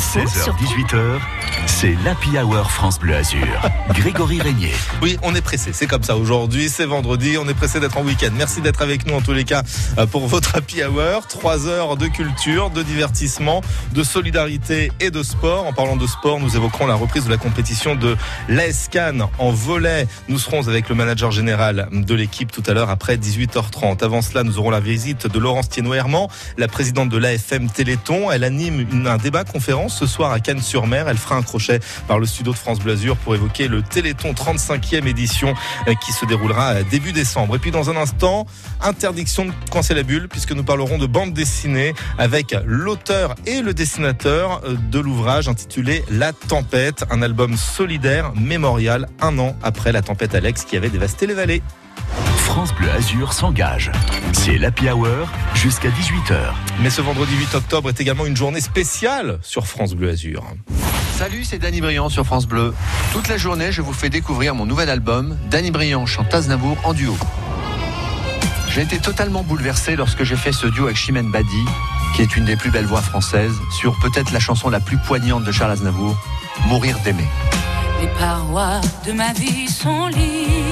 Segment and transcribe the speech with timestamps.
[0.00, 1.20] 16h-18h,
[1.66, 3.46] c'est l'Happy Hour France Bleu Azur.
[3.90, 4.72] Grégory Régnier.
[5.02, 6.16] Oui, on est pressé, c'est comme ça.
[6.16, 8.30] Aujourd'hui, c'est vendredi, on est pressé d'être en week-end.
[8.34, 9.62] Merci d'être avec nous en tous les cas
[9.98, 11.26] euh, pour votre Happy Hour.
[11.26, 13.60] Trois heures de culture, de divertissement,
[13.92, 15.66] de solidarité et de sport.
[15.66, 18.16] En parlant de sport, nous évoquerons la reprise de la compétition de
[18.48, 20.08] l'ASCAN en volet.
[20.28, 24.02] Nous serons avec le manager général de l'équipe tout à l'heure après 18h30.
[24.02, 28.30] Avant cela, nous aurons la visite de Laurence Thienot-Herman, la présidente de l'AFM Téléthon.
[28.30, 31.08] Elle anime un débat conférence ce soir à Cannes-sur-Mer.
[31.08, 35.06] Elle fera un crochet par le studio de France Blasure pour évoquer le Téléthon 35e
[35.06, 35.54] édition
[35.88, 37.56] euh, qui se déroulera euh, début décembre.
[37.56, 38.46] Et puis dans un instant,
[38.80, 43.74] interdiction de coincer la bulle puisque nous parlerons de bande dessinée avec l'auteur et le
[43.74, 50.02] dessinateur euh, de l'ouvrage intitulé La Tempête, un album solidaire mémorial un an après la
[50.02, 51.62] tempête Alex qui avait dévasté les vallées.
[52.36, 53.92] France Bleu Azur s'engage.
[54.32, 56.36] C'est l'Happy Hour jusqu'à 18h.
[56.82, 60.44] Mais ce vendredi 8 octobre est également une journée spéciale sur France Bleu Azur.
[61.16, 62.74] Salut, c'est Danny Briand sur France Bleu.
[63.12, 65.36] Toute la journée, je vous fais découvrir mon nouvel album.
[65.50, 67.16] Danny Briand chante Aznavour en duo.
[68.70, 71.64] J'ai été totalement bouleversé lorsque j'ai fait ce duo avec Chimène Badi,
[72.14, 75.44] qui est une des plus belles voix françaises, sur peut-être la chanson la plus poignante
[75.44, 76.16] de Charles Aznavour,
[76.66, 77.28] Mourir d'aimer.
[78.00, 80.69] Les parois de ma vie sont lisses.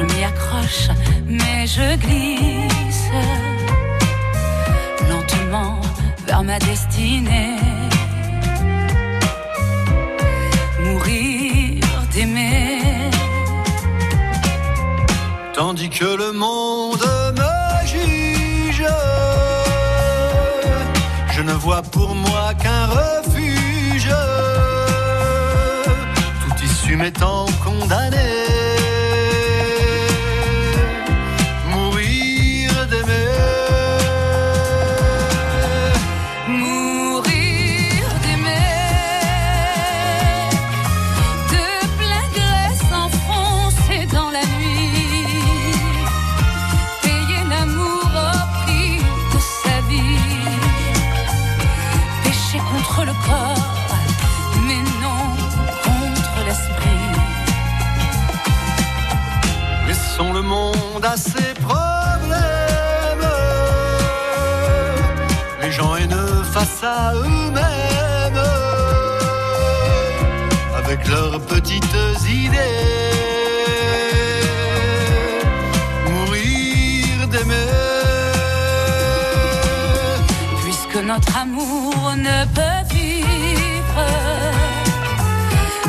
[0.00, 0.88] Je m'y accroche,
[1.26, 3.10] mais je glisse
[5.10, 5.78] lentement
[6.26, 7.56] vers ma destinée.
[10.82, 11.84] Mourir
[12.14, 13.10] d'aimer.
[15.52, 17.06] Tandis que le monde
[17.36, 18.86] me juge,
[21.34, 24.14] je ne vois pour moi qu'un refuge.
[26.42, 28.39] Tout issu m'étant condamné.
[66.82, 68.42] À eux-mêmes.
[70.76, 71.84] Avec leurs petites
[72.28, 72.58] idées.
[76.08, 77.54] Mourir d'aimer.
[80.62, 84.06] Puisque notre amour ne peut vivre,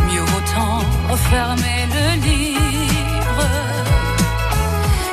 [0.10, 0.80] mieux autant
[1.10, 3.44] refermer le livre.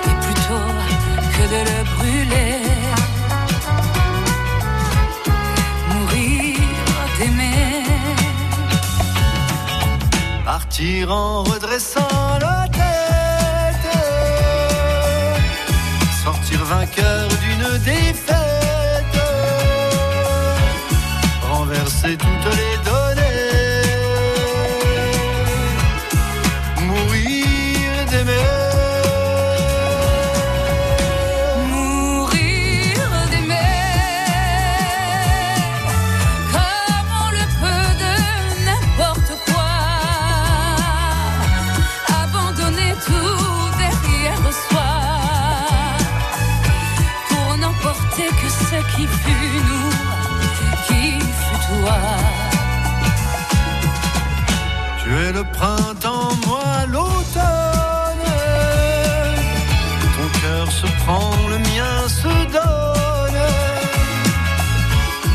[0.06, 0.70] Et plutôt
[1.34, 2.57] que de le brûler,
[10.60, 12.00] Partir en redressant
[12.40, 13.96] la tête.
[16.24, 18.07] Sortir vainqueur d'une défaite.
[48.94, 49.90] Qui fut nous,
[50.86, 51.98] qui fut toi.
[55.02, 58.28] Tu es le printemps, moi l'automne.
[60.16, 63.42] Ton cœur se prend, le mien se donne.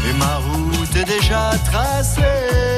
[0.08, 2.73] Et ma route est déjà tracée.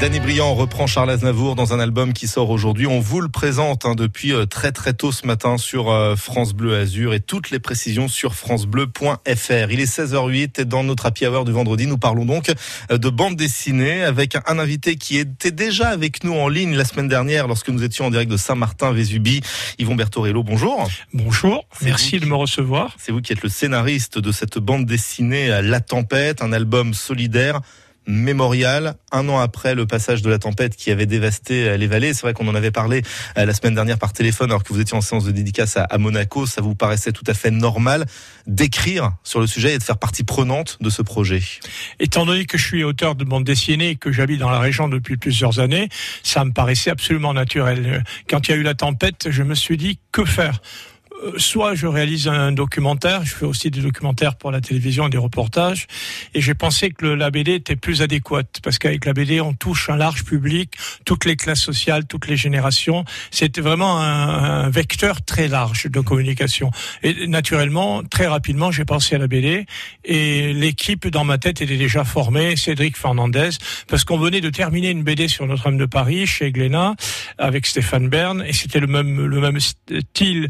[0.00, 2.86] Danny Briand reprend Charles Aznavour dans un album qui sort aujourd'hui.
[2.86, 6.54] On vous le présente hein, depuis euh, très très tôt ce matin sur euh, France
[6.54, 9.70] Bleu Azur et toutes les précisions sur francebleu.fr.
[9.70, 12.50] Il est 16h08 et dans notre happy hour du vendredi, nous parlons donc
[12.90, 16.86] euh, de bande dessinée avec un invité qui était déjà avec nous en ligne la
[16.86, 19.42] semaine dernière lorsque nous étions en direct de Saint-Martin-Vésubie.
[19.78, 20.88] Yvon Bertorello, bonjour.
[21.12, 22.94] Bonjour, merci vous de me recevoir.
[22.98, 27.60] C'est vous qui êtes le scénariste de cette bande dessinée La Tempête, un album solidaire
[28.06, 32.14] mémorial, un an après le passage de la tempête qui avait dévasté les vallées.
[32.14, 33.02] C'est vrai qu'on en avait parlé
[33.36, 36.46] la semaine dernière par téléphone alors que vous étiez en séance de dédicace à Monaco.
[36.46, 38.06] Ça vous paraissait tout à fait normal
[38.46, 41.40] d'écrire sur le sujet et de faire partie prenante de ce projet
[41.98, 44.88] Étant donné que je suis auteur de bande dessinée et que j'habite dans la région
[44.88, 45.88] depuis plusieurs années,
[46.22, 48.04] ça me paraissait absolument naturel.
[48.28, 50.60] Quand il y a eu la tempête, je me suis dit que faire?
[50.60, 50.89] euh,
[51.36, 55.18] soit je réalise un documentaire, je fais aussi des documentaires pour la télévision et des
[55.18, 55.86] reportages,
[56.34, 59.90] et j'ai pensé que la BD était plus adéquate, parce qu'avec la BD, on touche
[59.90, 60.74] un large public,
[61.04, 63.04] toutes les classes sociales, toutes les générations.
[63.30, 66.70] C'était vraiment un, vecteur très large de communication.
[67.02, 69.66] Et naturellement, très rapidement, j'ai pensé à la BD,
[70.04, 73.50] et l'équipe dans ma tête était déjà formée, Cédric Fernandez,
[73.88, 76.94] parce qu'on venait de terminer une BD sur Notre-Dame de Paris, chez Glénat,
[77.38, 80.48] avec Stéphane Bern, et c'était le même, le même style,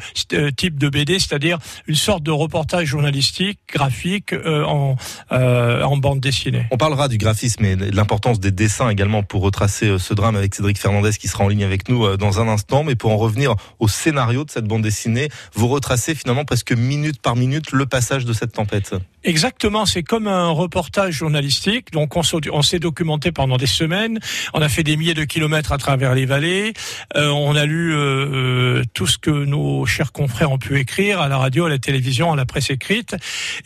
[0.61, 4.97] type de BD, c'est-à-dire une sorte de reportage journalistique, graphique euh, en,
[5.33, 6.67] euh, en bande dessinée.
[6.71, 10.37] On parlera du graphisme et de l'importance des dessins également pour retracer euh, ce drame
[10.37, 12.85] avec Cédric Fernandez qui sera en ligne avec nous dans un instant.
[12.85, 17.23] Mais pour en revenir au scénario de cette bande dessinée, vous retracez finalement presque minute
[17.23, 18.95] par minute le passage de cette tempête.
[19.23, 21.93] Exactement, c'est comme un reportage journalistique.
[21.93, 24.19] Donc on, s'est documenté pendant des semaines,
[24.55, 26.73] on a fait des milliers de kilomètres à travers les vallées,
[27.17, 31.29] euh, on a lu euh, tout ce que nos chers confrères ont pu écrire à
[31.29, 33.15] la radio, à la télévision, à la presse écrite,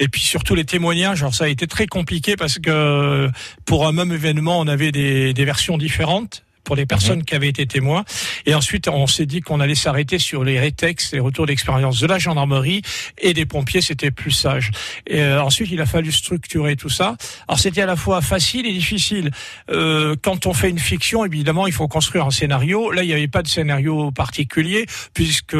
[0.00, 1.22] et puis surtout les témoignages.
[1.22, 3.30] Alors ça a été très compliqué parce que
[3.64, 7.24] pour un même événement, on avait des, des versions différentes pour les personnes mhm.
[7.24, 8.04] qui avaient été témoins.
[8.46, 12.06] Et ensuite, on s'est dit qu'on allait s'arrêter sur les rétextes, les retours d'expérience de
[12.06, 12.82] la gendarmerie
[13.18, 13.80] et des pompiers.
[13.80, 14.70] C'était plus sage.
[15.06, 17.16] Et euh, ensuite, il a fallu structurer tout ça.
[17.48, 19.30] Alors, c'était à la fois facile et difficile.
[19.70, 22.90] Euh, quand on fait une fiction, évidemment, il faut construire un scénario.
[22.90, 25.54] Là, il n'y avait pas de scénario particulier puisque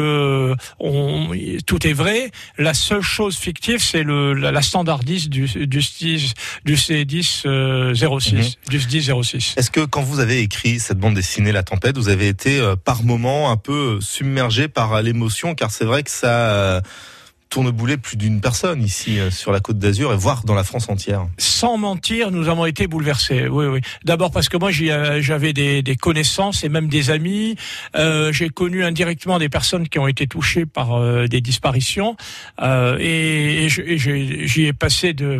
[0.79, 1.31] on,
[1.65, 2.31] tout est vrai.
[2.57, 5.65] La seule chose fictive, c'est le la, la standardiste du du,
[6.65, 8.43] du C10 euh, 06, mhm.
[8.69, 9.53] du 10 06.
[9.57, 12.75] Est-ce que quand vous avez écrit cette bande dessinée La Tempête, vous avez été euh,
[12.75, 16.81] par moments un peu submergé par l'émotion, car c'est vrai que ça euh,
[17.49, 20.63] tourne boulet plus d'une personne ici euh, sur la côte d'Azur et voire dans la
[20.63, 21.27] France entière.
[21.37, 23.47] Sans mentir, nous avons été bouleversés.
[23.47, 23.81] Oui, oui.
[24.03, 27.55] D'abord parce que moi j'avais des, connaissances et même des amis.
[27.95, 32.15] J'ai connu indirectement des personnes qui ont été touchées par des disparitions
[32.61, 35.39] et j'y ai passé de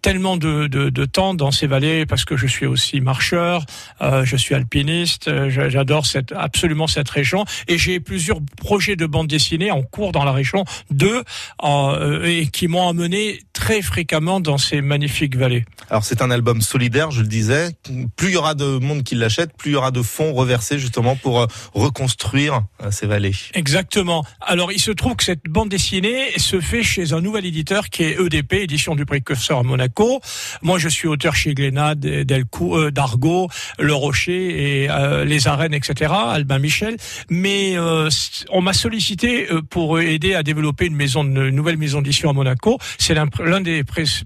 [0.00, 3.64] tellement de, de, de, temps dans ces vallées parce que je suis aussi marcheur,
[4.00, 9.06] euh, je suis alpiniste, euh, j'adore cette, absolument cette région et j'ai plusieurs projets de
[9.06, 11.22] bande dessinée en cours dans la région, deux,
[11.64, 15.64] euh, et qui m'ont amené très fréquemment dans ces magnifiques vallées.
[15.90, 17.70] Alors c'est un album solidaire, je le disais.
[18.16, 20.78] Plus il y aura de monde qui l'achète, plus il y aura de fonds reversés
[20.78, 23.34] justement pour euh, reconstruire ces vallées.
[23.54, 24.24] Exactement.
[24.40, 28.04] Alors il se trouve que cette bande dessinée se fait chez un nouvel éditeur qui
[28.04, 29.81] est EDP, édition du précurseur à Monaco.
[30.62, 33.48] Moi, je suis auteur chez Glénat, Delcourt, euh, d'Argo,
[33.78, 36.12] Le Rocher et euh, Les Arènes, etc.
[36.12, 36.96] Albin Michel.
[37.30, 38.08] Mais euh,
[38.50, 40.96] on m'a sollicité pour aider à développer une
[41.50, 42.78] nouvelle maison d'édition à Monaco.
[42.98, 43.84] C'est l'un des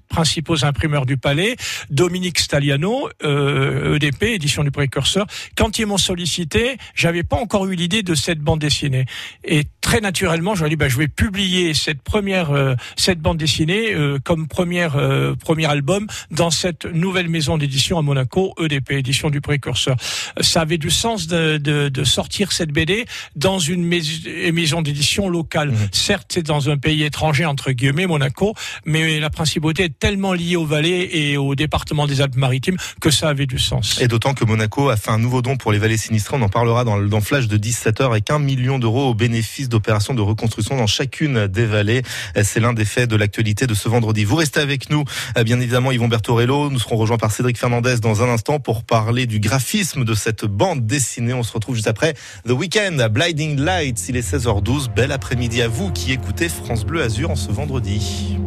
[0.09, 1.57] principaux imprimeurs du Palais,
[1.91, 5.27] Dominique Staliano, EDP, e édition du précurseur.
[5.57, 9.07] Quand ils m'ont sollicité, j'avais pas encore eu l'idée de cette bande dessinée.
[9.45, 12.51] Et très naturellement, je dit, bah, je vais publier cette première,
[12.97, 13.95] cette bande dessinée
[14.25, 14.97] comme première
[15.37, 19.97] premier album dans cette nouvelle maison d'édition à Monaco, EDP, édition du précurseur.
[20.41, 25.71] Ça avait du sens de, de, de sortir cette BD dans une maison d'édition locale.
[25.71, 25.89] Mmh.
[25.93, 30.57] Certes, c'est dans un pays étranger, entre guillemets, Monaco, mais la principauté est tellement liée
[30.57, 34.01] aux vallées et au département des Alpes-Maritimes que ça avait du sens.
[34.01, 36.37] Et d'autant que Monaco a fait un nouveau don pour les vallées sinistrées.
[36.37, 39.69] On en parlera dans, dans Flash de 17 heures avec un million d'euros au bénéfice
[39.69, 42.03] d'opérations de reconstruction dans chacune des vallées.
[42.43, 44.25] C'est l'un des faits de l'actualité de ce vendredi.
[44.25, 45.05] Vous restez avec nous
[45.45, 46.71] bien évidemment, Yvon Bertorello.
[46.71, 50.45] Nous serons rejoints par Cédric Fernandez dans un instant pour parler du graphisme de cette
[50.45, 51.35] bande dessinée.
[51.35, 52.15] On se retrouve juste après
[52.47, 54.09] The Weekend, Blinding Lights.
[54.09, 54.93] Il est 16h12.
[54.95, 58.39] Bel après-midi à vous qui écoutez France Bleu Azur en ce vendredi.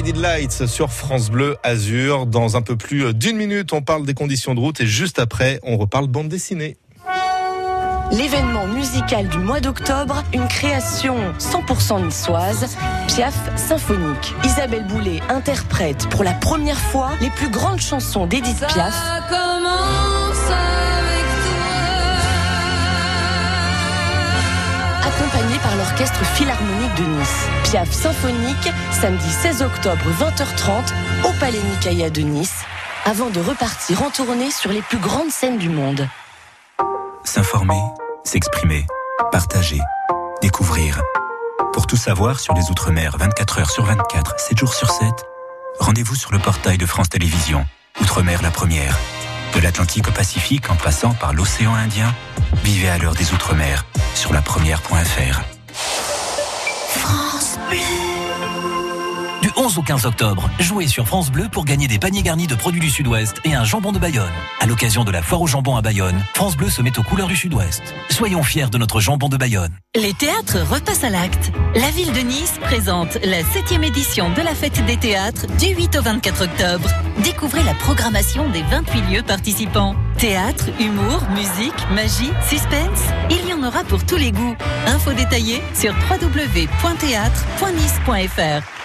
[0.00, 2.24] Blinded Lights sur France Bleu Azur.
[2.24, 5.60] Dans un peu plus d'une minute, on parle des conditions de route et juste après,
[5.62, 6.78] on reparle bande dessinée.
[8.10, 12.76] L'événement musical du mois d'octobre, une création 100% niçoise,
[13.08, 14.34] Piaf symphonique.
[14.42, 18.94] Isabelle Boulet interprète pour la première fois les plus grandes chansons d'Edith Piaf.
[18.94, 20.09] Ça
[25.20, 27.46] accompagné par l'Orchestre Philharmonique de Nice.
[27.64, 32.64] Piaf symphonique, samedi 16 octobre 20h30 au Palais Nicaïa de Nice,
[33.04, 36.08] avant de repartir en tournée sur les plus grandes scènes du monde.
[37.24, 37.80] S'informer,
[38.24, 38.86] s'exprimer,
[39.30, 39.80] partager,
[40.40, 41.00] découvrir.
[41.72, 45.06] Pour tout savoir sur les Outre-mer 24 heures sur 24, 7 jours sur 7,
[45.80, 47.66] rendez-vous sur le portail de France Télévisions.
[48.00, 48.96] Outre-mer la première.
[49.54, 52.14] De l'Atlantique au Pacifique en passant par l'océan Indien,
[52.62, 55.40] vivez à l'heure des Outre-mer sur la première.fr.
[59.50, 62.54] Du 11 au 15 octobre, jouez sur France Bleu pour gagner des paniers garnis de
[62.54, 64.30] produits du Sud-Ouest et un jambon de Bayonne.
[64.60, 67.26] À l'occasion de la foire au jambon à Bayonne, France Bleu se met aux couleurs
[67.26, 67.82] du Sud-Ouest.
[68.10, 69.72] Soyons fiers de notre jambon de Bayonne.
[69.96, 71.50] Les théâtres repassent à l'acte.
[71.74, 75.96] La ville de Nice présente la 7e édition de la fête des théâtres du 8
[75.96, 76.88] au 24 octobre.
[77.24, 79.96] Découvrez la programmation des 28 lieux participants.
[80.16, 84.54] Théâtre, humour, musique, magie, suspense, il y en aura pour tous les goûts.
[84.86, 88.79] Infos détaillées sur www.théâtre.nice.fr.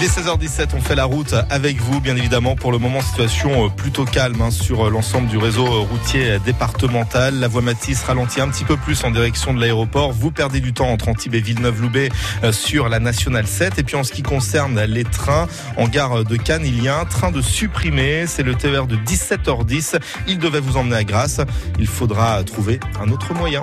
[0.00, 2.54] Il est 16h17, on fait la route avec vous, bien évidemment.
[2.54, 6.38] Pour le moment, situation euh, plutôt calme hein, sur euh, l'ensemble du réseau euh, routier
[6.38, 7.40] départemental.
[7.40, 10.12] La voie Matisse ralentit un petit peu plus en direction de l'aéroport.
[10.12, 12.10] Vous perdez du temps entre Antibes et Villeneuve-Loubet
[12.52, 13.80] sur la nationale 7.
[13.80, 17.00] Et puis en ce qui concerne les trains, en gare de Cannes, il y a
[17.00, 18.28] un train de supprimer.
[18.28, 19.98] C'est le TER de 17h10.
[20.28, 21.40] Il devait vous emmener à Grasse.
[21.80, 23.62] Il faudra trouver un autre moyen.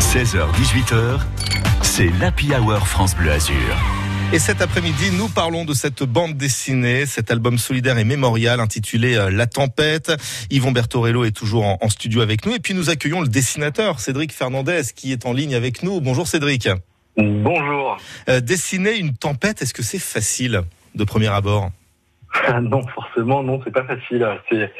[0.00, 1.20] 16h, 18h,
[1.94, 3.76] c'est l'Happy Hour France Bleu Azur.
[4.32, 9.14] Et cet après-midi, nous parlons de cette bande dessinée, cet album solidaire et mémorial intitulé
[9.14, 10.10] euh, La Tempête.
[10.48, 12.54] Yvon Bertorello est toujours en, en studio avec nous.
[12.54, 16.00] Et puis nous accueillons le dessinateur Cédric Fernandez qui est en ligne avec nous.
[16.00, 16.66] Bonjour Cédric.
[17.18, 17.98] Bonjour.
[18.30, 20.62] Euh, dessiner une tempête, est-ce que c'est facile
[20.94, 21.72] de premier abord?
[22.46, 24.26] Ah non, forcément, non, c'est pas facile.
[24.50, 24.72] C'est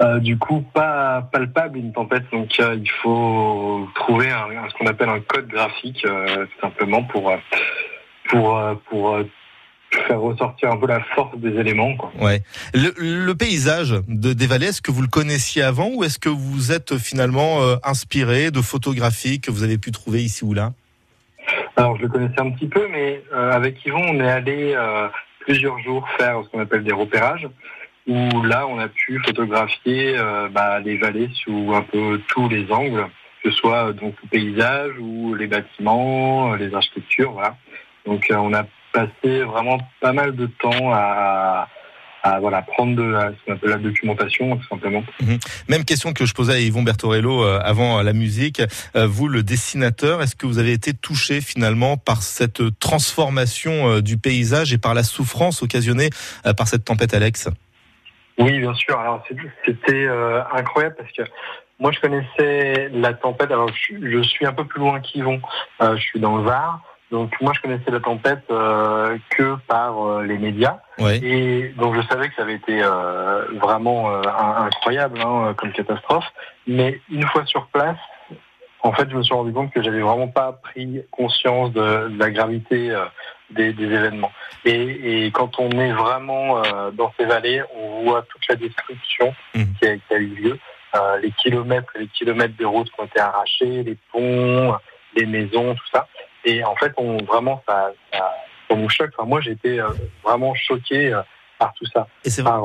[0.00, 4.86] euh, du coup pas palpable une tempête, donc euh, il faut trouver un, ce qu'on
[4.86, 7.36] appelle un code graphique, euh, simplement pour euh,
[8.28, 9.20] pour pour
[10.06, 11.96] faire ressortir un peu la force des éléments.
[11.96, 12.12] Quoi.
[12.20, 12.42] Ouais.
[12.74, 16.28] Le, le paysage de des vallées, est-ce que vous le connaissiez avant ou est-ce que
[16.28, 20.72] vous êtes finalement inspiré de photographies que vous avez pu trouver ici ou là?
[21.76, 24.76] Alors je le connaissais un petit peu, mais avec Yvon, on est allé
[25.40, 27.48] plusieurs jours faire ce qu'on appelle des repérages,
[28.06, 32.70] où là on a pu photographier euh, bah, les vallées sous un peu tous les
[32.72, 33.06] angles,
[33.42, 37.56] que ce soit euh, donc le paysage ou les bâtiments, euh, les architectures, voilà.
[38.06, 41.68] Donc on a passé vraiment pas mal de temps à,
[42.22, 43.30] à voilà prendre de la,
[43.62, 45.04] la documentation tout simplement.
[45.68, 48.62] Même question que je posais à Yvon Bertorello avant la musique.
[48.94, 54.72] Vous, le dessinateur, est-ce que vous avez été touché finalement par cette transformation du paysage
[54.72, 56.10] et par la souffrance occasionnée
[56.56, 57.48] par cette tempête Alex?
[58.38, 58.98] Oui, bien sûr.
[58.98, 59.22] Alors
[59.64, 61.22] c'était euh, incroyable parce que
[61.78, 63.50] moi je connaissais la tempête.
[63.50, 65.40] Alors je, je suis un peu plus loin qu'Yvon.
[65.82, 66.80] Euh, je suis dans le Var.
[67.10, 70.78] Donc moi je connaissais la tempête euh, que par euh, les médias.
[70.98, 71.18] Ouais.
[71.22, 74.22] Et donc je savais que ça avait été euh, vraiment euh,
[74.58, 76.26] incroyable hein, comme catastrophe.
[76.66, 77.98] Mais une fois sur place,
[78.82, 82.18] en fait je me suis rendu compte que j'avais vraiment pas pris conscience de, de
[82.18, 83.04] la gravité euh,
[83.50, 84.32] des, des événements.
[84.64, 89.34] Et, et quand on est vraiment euh, dans ces vallées, on voit toute la destruction
[89.54, 89.74] Mhm.
[89.80, 90.58] qui, a, qui a eu lieu,
[90.94, 94.74] euh, les kilomètres et les kilomètres de routes qui ont été arrachés, les ponts,
[95.16, 96.06] les maisons, tout ça.
[96.44, 98.32] Et en fait, on vraiment ça, ça,
[98.68, 99.10] ça nous choque.
[99.18, 99.82] Enfin, moi, euh,
[100.24, 101.18] vraiment choqué
[101.58, 102.52] par tout ça, Et c'est vrai.
[102.52, 102.62] par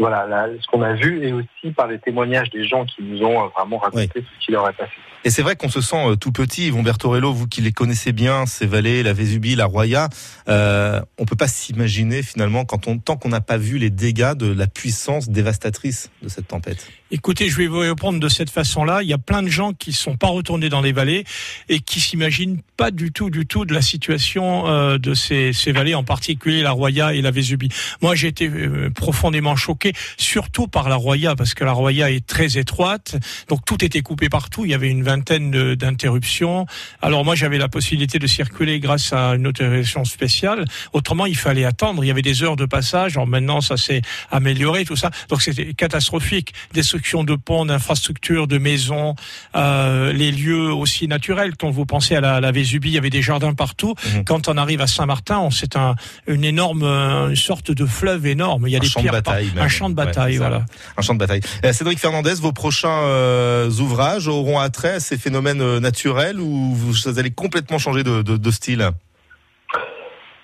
[0.00, 3.48] voilà ce qu'on a vu et aussi par les témoignages des gens qui nous ont
[3.48, 4.08] vraiment raconté
[4.40, 4.92] ce qui leur est passé.
[5.24, 6.68] Et c'est vrai qu'on se sent euh, tout petit.
[6.68, 10.08] Yvon Bertorello, vous qui les connaissez bien, ces vallées, la Vésubie, la Roya,
[10.48, 14.34] euh, on peut pas s'imaginer finalement quand on tant qu'on n'a pas vu les dégâts
[14.34, 16.86] de la puissance dévastatrice de cette tempête.
[17.10, 19.02] Écoutez, je vais vous répondre de cette façon-là.
[19.02, 21.24] Il y a plein de gens qui sont pas retournés dans les vallées
[21.68, 25.72] et qui s'imaginent pas du tout, du tout de la situation euh, de ces, ces
[25.72, 27.70] vallées, en particulier la Roya et la Vésubie.
[28.02, 32.26] Moi, j'ai été euh, profondément choqué surtout par la Roya, parce que la Roya est
[32.26, 33.16] très étroite,
[33.48, 34.64] donc tout était coupé partout.
[34.64, 36.66] Il y avait une vingtaine d'interruptions.
[37.02, 40.64] Alors moi, j'avais la possibilité de circuler grâce à une autorisation spéciale.
[40.92, 42.04] Autrement, il fallait attendre.
[42.04, 43.16] Il y avait des heures de passage.
[43.16, 45.10] Alors maintenant, ça s'est amélioré, tout ça.
[45.28, 46.52] Donc c'était catastrophique.
[46.72, 49.14] Destruction de ponts, d'infrastructures, de maisons,
[49.56, 51.54] euh, les lieux aussi naturels.
[51.58, 53.94] Quand vous pensez à la, la Vésubie, il y avait des jardins partout.
[54.14, 54.24] Mhm.
[54.24, 55.94] Quand on arrive à Saint-Martin, c'est un,
[56.26, 58.64] une énorme, une sorte de fleuve énorme.
[58.66, 59.64] Il y a Un des champ de pierres bataille par- même.
[59.64, 60.64] un champ de bataille, voilà.
[60.96, 61.40] Un champ de bataille.
[61.64, 66.74] Euh, Cédric Fernandez, vos prochains euh, ouvrages auront attrait à ces phénomènes euh, naturels ou
[66.74, 68.90] vous allez complètement changer de, de- de style?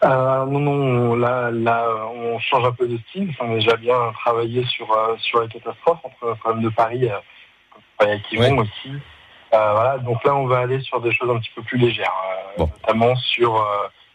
[0.05, 3.35] Euh, non, non, là, là, on change un peu de style.
[3.41, 7.09] On a déjà bien travaillé sur, euh, sur les catastrophes, entre le problème de Paris,
[7.09, 7.19] euh,
[7.99, 8.93] avec Yvon aussi.
[9.55, 12.13] Euh, voilà, donc là, on va aller sur des choses un petit peu plus légères,
[12.59, 13.57] notamment sur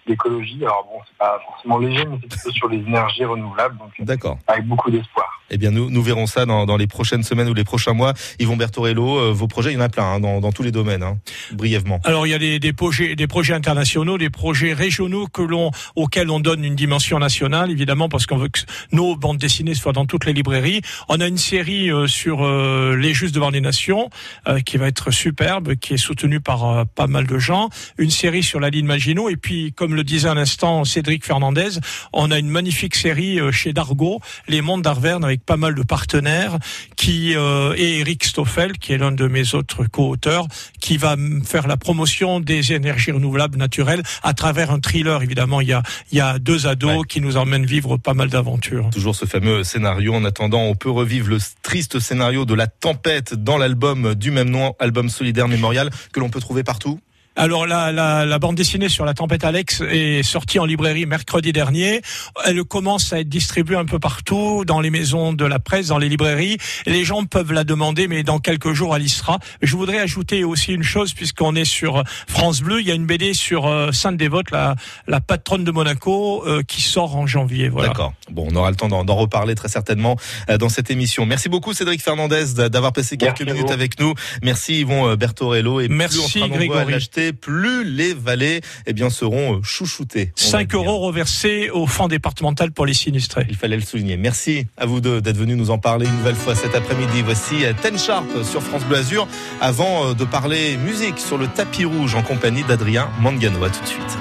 [0.10, 0.60] l'écologie.
[0.62, 4.04] Alors bon, c'est pas forcément léger, mais c'est plutôt sur les énergies renouvelables, donc euh,
[4.04, 4.38] D'accord.
[4.48, 5.28] avec beaucoup d'espoir.
[5.52, 8.14] Eh bien, nous, nous verrons ça dans, dans les prochaines semaines ou les prochains mois.
[8.40, 10.72] Yvon Bertorello, euh, vos projets, il y en a plein hein, dans, dans tous les
[10.72, 11.18] domaines, hein,
[11.54, 12.00] brièvement.
[12.04, 15.72] Alors il y a des, des projets, des projets internationaux, des projets régionaux que l'on,
[15.96, 18.60] auxquels on donne une dimension nationale, évidemment, parce qu'on veut que
[18.92, 20.82] nos bandes dessinées soient dans toutes les librairies.
[21.08, 24.10] On a une série euh, sur euh, les Justes devant les Nations
[24.48, 27.70] euh, qui va être superbe, qui est soutenue par euh, pas mal de gens.
[27.98, 31.80] Une série sur la ligne Maginot, et puis comme le disait à l'instant Cédric Fernandez,
[32.14, 35.84] on a une magnifique série euh, chez Dargaud, Les Mondes d'Arverne, avec pas mal de
[35.84, 36.58] partenaires,
[36.96, 40.48] qui euh, et Eric Stoffel, qui est l'un de mes autres co-auteurs,
[40.80, 45.22] qui va faire la promotion des énergies renouvelables naturelles à travers un thriller.
[45.22, 48.30] Évidemment, il y a, il y a deux ados qui nous emmènent vivre pas mal
[48.30, 48.90] d'aventures.
[48.92, 50.14] Toujours ce fameux scénario.
[50.14, 54.50] En attendant, on peut revivre le triste scénario de la tempête dans l'album du même
[54.50, 57.00] nom, album solidaire mémorial, que l'on peut trouver partout.
[57.42, 61.54] Alors la, la, la bande dessinée sur la tempête Alex est sortie en librairie mercredi
[61.54, 62.02] dernier.
[62.46, 66.00] Elle commence à être distribuée un peu partout, dans les maisons de la presse, dans
[66.00, 66.58] les librairies.
[66.86, 69.40] Les gens peuvent la demander, mais dans quelques jours elle y sera.
[69.62, 73.06] Je voudrais ajouter aussi une chose, puisqu'on est sur France Bleu, il y a une
[73.06, 74.76] BD sur euh, Sainte Dévote, la,
[75.08, 77.70] la patronne de Monaco, euh, qui sort en janvier.
[77.70, 77.88] Voilà.
[77.88, 78.14] D'accord.
[78.30, 80.18] Bon, on aura le temps d'en d'en reparler très certainement
[80.50, 81.26] euh, dans cette émission.
[81.26, 83.74] Merci beaucoup Cédric Fernandez d'a- d'avoir passé quelques Merci minutes vous.
[83.74, 84.14] avec nous.
[84.44, 85.80] Merci Yvon euh, Bertorello.
[85.80, 87.29] Et Merci, plus on sera à.
[87.34, 90.32] Plus les vallées eh bien, seront euh, chouchoutées.
[90.38, 90.80] on va 5 dire.
[90.80, 93.46] euros reversés au fonds départemental pour les sinistrés.
[93.50, 94.18] Il fallait le souligner.
[94.18, 97.22] Merci à vous deux d'être venus nous en parler une nouvelle fois cet après-midi.
[97.24, 99.28] Voici euh, Ten Sharp sur France Bleu Azur
[99.62, 103.64] avant euh, de parler musique sur le tapis rouge en compagnie d'Adrien Mangano.
[103.64, 104.18] À tout de suite.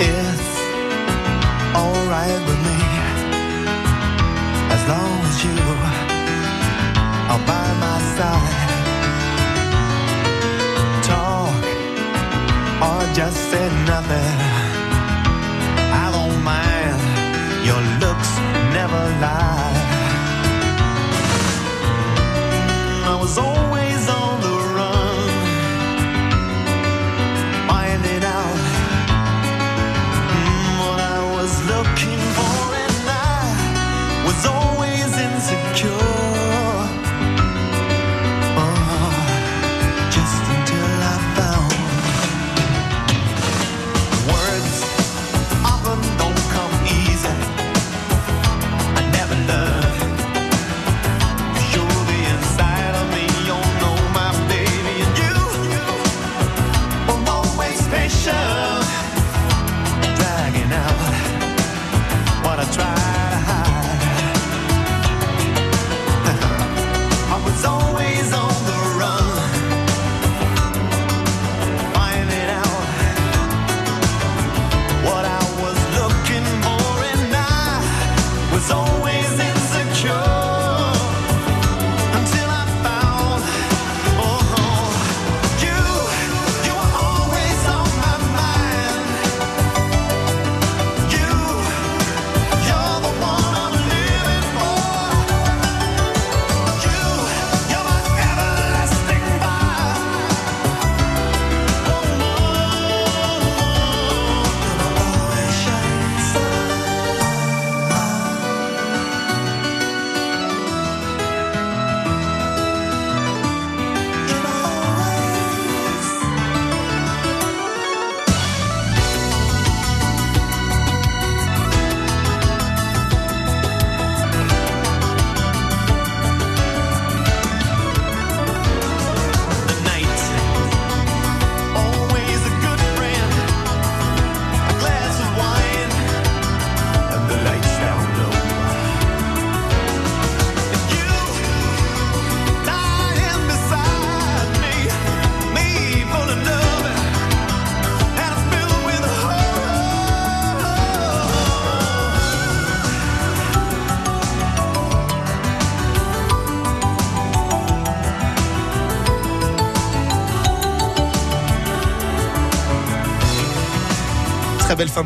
[0.00, 0.60] It's
[1.74, 2.78] alright with me
[4.70, 5.56] as long as you
[7.30, 8.71] are by my side.
[11.02, 11.64] Talk
[12.86, 14.36] or just say nothing.
[16.02, 17.00] I don't mind.
[17.68, 18.30] Your looks
[18.76, 19.72] never lie.
[23.10, 23.91] I was always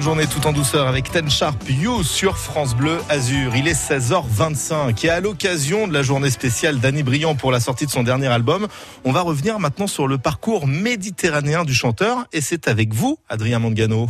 [0.07, 3.57] journée tout en douceur avec Ten Sharp You sur France Bleu Azur.
[3.57, 7.87] Il est 16h25 et à l'occasion de la journée spéciale d'Annie Briand pour la sortie
[7.87, 8.69] de son dernier album,
[9.05, 13.59] on va revenir maintenant sur le parcours méditerranéen du chanteur et c'est avec vous, Adrien
[13.59, 14.09] Mangano.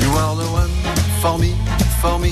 [0.00, 0.70] You are the one
[1.20, 1.50] for me,
[2.00, 2.28] for me,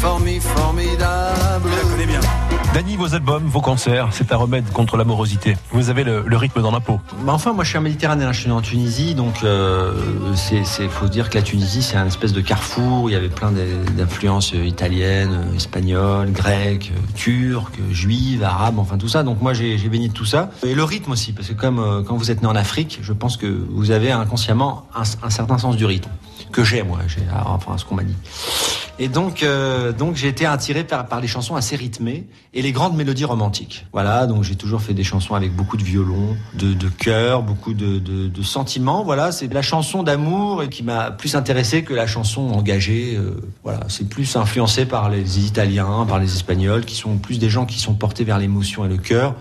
[0.00, 1.68] for me, formidable.
[1.70, 2.47] Je la connais bien.
[2.78, 5.56] Dany, vos albums, vos concerts, c'est un remède contre l'amorosité.
[5.72, 7.00] Vous avez le, rythme dans la peau.
[7.24, 10.00] Bah enfin, moi je suis un méditerranéen, je suis en Tunisie, donc euh,
[10.36, 13.50] c'est, faut dire que la Tunisie c'est un espèce de carrefour, il y avait plein
[13.96, 19.54] d'influences euh, italiennes, euh, espagnoles, grecques, euh, turques, juives, arabes, enfin tout ça, donc moi
[19.54, 20.52] j'ai, baigné de tout ça.
[20.64, 23.36] Et le rythme aussi, parce que comme quand vous êtes né en Afrique, je pense
[23.36, 26.10] que vous avez inconsciemment un certain sens du rythme,
[26.52, 27.00] que j'ai moi,
[27.46, 28.16] enfin ce qu'on m'a dit.
[29.00, 32.72] Et donc, euh, donc j'ai été attiré par, par les chansons assez rythmées et les
[32.72, 33.86] grandes mélodies romantiques.
[33.92, 37.74] Voilà, donc j'ai toujours fait des chansons avec beaucoup de violon, de, de chœur, beaucoup
[37.74, 39.04] de, de, de sentiments.
[39.04, 43.14] Voilà, c'est la chanson d'amour qui m'a plus intéressé que la chanson engagée.
[43.16, 47.50] euh, voilà, c'est plus influencé par les Italiens, par les Espagnols, qui sont plus des
[47.50, 49.36] gens qui sont portés vers l'émotion et le cœur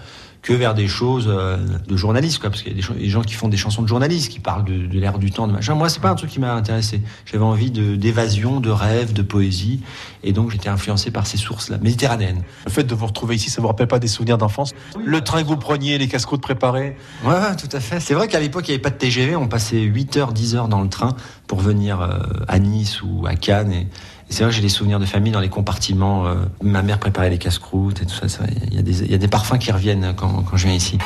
[0.47, 1.57] que vers des choses euh,
[1.89, 4.31] de journalistes, quoi, parce qu'il y a des, gens qui font des chansons de journalistes,
[4.31, 5.75] qui parlent de, de l'air du temps, de machin.
[5.75, 7.01] Moi, c'est pas un truc qui m'a intéressé.
[7.25, 9.81] J'avais envie de d'évasion, de rêve, de poésie,
[10.23, 12.43] et donc j'étais influencé par ces sources-là, méditerranéennes.
[12.65, 14.73] Le fait de vous retrouver ici, ça vous rappelle pas des souvenirs d'enfance?
[15.03, 17.99] Le train que vous preniez, les casse-croûtes préparés Ouais, ouais, tout à fait.
[17.99, 19.36] C'est vrai qu'à l'époque, il n'y avait pas de TGV.
[19.36, 23.27] On passait 8 heures, 10 heures dans le train pour venir euh, à Nice ou
[23.27, 23.73] à Cannes.
[23.73, 23.88] Et
[24.30, 26.28] c'est vrai que j'ai des souvenirs de famille dans les compartiments.
[26.28, 28.44] euh, ma mère préparait les casse-croûtes et tout ça.
[28.70, 30.76] Il y, a des- il y a des parfums qui reviennent quand, quand je viens
[30.76, 30.98] ici.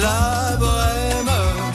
[0.00, 1.30] La bohème.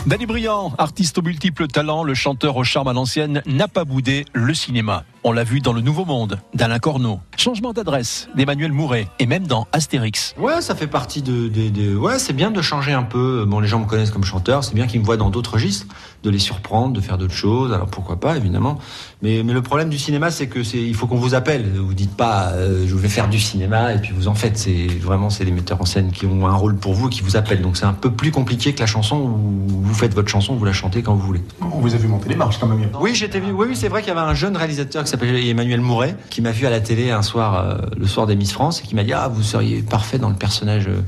[0.05, 4.25] Dany Briand, artiste aux multiples talents, le chanteur au charme à l'ancienne, n'a pas boudé
[4.33, 5.03] le cinéma.
[5.25, 7.19] On l'a vu dans Le Nouveau Monde, d'Alain Corneau.
[7.35, 10.33] Changement d'adresse d'Emmanuel Mouret, et même dans Astérix.
[10.39, 11.49] Ouais, ça fait partie de.
[11.49, 13.43] de, de- ouais, c'est bien de changer un peu.
[13.45, 15.87] Bon, les gens me connaissent comme chanteur, c'est bien qu'ils me voient dans d'autres registres,
[16.23, 17.73] de les surprendre, de faire d'autres choses.
[17.73, 18.79] Alors pourquoi pas, évidemment.
[19.21, 21.69] Mais, mais le problème du cinéma, c'est que c'est, il faut qu'on vous appelle.
[21.77, 24.57] Vous dites pas, euh, je vais faire du cinéma et puis vous en faites.
[24.57, 27.21] C'est vraiment, c'est les metteurs en scène qui ont un rôle pour vous et qui
[27.23, 27.61] vous appellent.
[27.61, 30.65] Donc c'est un peu plus compliqué que la chanson où vous faites votre chanson, vous
[30.65, 31.41] la chantez quand vous voulez.
[31.61, 32.87] On vous a vu monter les marches quand même.
[33.01, 33.51] Oui, j'étais vu.
[33.51, 36.41] Oui, oui, c'est vrai qu'il y avait un jeune réalisateur qui s'appelait Emmanuel Mouret, qui
[36.41, 38.93] m'a vu à la télé un soir, euh, le soir des Miss France, et qui
[38.93, 41.01] m'a dit ah vous seriez parfait dans le personnage euh,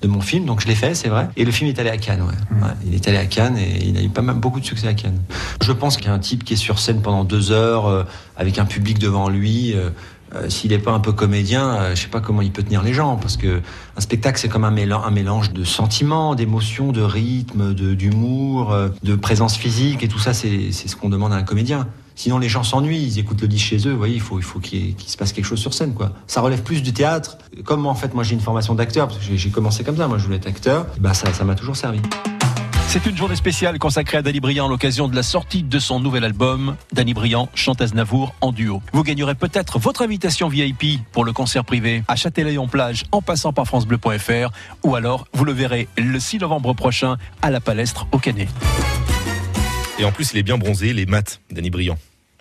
[0.00, 0.44] de mon film.
[0.46, 1.28] Donc je l'ai fait, c'est vrai.
[1.36, 2.22] Et le film est allé à Cannes.
[2.22, 2.62] Ouais.
[2.62, 4.86] Ouais, il est allé à Cannes et il a eu pas mal beaucoup de succès
[4.86, 5.20] à Cannes.
[5.60, 8.04] Je pense qu'il y a un type qui est sur scène pendant deux heures euh,
[8.36, 9.74] avec un public devant lui.
[9.74, 9.90] euh,
[10.36, 12.82] euh, S'il n'est pas un peu comédien, euh, je sais pas comment il peut tenir
[12.82, 13.60] les gens, parce que
[13.96, 18.70] un spectacle c'est comme un mélange, un mélange de sentiments, d'émotions, de rythme, de- d'humour,
[18.72, 21.88] euh, de présence physique, et tout ça c'est ce qu'on demande à un comédien.
[22.18, 23.92] Sinon les gens s'ennuient, ils écoutent le disque chez eux.
[23.92, 26.10] Vous voyez, il faut il faut qu'il se passe quelque chose sur scène, quoi.
[26.26, 27.38] Ça relève plus du théâtre.
[27.64, 30.18] Comme en fait moi j'ai une formation d'acteur, parce que j'ai- commencé comme ça, moi
[30.18, 30.86] je voulais être acteur.
[30.96, 32.00] Et ben ça ça m'a toujours servi.
[32.88, 36.00] C'est une journée spéciale consacrée à Dany Briand à l'occasion de la sortie de son
[36.00, 36.74] nouvel album.
[36.92, 38.82] Dany Briand chante Aznavour en duo.
[38.92, 43.66] Vous gagnerez peut-être votre invitation VIP pour le concert privé à Châtelaillon-Plage en passant par
[43.66, 44.50] francebleu.fr
[44.84, 48.48] ou alors vous le verrez le 6 novembre prochain à la Palestre au Canet.
[50.00, 51.98] Et en plus, il est bien bronzé, les maths, Danny Briand.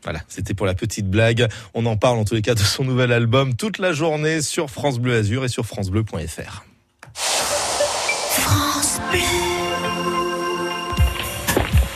[0.08, 1.50] Voilà, c'était pour la petite blague.
[1.74, 4.70] On en parle en tous les cas de son nouvel album toute la journée sur
[4.70, 6.64] France Bleu Azur et sur francebleu.fr.
[7.14, 9.20] France Bleu.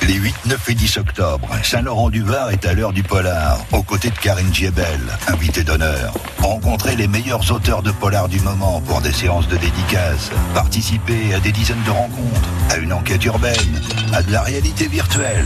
[0.06, 4.18] Les 8, 9 et 10 octobre, Saint-Laurent-du-Var est à l'heure du polar, aux côtés de
[4.18, 6.14] Karine Giebel, invitée d'honneur.
[6.40, 10.32] Rencontrez les meilleurs auteurs de polar du moment pour des séances de dédicaces.
[10.54, 15.46] Participez à des dizaines de rencontres, à une enquête urbaine, à de la réalité virtuelle.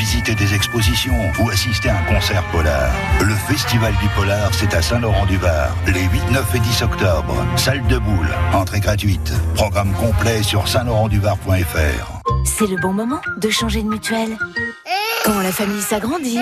[0.00, 2.90] Visitez des expositions ou assistez à un concert polar.
[3.20, 7.46] Le Festival du Polar, c'est à Saint-Laurent-du-Var, les 8, 9 et 10 octobre.
[7.56, 9.30] Salle de boule, entrée gratuite.
[9.54, 12.22] Programme complet sur saint-laurent-du-var.fr.
[12.46, 14.38] C'est le bon moment de changer de mutuelle.
[15.26, 16.38] Quand la famille s'agrandit,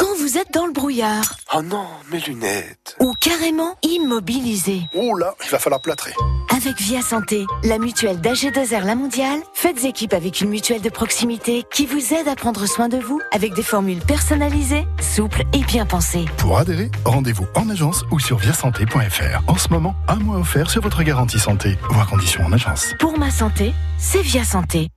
[0.00, 2.96] quand vous êtes dans le brouillard, Oh non, mes lunettes.
[3.00, 4.80] ou carrément immobilisé.
[4.94, 6.12] Oh là, il va falloir plâtrer.
[6.56, 11.64] Avec Via Santé, la mutuelle d'AG2R La Mondiale, faites équipe avec une mutuelle de proximité
[11.70, 15.84] qui vous aide à prendre soin de vous avec des formules personnalisées, souples et bien
[15.84, 16.24] pensées.
[16.38, 19.42] Pour adhérer, rendez-vous en agence ou sur viasanté.fr.
[19.48, 21.76] En ce moment, un mois offert sur votre garantie santé.
[21.90, 22.94] Voir conditions en agence.
[22.98, 24.88] Pour ma santé, c'est Via Santé.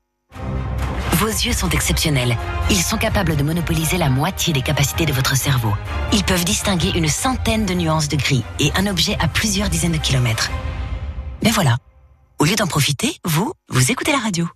[1.23, 2.37] Vos yeux sont exceptionnels.
[2.69, 5.73] Ils sont capables de monopoliser la moitié des capacités de votre cerveau.
[6.11, 9.93] Ils peuvent distinguer une centaine de nuances de gris et un objet à plusieurs dizaines
[9.93, 10.51] de kilomètres.
[11.41, 11.77] Mais voilà.
[12.39, 14.49] Au lieu d'en profiter, vous, vous écoutez la radio.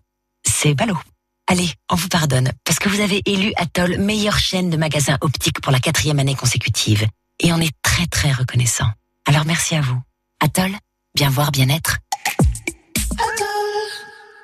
[0.46, 1.00] C'est ballot.
[1.48, 5.62] Allez, on vous pardonne, parce que vous avez élu Atoll meilleure chaîne de magasins optiques
[5.62, 7.08] pour la quatrième année consécutive.
[7.40, 8.92] Et on est très très reconnaissant.
[9.26, 10.02] Alors merci à vous.
[10.42, 10.76] Atoll,
[11.16, 12.00] bien voir, bien être.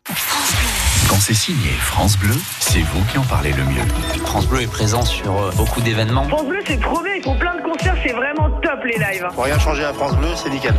[0.06, 0.63] Quand
[1.24, 3.86] c'est signé France Bleu, c'est vous qui en parlez le mieux.
[4.26, 6.28] France Bleu est présent sur euh, beaucoup d'événements.
[6.28, 9.26] France Bleu, c'est trop bien, ils font plein de concerts, c'est vraiment top les lives.
[9.34, 10.76] Pour rien changer à France Bleu, c'est nickel.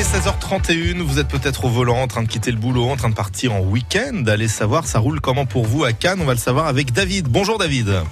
[0.00, 3.10] Est 16h31, vous êtes peut-être au volant, en train de quitter le boulot, en train
[3.10, 4.22] de partir en week-end.
[4.28, 7.28] Allez savoir, ça roule comment pour vous à Cannes On va le savoir avec David.
[7.28, 8.02] Bonjour David.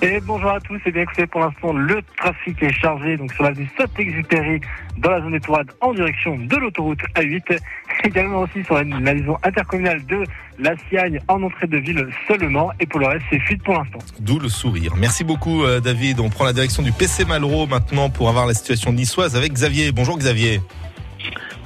[0.00, 0.80] Et bonjour à tous.
[0.84, 4.60] Et bien écoutez, pour l'instant, le trafic est chargé donc sur l'avenue Saint-Exupéry
[4.98, 7.56] dans la zone Tourades en direction de l'autoroute A8.
[8.02, 10.24] Également aussi sur la, la liaison intercommunale de
[10.58, 12.72] la Siagne en entrée de ville seulement.
[12.80, 14.00] Et pour le reste, c'est fuite pour l'instant.
[14.18, 14.94] D'où le sourire.
[14.96, 16.18] Merci beaucoup euh, David.
[16.18, 19.92] On prend la direction du PC Malraux maintenant pour avoir la situation niçoise avec Xavier.
[19.92, 20.60] Bonjour Xavier.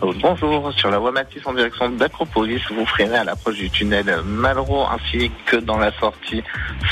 [0.03, 4.21] Euh, Bonjour, sur la voie Matisse en direction d'Acropolis, vous freinez à l'approche du tunnel
[4.25, 6.43] Malraux ainsi que dans la sortie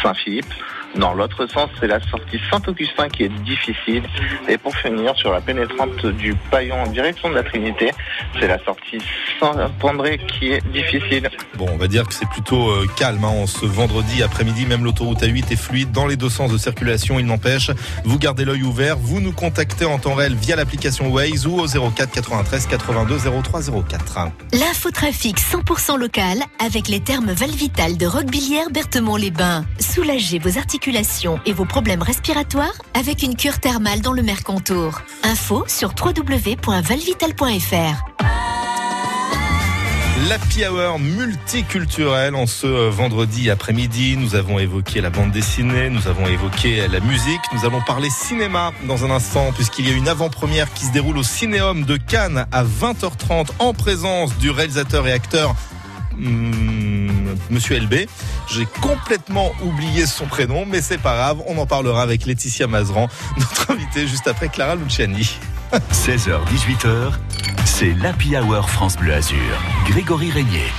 [0.03, 0.53] Saint-Philippe.
[0.97, 4.05] Dans l'autre sens, c'est la sortie Saint-Augustin qui est difficile.
[4.49, 7.91] Et pour finir, sur la pénétrante du Paillon en direction de la Trinité,
[8.39, 8.99] c'est la sortie
[9.41, 11.29] Saint-André qui est difficile.
[11.57, 14.67] Bon, on va dire que c'est plutôt euh, calme hein, en ce vendredi après-midi.
[14.67, 17.19] Même l'autoroute A8 est fluide dans les deux sens de circulation.
[17.19, 17.71] Il n'empêche,
[18.05, 18.97] vous gardez l'œil ouvert.
[18.97, 23.61] Vous nous contactez en temps réel via l'application Waze ou au 04 93 82 03
[23.89, 24.29] 04.
[24.53, 29.65] L'infotrafic 100% local avec les termes Valvital de Roquebillière Berthemont-les-Bains.
[29.81, 30.84] Soulagez vos articulations
[31.47, 35.01] et vos problèmes respiratoires avec une cure thermale dans le Mercantour.
[35.23, 38.05] Info sur www.valvital.fr.
[40.29, 44.19] L'Happy Hour multiculturel en ce euh, vendredi après-midi.
[44.19, 48.73] Nous avons évoqué la bande dessinée, nous avons évoqué la musique, nous allons parler cinéma
[48.87, 52.45] dans un instant puisqu'il y a une avant-première qui se déroule au Cinéum de Cannes
[52.53, 55.55] à 20h30 en présence du réalisateur et acteur
[56.17, 57.04] hmm,
[57.51, 58.07] Monsieur LB.
[58.51, 63.09] J'ai complètement oublié son prénom, mais c'est pas grave, on en parlera avec Laetitia Mazran,
[63.37, 65.39] notre invitée juste après Clara Luciani.
[65.93, 67.13] 16h, 18h,
[67.65, 69.39] c'est l'Happy Hour France Bleu Azur.
[69.89, 70.71] Grégory Régnier.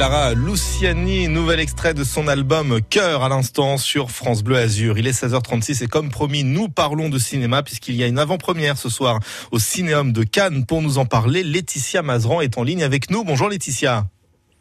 [0.00, 4.96] Clara Luciani, nouvel extrait de son album Cœur à l'instant sur France Bleu Azur.
[4.96, 8.78] Il est 16h36 et comme promis, nous parlons de cinéma puisqu'il y a une avant-première
[8.78, 10.64] ce soir au Cinéum de Cannes.
[10.64, 13.24] Pour nous en parler, Laetitia Mazran est en ligne avec nous.
[13.24, 14.06] Bonjour Laetitia.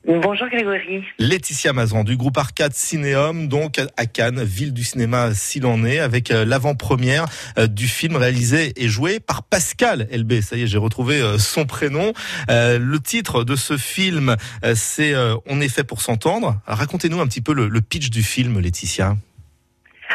[0.08, 1.04] Bonjour Grégory.
[1.20, 6.00] Laetitia Mazran du groupe Arcade Cinéum, donc à Cannes, ville du cinéma s'il en est,
[6.00, 7.26] avec euh, l'avant-première
[7.58, 10.40] euh, du film réalisé et joué par Pascal LB.
[10.40, 12.14] Ça y est, j'ai retrouvé euh, son prénom.
[12.48, 14.36] Le titre de ce film,
[14.74, 15.14] c'est
[15.46, 16.60] On est fait pour s'entendre.
[16.66, 19.16] Racontez-nous un petit peu le pitch du film, Laetitia.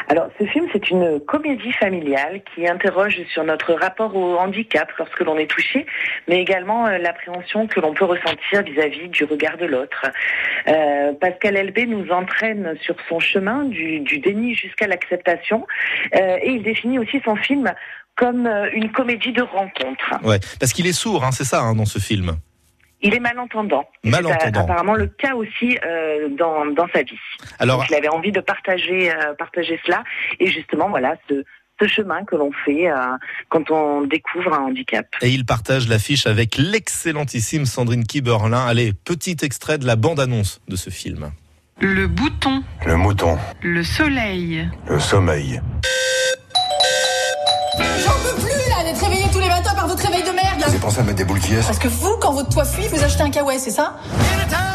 [0.08, 5.20] Alors, ce film, c'est une comédie familiale qui interroge sur notre rapport au handicap lorsque
[5.20, 5.86] l'on est touché,
[6.28, 10.06] mais également euh, l'appréhension que l'on peut ressentir vis-à-vis du regard de l'autre.
[10.68, 15.66] Euh, Pascal Elbé nous entraîne sur son chemin du, du déni jusqu'à l'acceptation,
[16.14, 17.72] euh, et il définit aussi son film
[18.16, 20.14] comme euh, une comédie de rencontre.
[20.22, 22.36] Ouais, parce qu'il est sourd, hein, c'est ça, hein, dans ce film.
[23.04, 23.84] Il est malentendant.
[24.02, 24.38] Malentendant.
[24.40, 27.18] C'est apparemment le cas aussi euh, dans, dans sa vie.
[27.60, 30.02] Alors- Donc, il avait envie de partager, euh, partager cela.
[30.40, 31.44] Et justement, voilà, ce,
[31.80, 32.96] ce chemin que l'on fait euh,
[33.50, 35.06] quand on découvre un handicap.
[35.20, 38.66] Et il partage l'affiche avec l'excellentissime Sandrine Kiberlin.
[38.66, 41.30] Allez, petit extrait de la bande-annonce de ce film.
[41.80, 45.60] Le bouton, Le mouton, le soleil, le sommeil.
[50.84, 53.02] Pensé à mettre des boules qui est Parce que vous, quand votre toit fuit, vous
[53.02, 53.96] achetez un kawaii, c'est ça?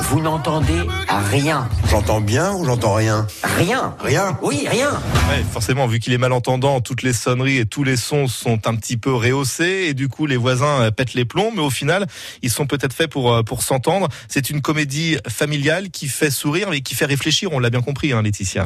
[0.10, 0.82] Vous n'entendez
[1.30, 1.70] rien.
[1.92, 3.28] J'entends bien ou j'entends rien?
[3.44, 3.96] Rien.
[4.00, 4.90] Rien Oui, rien.
[5.30, 8.74] Ouais, forcément, vu qu'il est malentendant, toutes les sonneries et tous les sons sont un
[8.74, 11.52] petit peu rehaussés et du coup les voisins euh, pètent les plombs.
[11.56, 12.08] Mais au final,
[12.42, 14.08] ils sont peut-être faits pour euh, pour s'entendre.
[14.28, 17.50] C'est une comédie familiale qui fait sourire mais qui fait réfléchir.
[17.52, 18.66] On l'a bien compris, hein, Laetitia.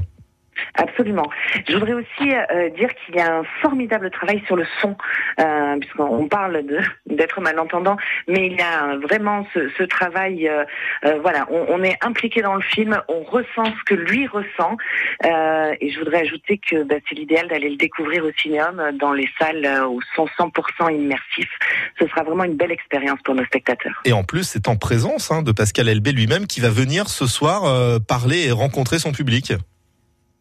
[0.76, 1.30] Absolument.
[1.68, 4.96] Je voudrais aussi euh, dire qu'il y a un formidable travail sur le son,
[5.40, 6.64] euh, puisqu'on parle
[7.06, 7.98] d'être malentendant,
[8.28, 10.48] mais il y a vraiment ce, ce travail.
[10.48, 10.64] euh,
[11.06, 14.78] euh, voilà, on, on est impliqué dans le film, on ressent ce que lui ressent,
[15.26, 19.14] euh, et je voudrais ajouter que bah, c'est l'idéal d'aller le découvrir au cinéum dans
[19.14, 21.52] les salles euh, où sont 100% immersifs.
[22.00, 24.02] Ce sera vraiment une belle expérience pour nos spectateurs.
[24.06, 27.28] Et en plus, c'est en présence hein, de Pascal Elbé lui-même qui va venir ce
[27.28, 27.64] soir
[28.08, 29.54] parler et rencontrer son public.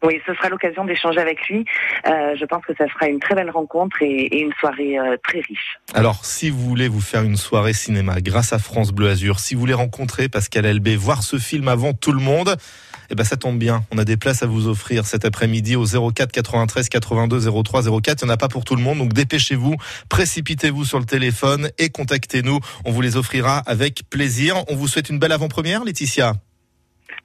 [0.03, 1.65] Oui, ce sera l'occasion d'échanger avec lui.
[2.05, 5.15] Euh, je pense que ça sera une très belle rencontre et, et une soirée euh,
[5.23, 5.79] très riche.
[5.93, 9.55] Alors, si vous voulez vous faire une soirée cinéma grâce à France Bleu Azur, si
[9.55, 12.57] vous voulez rencontrer Pascal Elbé, voir ce film avant tout le monde,
[13.09, 13.83] eh ben ça tombe bien.
[13.91, 18.21] On a des places à vous offrir cet après-midi au 04 93 82 03 04.
[18.21, 19.75] Il n'y en a pas pour tout le monde, donc dépêchez-vous,
[20.09, 22.59] précipitez-vous sur le téléphone et contactez-nous.
[22.85, 24.63] On vous les offrira avec plaisir.
[24.67, 26.33] On vous souhaite une belle avant-première, Laetitia.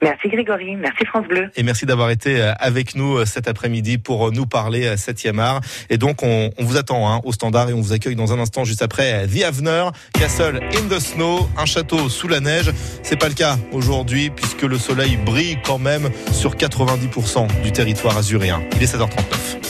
[0.01, 1.49] Merci Grégory, merci France Bleu.
[1.55, 4.95] Et merci d'avoir été euh, avec nous euh, cet après-midi pour euh, nous parler à
[4.95, 5.61] 7e art.
[5.89, 8.63] Et donc, on, vous attend hein, au standard et on vous accueille dans un instant
[8.63, 12.71] juste après The Avener, Castle in the Snow, un château sous la neige.
[13.03, 18.17] C'est pas le cas aujourd'hui puisque le soleil brille quand même sur 90% du territoire
[18.17, 18.61] azuréen.
[18.75, 19.68] Il est 16h39.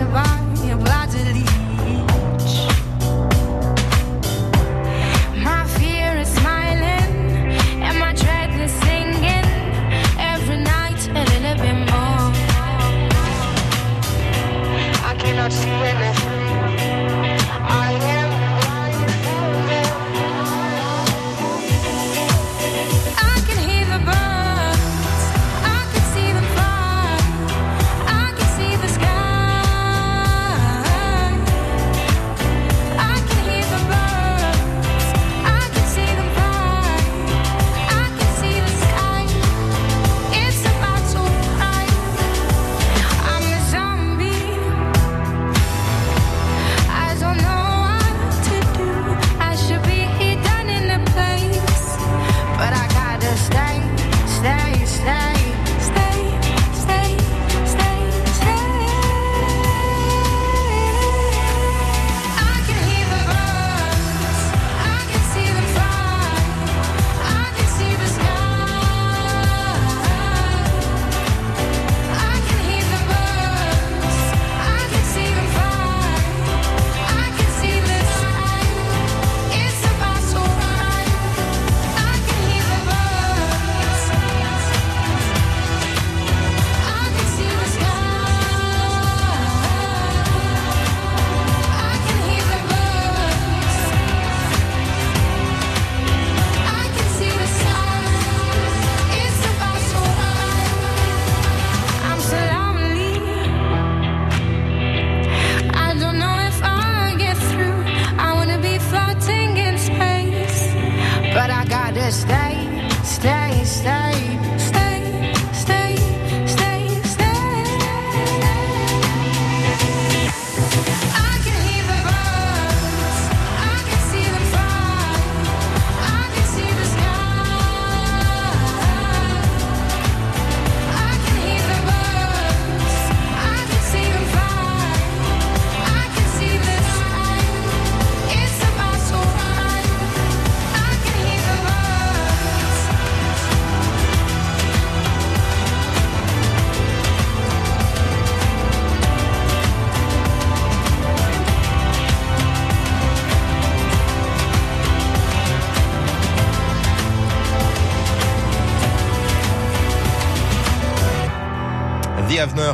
[0.00, 0.49] survive.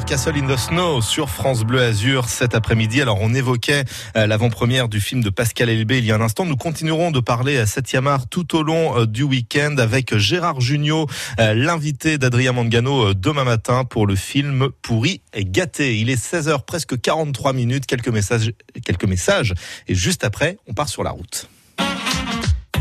[0.06, 3.02] Castle in the Snow sur France Bleu Azur cet après-midi.
[3.02, 3.84] Alors on évoquait
[4.16, 6.44] euh, l'avant-première du film de Pascal Elbé il y a un instant.
[6.44, 10.60] Nous continuerons de parler à 7 art tout au long euh, du week-end avec Gérard
[10.60, 11.08] Jugnot,
[11.40, 15.98] euh, l'invité d'Adrien Mangano demain matin pour le film Pourri et gâté.
[15.98, 17.86] Il est 16h presque 43 minutes.
[17.86, 18.52] Quelques messages,
[18.84, 19.54] quelques messages.
[19.88, 21.48] Et juste après, on part sur la route.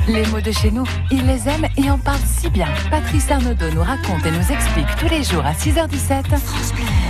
[0.07, 2.67] Les mots de chez nous, ils les aiment et en parlent si bien.
[2.91, 6.25] Patrice Arnaudot nous raconte et nous explique tous les jours à 6h17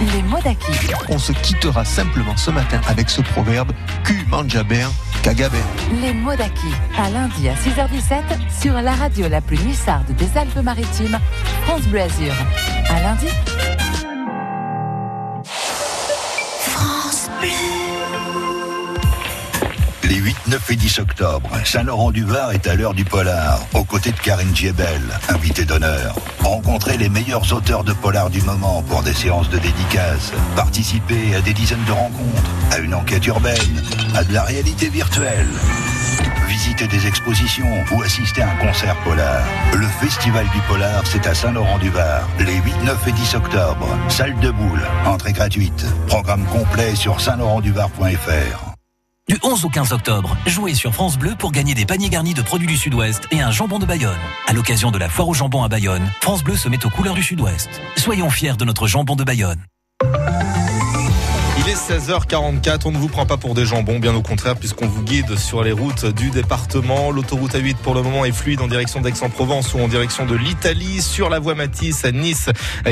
[0.02, 0.72] les mots d'Aki.
[1.10, 3.72] On se quittera simplement ce matin avec ce proverbe
[4.04, 4.88] Q manjaber,
[5.24, 5.58] kagaber.
[6.02, 6.68] Les mots d'Aki,
[6.98, 11.20] à lundi à 6h17 sur la radio la plus nuissarde des Alpes-Maritimes,
[11.64, 12.34] France Bleu Azur.
[12.90, 13.28] À lundi.
[16.60, 17.75] France Les
[20.26, 24.56] 8, 9 et 10 octobre, Saint-Laurent-du-Var est à l'heure du polar, aux côtés de Karine
[24.56, 25.00] Giebel,
[25.30, 26.16] invitée d'honneur.
[26.42, 30.34] Rencontrez les meilleurs auteurs de polar du moment pour des séances de dédicaces.
[30.56, 33.84] Participez à des dizaines de rencontres, à une enquête urbaine,
[34.16, 35.52] à de la réalité virtuelle.
[36.48, 39.44] Visitez des expositions ou assistez à un concert polar.
[39.76, 43.88] Le Festival du Polar, c'est à Saint-Laurent-du-Var, les 8, 9 et 10 octobre.
[44.10, 45.86] Salle de boule, entrée gratuite.
[46.08, 48.75] Programme complet sur saint-laurent-du-var.fr.
[49.28, 52.44] Du 11 au 15 octobre, jouez sur France Bleu pour gagner des paniers garnis de
[52.44, 54.20] produits du Sud-Ouest et un jambon de Bayonne.
[54.46, 57.16] À l'occasion de la foire au jambon à Bayonne, France Bleu se met aux couleurs
[57.16, 57.82] du Sud-Ouest.
[57.98, 59.66] Soyons fiers de notre jambon de Bayonne.
[61.88, 64.88] Il est 16h44, on ne vous prend pas pour des jambons, bien au contraire, puisqu'on
[64.88, 67.12] vous guide sur les routes du département.
[67.12, 71.02] L'autoroute A8 pour le moment est fluide en direction d'Aix-en-Provence ou en direction de l'Italie.
[71.02, 72.50] Sur la voie Matisse à Nice,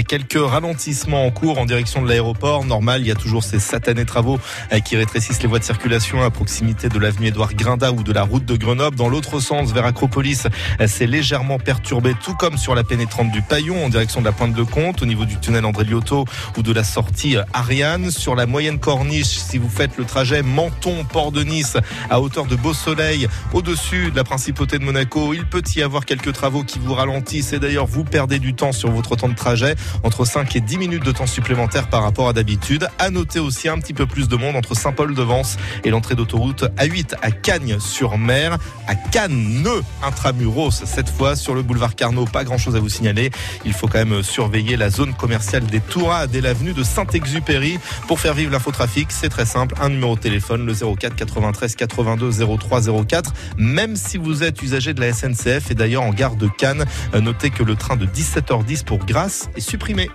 [0.07, 2.65] quelques ralentissements en cours en direction de l'aéroport.
[2.65, 4.39] Normal, il y a toujours ces satanés travaux
[4.71, 8.11] euh, qui rétrécissent les voies de circulation à proximité de l'avenue Édouard Grinda ou de
[8.11, 8.95] la route de Grenoble.
[8.95, 10.47] Dans l'autre sens, vers Acropolis,
[10.81, 14.33] euh, c'est légèrement perturbé, tout comme sur la pénétrante du Paillon en direction de la
[14.33, 16.25] pointe de Comte, au niveau du tunnel André Liotto
[16.57, 18.11] ou de la sortie euh, Ariane.
[18.11, 21.77] Sur la moyenne corniche, si vous faites le trajet Menton-Port de Nice
[22.09, 26.03] à hauteur de Beau Soleil, au-dessus de la principauté de Monaco, il peut y avoir
[26.03, 29.35] quelques travaux qui vous ralentissent et d'ailleurs vous perdez du temps sur votre temps de
[29.35, 32.89] trajet, entre 5 et 10 minutes de temps supplémentaire par rapport à d'habitude.
[32.99, 35.55] À noter aussi un petit peu plus de monde entre Saint-Paul-de-Vence
[35.85, 38.57] et l'entrée d'autoroute A8 à Cagnes-sur-Mer,
[38.87, 39.65] à Cannes,
[40.03, 42.25] intramuros cette fois sur le boulevard Carnot.
[42.25, 43.31] Pas grand chose à vous signaler.
[43.63, 47.79] Il faut quand même surveiller la zone commerciale des Tourades et l'avenue de Saint-Exupéry
[48.09, 49.11] pour faire vivre l'infotrafic.
[49.11, 49.75] C'est très simple.
[49.79, 53.33] Un numéro de téléphone, le 04 93 82 03 04.
[53.57, 57.21] Même si vous êtes usager de la SNCF et d'ailleurs en gare de Cannes, euh,
[57.21, 60.09] notez que le train de 17h10 pour Grasse est supprimé.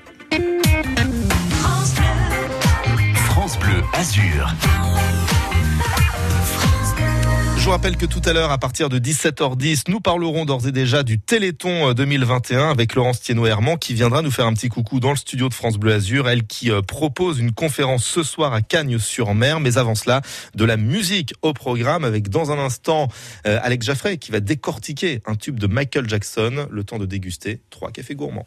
[3.15, 4.55] France Bleu Azur.
[7.69, 10.73] Je vous rappelle que tout à l'heure, à partir de 17h10, nous parlerons d'ores et
[10.73, 15.01] déjà du Téléthon euh, 2021 avec Laurence Thienot-Herman qui viendra nous faire un petit coucou
[15.01, 16.31] dans le studio de France Bleu Azur.
[16.31, 19.61] Elle qui euh, propose une conférence ce soir à Cagnes-sur-Mer.
[19.61, 20.23] Mais avant cela,
[20.55, 23.09] de la musique au programme avec dans un instant
[23.47, 26.69] euh, Alex Jaffray qui va décortiquer un tube de Michael Jackson.
[26.71, 28.47] Le temps de déguster trois cafés gourmands.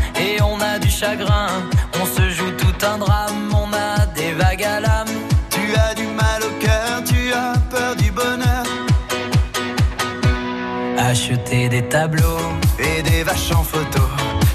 [1.11, 1.47] chagrin.
[2.01, 5.15] On se joue tout un drame, on a des vagues à l'âme.
[5.49, 8.65] Tu as du mal au cœur, tu as peur du bonheur.
[10.97, 12.45] Acheter des tableaux
[12.79, 14.03] et des vaches en photo,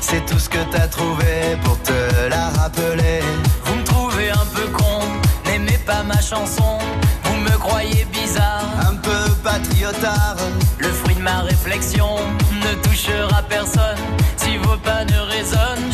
[0.01, 3.21] c'est tout ce que t'as trouvé pour te la rappeler.
[3.65, 5.01] Vous me trouvez un peu con,
[5.47, 6.79] n'aimez pas ma chanson,
[7.25, 10.37] vous me croyez bizarre, un peu patriotard.
[10.79, 12.17] Le fruit de ma réflexion
[12.65, 14.03] ne touchera personne
[14.37, 15.93] si vos pas ne résonnent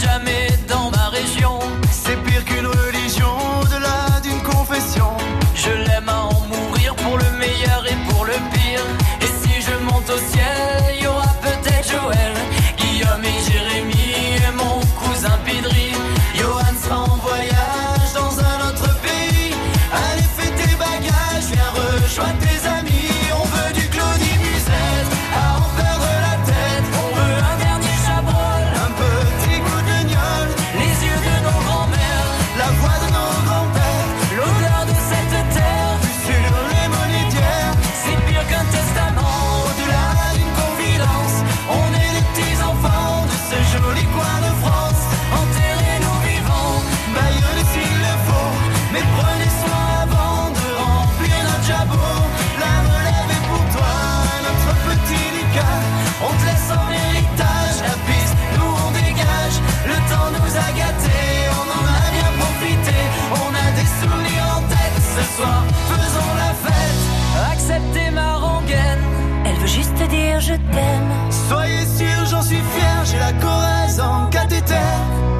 [70.43, 71.13] je t'aime.
[71.49, 74.75] Soyez sûr, j'en suis fier, j'ai la Corrèze en cathéter.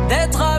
[0.09, 0.52] D'être avec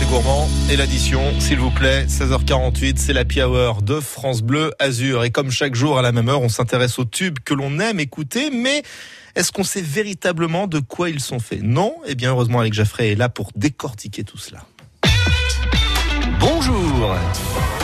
[0.00, 2.06] Cafés gourmands et l'addition, s'il vous plaît.
[2.06, 5.24] 16h48, c'est la Hour de France Bleu Azur.
[5.24, 8.00] Et comme chaque jour à la même heure, on s'intéresse aux tubes que l'on aime
[8.00, 8.82] écouter, mais
[9.36, 11.62] est-ce qu'on sait véritablement de quoi ils sont faits?
[11.62, 11.94] Non?
[12.06, 14.64] Eh bien, heureusement, Alex Jaffray est là pour décortiquer tout cela.
[16.38, 17.14] Bonjour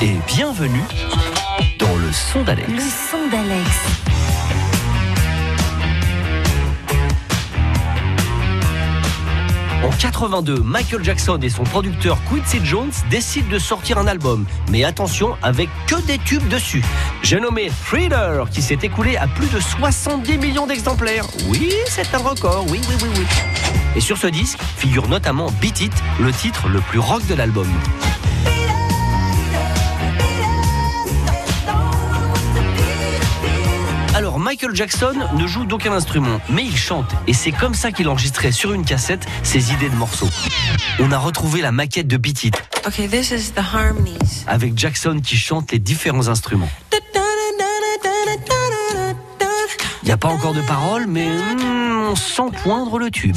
[0.01, 0.85] et bienvenue
[1.79, 2.69] dans le son d'Alex.
[2.71, 3.71] Le son d'Alex.
[9.87, 14.45] En 82, Michael Jackson et son producteur Quincy Jones décident de sortir un album.
[14.73, 16.83] Mais attention, avec que des tubes dessus.
[17.23, 21.27] J'ai nommé Thriller, qui s'est écoulé à plus de 70 millions d'exemplaires.
[21.49, 23.25] Oui, c'est un record, oui, oui, oui, oui.
[23.95, 27.69] Et sur ce disque figure notamment Beat It, le titre le plus rock de l'album.
[34.47, 37.11] Michael Jackson ne joue d'aucun instrument, mais il chante.
[37.27, 40.29] Et c'est comme ça qu'il enregistrait sur une cassette ses idées de morceaux.
[41.01, 42.55] On a retrouvé la maquette de Beat It,
[42.87, 44.45] Okay, this is the harmonies.
[44.47, 46.69] avec Jackson qui chante les différents instruments.
[50.05, 53.37] Il n'y a pas encore de paroles, mais hmm, on sent poindre le tube.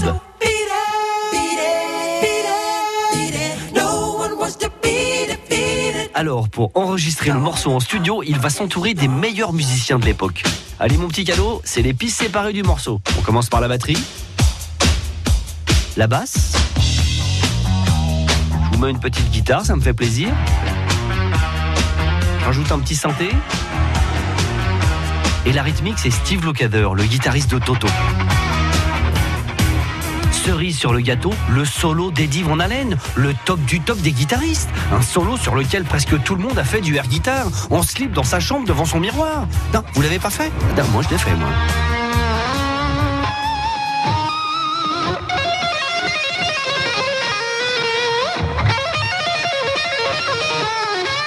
[6.20, 10.44] Alors, pour enregistrer le morceau en studio, il va s'entourer des meilleurs musiciens de l'époque.
[10.78, 13.00] Allez, mon petit cadeau, c'est les pistes séparées du morceau.
[13.18, 13.98] On commence par la batterie,
[15.96, 16.58] la basse.
[16.76, 20.28] Je vous mets une petite guitare, ça me fait plaisir.
[22.44, 23.30] Rajoute un petit synthé.
[25.46, 27.88] Et la rythmique, c'est Steve Lukather, le guitariste de Toto.
[30.46, 34.70] Cerise sur le gâteau, le solo d'Eddie Van Halen, le top du top des guitaristes.
[34.92, 38.14] Un solo sur lequel presque tout le monde a fait du air guitare, en slip
[38.14, 39.48] dans sa chambre devant son miroir.
[39.74, 40.52] Non, vous l'avez pas fait?
[40.78, 41.50] Non, moi je l'ai fait, moi.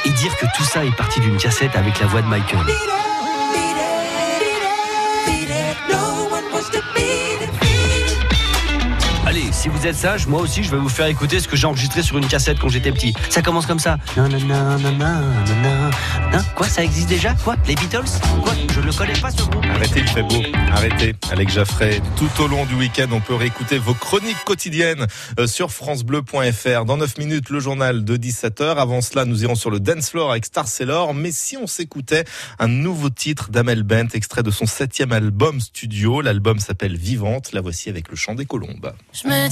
[0.04, 2.66] Et dire que tout ça est parti d'une cassette avec la voix de Michael.
[9.62, 12.02] Si vous êtes sage, moi aussi je vais vous faire écouter ce que j'ai enregistré
[12.02, 13.14] sur une cassette quand j'étais petit.
[13.30, 13.96] Ça commence comme ça.
[14.16, 15.90] Nanana, nanana, nanana.
[16.32, 16.42] Hein?
[16.56, 17.34] Quoi, ça existe déjà?
[17.44, 17.54] Quoi?
[17.68, 18.10] Les Beatles?
[18.42, 18.54] Quoi?
[18.72, 19.64] Je ne le connais pas ce groupe.
[19.72, 20.42] Arrêtez, il fait beau.
[20.72, 21.14] Arrêtez.
[21.30, 25.06] Alex Jaffray, tout au long du week-end, on peut réécouter vos chroniques quotidiennes
[25.38, 26.84] euh, sur francebleu.fr.
[26.84, 28.76] Dans 9 minutes, le journal de 17h.
[28.78, 31.14] Avant cela, nous irons sur le dance floor avec Star Sailor.
[31.14, 32.24] Mais si on s'écoutait
[32.58, 36.20] un nouveau titre d'Amel Bent, extrait de son septième album studio.
[36.20, 37.52] L'album s'appelle Vivante.
[37.52, 38.92] La voici avec le chant des colombes.
[39.12, 39.51] Je me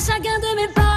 [0.00, 0.89] chacun de mes pas,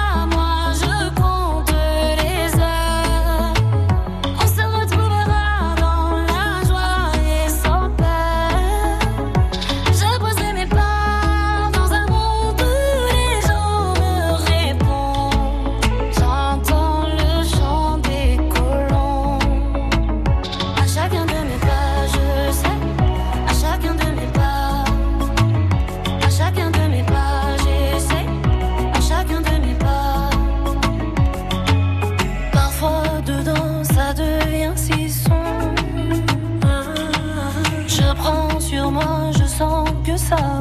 [40.28, 40.53] sens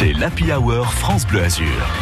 [0.00, 1.99] c'est l'Happy Hour France Bleu Azur.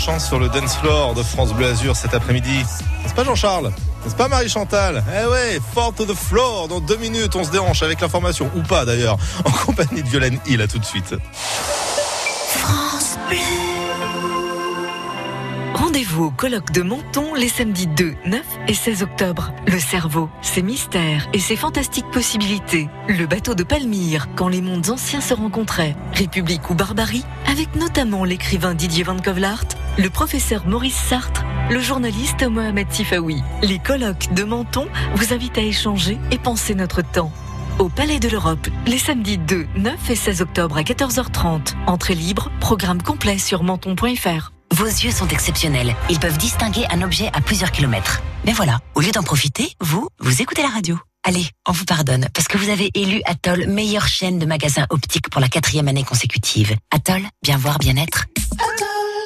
[0.00, 2.64] Sur le dance floor de France Bleu Azur cet après-midi.
[3.02, 3.70] N'est-ce pas Jean-Charles
[4.02, 6.68] N'est-ce pas Marie-Chantal Eh ouais, fort to the floor.
[6.68, 10.38] Dans deux minutes, on se déhanche avec l'information, ou pas d'ailleurs, en compagnie de Violaine
[10.46, 10.62] Hill.
[10.62, 11.14] À tout de suite.
[12.48, 13.18] France.
[15.90, 19.52] Rendez-vous au colloque de Menton les samedis 2, 9 et 16 octobre.
[19.66, 22.88] Le cerveau, ses mystères et ses fantastiques possibilités.
[23.08, 25.96] Le bateau de Palmyre, quand les mondes anciens se rencontraient.
[26.12, 29.64] République ou barbarie, avec notamment l'écrivain Didier Van Kovlart,
[29.98, 33.42] le professeur Maurice Sartre, le journaliste Mohamed Tifaoui.
[33.62, 34.86] Les colloques de Menton
[35.16, 37.32] vous invitent à échanger et penser notre temps.
[37.80, 41.74] Au Palais de l'Europe, les samedis 2, 9 et 16 octobre à 14h30.
[41.88, 44.52] Entrée libre, programme complet sur menton.fr.
[44.74, 45.94] Vos yeux sont exceptionnels.
[46.08, 48.22] Ils peuvent distinguer un objet à plusieurs kilomètres.
[48.44, 50.98] Mais voilà, au lieu d'en profiter, vous, vous écoutez la radio.
[51.22, 55.28] Allez, on vous pardonne, parce que vous avez élu Atoll meilleure chaîne de magasins optiques
[55.28, 56.76] pour la quatrième année consécutive.
[56.90, 58.24] Atoll, bien voir, bien être.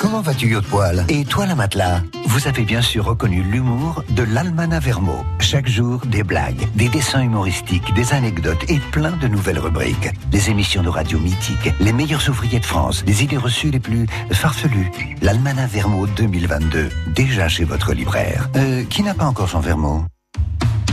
[0.00, 4.80] Comment vas-tu, Yotoile Et toi, la matelas Vous avez bien sûr reconnu l'humour de l'Almana
[4.80, 5.24] Vermo.
[5.40, 10.10] Chaque jour, des blagues, des dessins humoristiques, des anecdotes et plein de nouvelles rubriques.
[10.30, 14.06] Des émissions de radio mythiques, les meilleurs ouvriers de France, les idées reçues les plus
[14.32, 14.90] farfelues.
[15.22, 18.50] L'Almana Vermo 2022, déjà chez votre libraire.
[18.56, 20.04] Euh, qui n'a pas encore son Vermo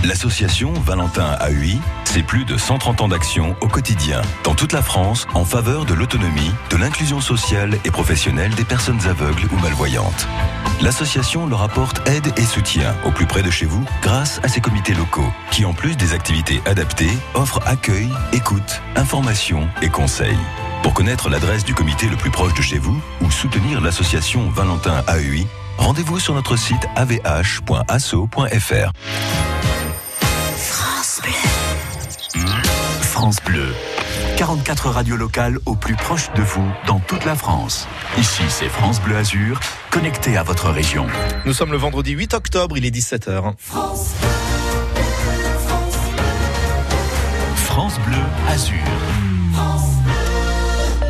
[0.03, 5.27] L'association Valentin AUI, c'est plus de 130 ans d'action au quotidien, dans toute la France,
[5.35, 10.27] en faveur de l'autonomie, de l'inclusion sociale et professionnelle des personnes aveugles ou malvoyantes.
[10.81, 14.59] L'association leur apporte aide et soutien au plus près de chez vous grâce à ses
[14.59, 20.39] comités locaux, qui en plus des activités adaptées, offrent accueil, écoute, information et conseils.
[20.81, 25.03] Pour connaître l'adresse du comité le plus proche de chez vous ou soutenir l'association Valentin
[25.07, 25.45] AUI,
[25.81, 28.91] rendez-vous sur notre site avh.asso.fr.
[30.57, 32.51] France Bleu.
[33.01, 33.73] France Bleu.
[34.37, 37.87] 44 radios locales au plus proche de vous dans toute la France.
[38.17, 39.59] Ici, c'est France Bleu Azur,
[39.89, 41.07] connecté à votre région.
[41.45, 43.53] Nous sommes le vendredi 8 octobre, il est 17h.
[47.55, 48.17] France Bleu
[48.49, 48.77] Azur.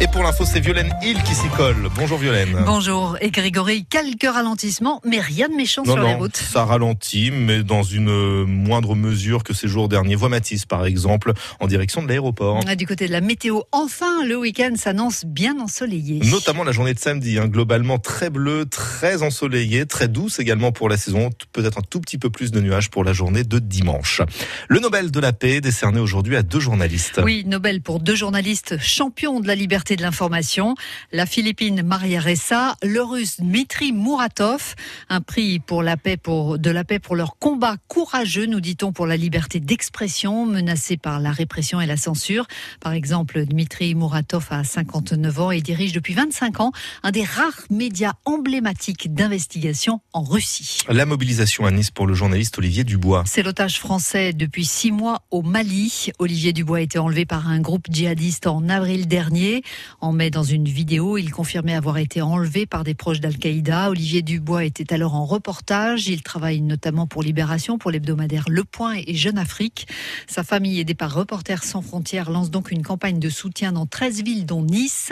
[0.04, 1.88] Et pour l'info, c'est Violaine Hill qui s'y colle.
[1.96, 2.64] Bonjour Violaine.
[2.66, 3.18] Bonjour.
[3.22, 6.38] Et Grégory, quelques ralentissements, mais rien de méchant Non, sur les non, routes.
[6.38, 10.16] ça ralentit, mais dans une euh, moindre mesure que ces jours derniers.
[10.16, 12.66] Voie Matisse, par exemple, en direction de l'aéroport.
[12.76, 16.20] Du côté de la météo, enfin, le week-end s'annonce bien ensoleillé.
[16.32, 20.90] Notamment la journée de samedi, hein, globalement très bleue, très ensoleillée, très douce également pour
[20.90, 24.24] la saison, peut-être un tout petit peu plus de nuages pour la journée de dimanche.
[24.68, 27.22] Le Nobel de la paix décerné aujourd'hui à deux journalistes.
[27.24, 30.76] Oui, Nobel pour deux journalistes champions de la liberté de l'information,
[31.12, 34.76] la Philippine Maria Ressa, le Russe Dmitri Muratov,
[35.10, 38.92] un prix pour la paix pour de la paix pour leur combat courageux, nous dit-on,
[38.92, 42.48] pour la liberté d'expression menacée par la répression et la censure.
[42.80, 46.72] Par exemple, Dmitri Muratov a 59 ans et dirige depuis 25 ans
[47.04, 50.80] un des rares médias emblématiques d'investigation en Russie.
[50.90, 53.24] La mobilisation à Nice pour le journaliste Olivier Dubois.
[53.26, 56.12] C'est l'otage français depuis six mois au Mali.
[56.20, 59.64] Olivier Dubois a été enlevé par un groupe djihadiste en avril dernier.
[60.00, 63.90] En mai, dans une vidéo, il confirmait avoir été enlevé par des proches d'Al-Qaïda.
[63.90, 66.08] Olivier Dubois était alors en reportage.
[66.08, 69.88] Il travaille notamment pour Libération, pour l'hebdomadaire Le Point et Jeune Afrique.
[70.28, 74.24] Sa famille, aidée par Reporters sans frontières, lance donc une campagne de soutien dans 13
[74.24, 75.12] villes, dont Nice.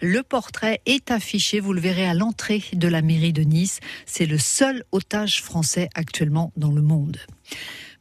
[0.00, 3.80] Le portrait est affiché, vous le verrez à l'entrée de la mairie de Nice.
[4.06, 7.18] C'est le seul otage français actuellement dans le monde.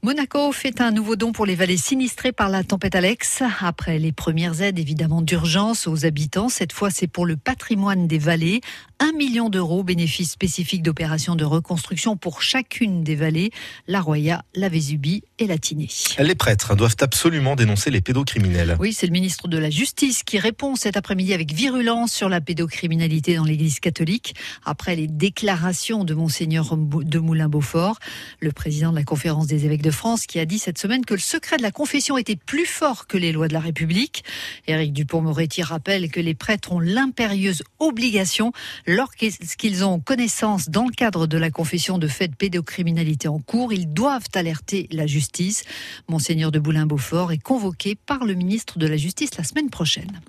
[0.01, 3.43] Monaco fait un nouveau don pour les vallées sinistrées par la tempête Alex.
[3.59, 8.17] Après les premières aides évidemment d'urgence aux habitants, cette fois c'est pour le patrimoine des
[8.17, 8.61] vallées.
[9.01, 13.51] Un million d'euros, bénéfice spécifique d'opérations de reconstruction pour chacune des vallées,
[13.87, 15.89] la Roya, la Vésubie et la Tinée.
[16.17, 18.77] Les prêtres doivent absolument dénoncer les pédocriminels.
[18.79, 22.39] Oui, c'est le ministre de la Justice qui répond cet après-midi avec virulence sur la
[22.39, 24.33] pédocriminalité dans l'Église catholique.
[24.65, 27.99] Après les déclarations de Monseigneur de Moulin-Beaufort,
[28.39, 31.13] le président de la Conférence des évêques de France, qui a dit cette semaine que
[31.13, 34.23] le secret de la confession était plus fort que les lois de la République.
[34.67, 38.51] Éric Dupont-Moretti rappelle que les prêtres ont l'impérieuse obligation,
[38.85, 43.73] lorsqu'ils ont connaissance dans le cadre de la confession de faits de pédocriminalité en cours,
[43.73, 45.63] ils doivent alerter la justice.
[46.07, 50.19] Monseigneur de Boulin-Beaufort est convoqué par le ministre de la Justice la semaine prochaine.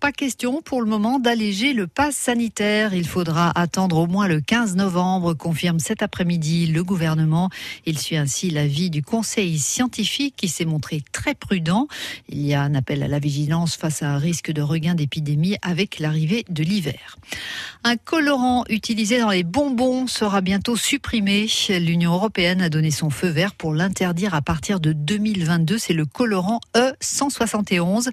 [0.00, 2.94] Pas question pour le moment d'alléger le pass sanitaire.
[2.94, 7.50] Il faudra attendre au moins le 15 novembre, confirme cet après-midi le gouvernement.
[7.86, 11.86] Il suit ainsi l'avis du conseil scientifique qui s'est montré très prudent.
[12.28, 15.56] Il y a un appel à la vigilance face à un risque de regain d'épidémie
[15.62, 17.18] avec l'arrivée de l'hiver.
[17.84, 21.46] Un colorant utilisé dans les bonbons sera bientôt supprimé.
[21.68, 25.78] L'Union européenne a donné son feu vert pour l'interdire à partir de 2022.
[25.78, 28.08] C'est le colorant E171.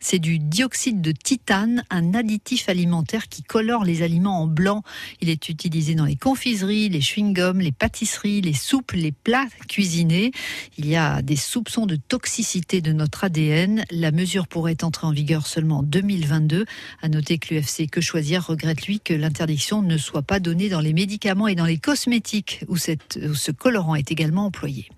[0.00, 4.82] C'est du dioxyde de titane, un additif alimentaire qui colore les aliments en blanc.
[5.20, 10.31] Il est utilisé dans les confiseries, les chewing-gums, les pâtisseries, les soupes, les plats cuisinés.
[10.78, 13.84] Il y a des soupçons de toxicité de notre ADN.
[13.90, 16.64] La mesure pourrait entrer en vigueur seulement en 2022.
[17.02, 20.80] À noter que l'UFC Que Choisir regrette lui que l'interdiction ne soit pas donnée dans
[20.80, 24.88] les médicaments et dans les cosmétiques où, où ce colorant est également employé.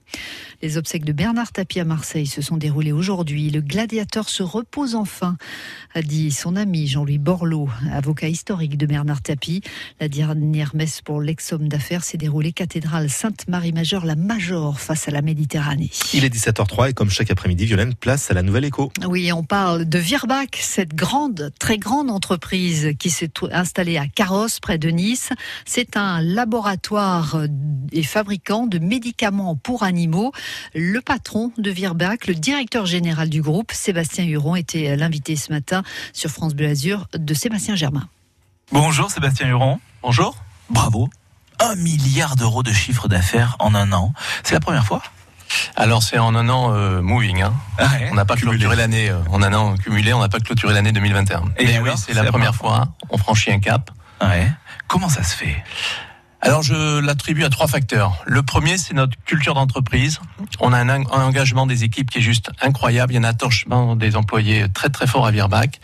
[0.64, 3.50] Les obsèques de Bernard Tapie à Marseille se sont déroulées aujourd'hui.
[3.50, 5.36] Le gladiateur se repose enfin,
[5.94, 9.60] a dit son ami Jean-Louis Borloo, avocat historique de Bernard Tapie.
[10.00, 15.20] La dernière messe pour l'ex-homme d'affaires s'est déroulée cathédrale Sainte-Marie-Majeure, la Major, face à la
[15.20, 15.90] Méditerranée.
[16.14, 18.90] Il est 17h03 et comme chaque après-midi, Violaine place à la Nouvelle Écho.
[19.06, 24.60] Oui, on parle de Virbac, cette grande, très grande entreprise qui s'est installée à Carrosse,
[24.60, 25.28] près de Nice.
[25.66, 27.48] C'est un laboratoire euh,
[27.92, 30.32] et fabricant de médicaments pour animaux.
[30.74, 35.82] Le patron de Virbac, le directeur général du groupe, Sébastien Huron, était l'invité ce matin
[36.12, 38.08] sur France Bleu Azur de Sébastien Germain.
[38.72, 39.78] Bonjour Sébastien Huron.
[40.02, 40.36] Bonjour.
[40.70, 41.08] Bravo.
[41.60, 44.12] Un milliard d'euros de chiffre d'affaires en un an.
[44.42, 45.02] C'est la première fois?
[45.76, 47.42] Alors c'est en un an euh, moving.
[47.42, 47.54] Hein.
[48.10, 50.90] on n'a pas clôturé l'année euh, en un an cumulé, on n'a pas clôturé l'année
[50.90, 51.44] 2021.
[51.58, 52.76] Et Mais oui, c'est la première fois.
[52.80, 52.92] hein.
[53.10, 53.90] On franchit un cap.
[54.20, 54.50] Ouais.
[54.88, 55.62] Comment ça se fait?
[56.44, 58.22] Alors je l'attribue à trois facteurs.
[58.26, 60.20] Le premier, c'est notre culture d'entreprise.
[60.60, 63.12] On a un, un, engagement des équipes qui est juste incroyable.
[63.12, 65.80] Il y a un attachement des employés très très fort à Virbac.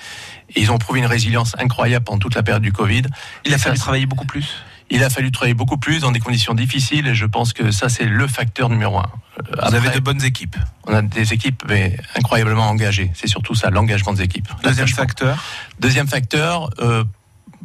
[0.54, 3.04] Et ils ont prouvé une résilience incroyable pendant toute la période du Covid.
[3.46, 4.54] Il a fallu travailler beaucoup plus
[4.90, 7.88] il a fallu travailler beaucoup plus dans des conditions difficiles et je pense que ça
[7.88, 9.10] c'est le facteur numéro un.
[9.68, 10.56] Vous avez de bonnes équipes.
[10.86, 13.10] On a des équipes mais, incroyablement engagées.
[13.14, 14.48] C'est surtout ça, l'engagement des équipes.
[14.64, 15.42] Deuxième facteur.
[15.78, 16.70] Deuxième facteur.
[16.80, 17.04] Euh,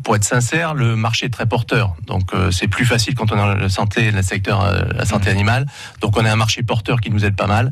[0.06, 1.95] pour être sincère, le marché est très porteur.
[2.06, 5.32] Donc euh, c'est plus facile quand on dans la santé, le secteur euh, la santé
[5.32, 5.66] animale.
[5.99, 7.72] Donc on a un marché porteur qui nous aide pas mal.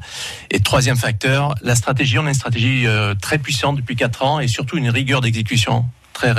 [0.50, 2.18] Et troisième facteur, la stratégie.
[2.18, 5.86] On a une stratégie euh, très puissante depuis quatre ans et surtout une rigueur d'exécution
[6.12, 6.34] très,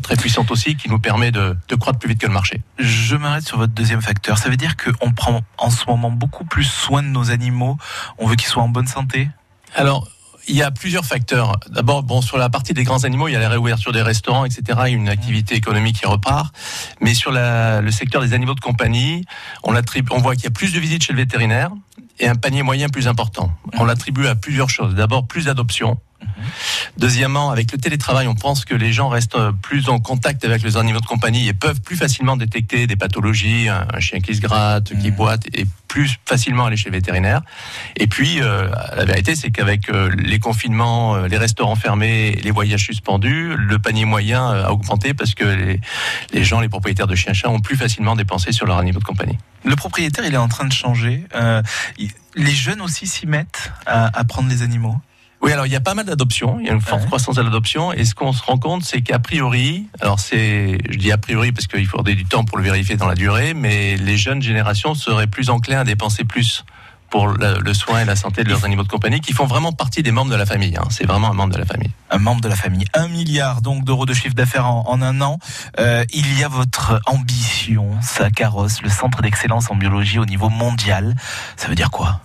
[0.00, 2.60] très puissante aussi qui nous permet de, de, croître plus vite que le marché.
[2.78, 4.38] Je m'arrête sur votre deuxième facteur.
[4.38, 7.78] Ça veut dire qu'on prend en ce moment beaucoup plus soin de nos animaux.
[8.18, 9.28] On veut qu'ils soient en bonne santé?
[9.74, 10.08] Alors,
[10.48, 11.58] il y a plusieurs facteurs.
[11.70, 14.44] D'abord, bon, sur la partie des grands animaux, il y a la réouverture des restaurants,
[14.44, 14.78] etc.
[14.78, 16.54] A une activité économique qui repart.
[17.00, 19.24] Mais sur la, le secteur des animaux de compagnie,
[19.62, 21.70] on, on voit qu'il y a plus de visites chez le vétérinaire
[22.18, 23.50] et un panier moyen plus important.
[23.78, 24.94] On l'attribue à plusieurs choses.
[24.94, 25.98] D'abord, plus d'adoption.
[26.96, 30.76] Deuxièmement, avec le télétravail, on pense que les gens restent plus en contact avec les
[30.76, 34.92] animaux de compagnie et peuvent plus facilement détecter des pathologies, un, chien qui se gratte,
[35.00, 37.42] qui boite, et plus facilement aller chez le vétérinaire.
[37.96, 42.50] Et puis, euh, la vérité, c'est qu'avec euh, les confinements, euh, les restaurants fermés, les
[42.50, 45.80] voyages suspendus, le panier moyen a augmenté parce que les,
[46.32, 49.38] les gens, les propriétaires de chiens-chats, ont plus facilement dépensé sur leurs animaux de compagnie.
[49.64, 51.24] Le propriétaire, il est en train de changer.
[51.34, 51.62] Euh,
[52.34, 55.00] les jeunes aussi s'y mettent à, à prendre les animaux?
[55.42, 57.06] Oui, alors il y a pas mal d'adoptions, il y a une forte ouais.
[57.06, 60.96] croissance de l'adoption, et ce qu'on se rend compte, c'est qu'a priori, alors c'est, je
[60.96, 63.96] dis a priori parce qu'il faudrait du temps pour le vérifier dans la durée, mais
[63.96, 66.64] les jeunes générations seraient plus enclins à dépenser plus
[67.14, 69.70] pour le, le, soin et la santé de leurs animaux de compagnie, qui font vraiment
[69.70, 70.76] partie des membres de la famille.
[70.76, 70.88] Hein.
[70.90, 71.92] C'est vraiment un membre de la famille.
[72.10, 72.86] Un membre de la famille.
[72.92, 75.38] Un milliard donc d'euros de chiffre d'affaires en, en, un an.
[75.78, 80.48] Euh, il y a votre ambition, ça carrosse, le centre d'excellence en biologie au niveau
[80.48, 81.14] mondial.
[81.56, 82.20] Ça veut dire quoi?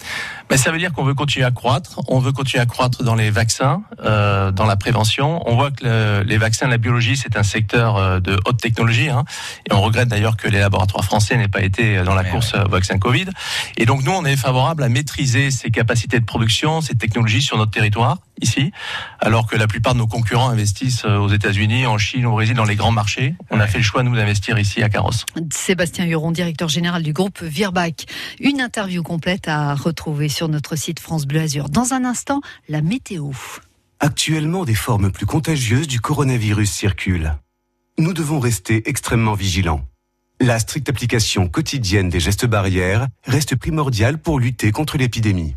[0.49, 2.01] Mais ça veut dire qu'on veut continuer à croître.
[2.07, 5.41] On veut continuer à croître dans les vaccins, euh, dans la prévention.
[5.45, 9.09] On voit que le, les vaccins, la biologie, c'est un secteur euh, de haute technologie.
[9.09, 9.25] Hein,
[9.69, 12.53] et on regrette d'ailleurs que les laboratoires français n'aient pas été dans la Mais course
[12.53, 12.63] ouais.
[12.69, 13.25] vaccin Covid.
[13.77, 17.57] Et donc nous, on est favorable à maîtriser ces capacités de production, ces technologies sur
[17.57, 18.71] notre territoire ici,
[19.19, 22.63] alors que la plupart de nos concurrents investissent aux États-Unis, en Chine, au Brésil, dans
[22.63, 23.35] les grands marchés.
[23.51, 25.25] On a fait le choix, nous, d'investir ici à Carrosse.
[25.51, 28.05] Sébastien Huron, directeur général du groupe Virbac.
[28.39, 31.69] Une interview complète à retrouver sur notre site France Bleu Azur.
[31.69, 33.31] Dans un instant, la météo.
[33.99, 37.35] Actuellement, des formes plus contagieuses du coronavirus circulent.
[37.97, 39.85] Nous devons rester extrêmement vigilants.
[40.39, 45.55] La stricte application quotidienne des gestes barrières reste primordiale pour lutter contre l'épidémie.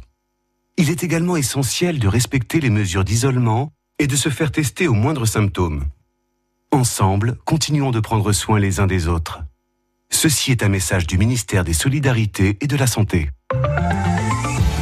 [0.77, 3.71] Il est également essentiel de respecter les mesures d'isolement
[4.01, 5.85] et de se faire tester aux moindres symptômes.
[6.73, 9.45] Ensemble, continuons de prendre soin les uns des autres.
[10.11, 13.31] Ceci est un message du ministère des Solidarités et de la Santé.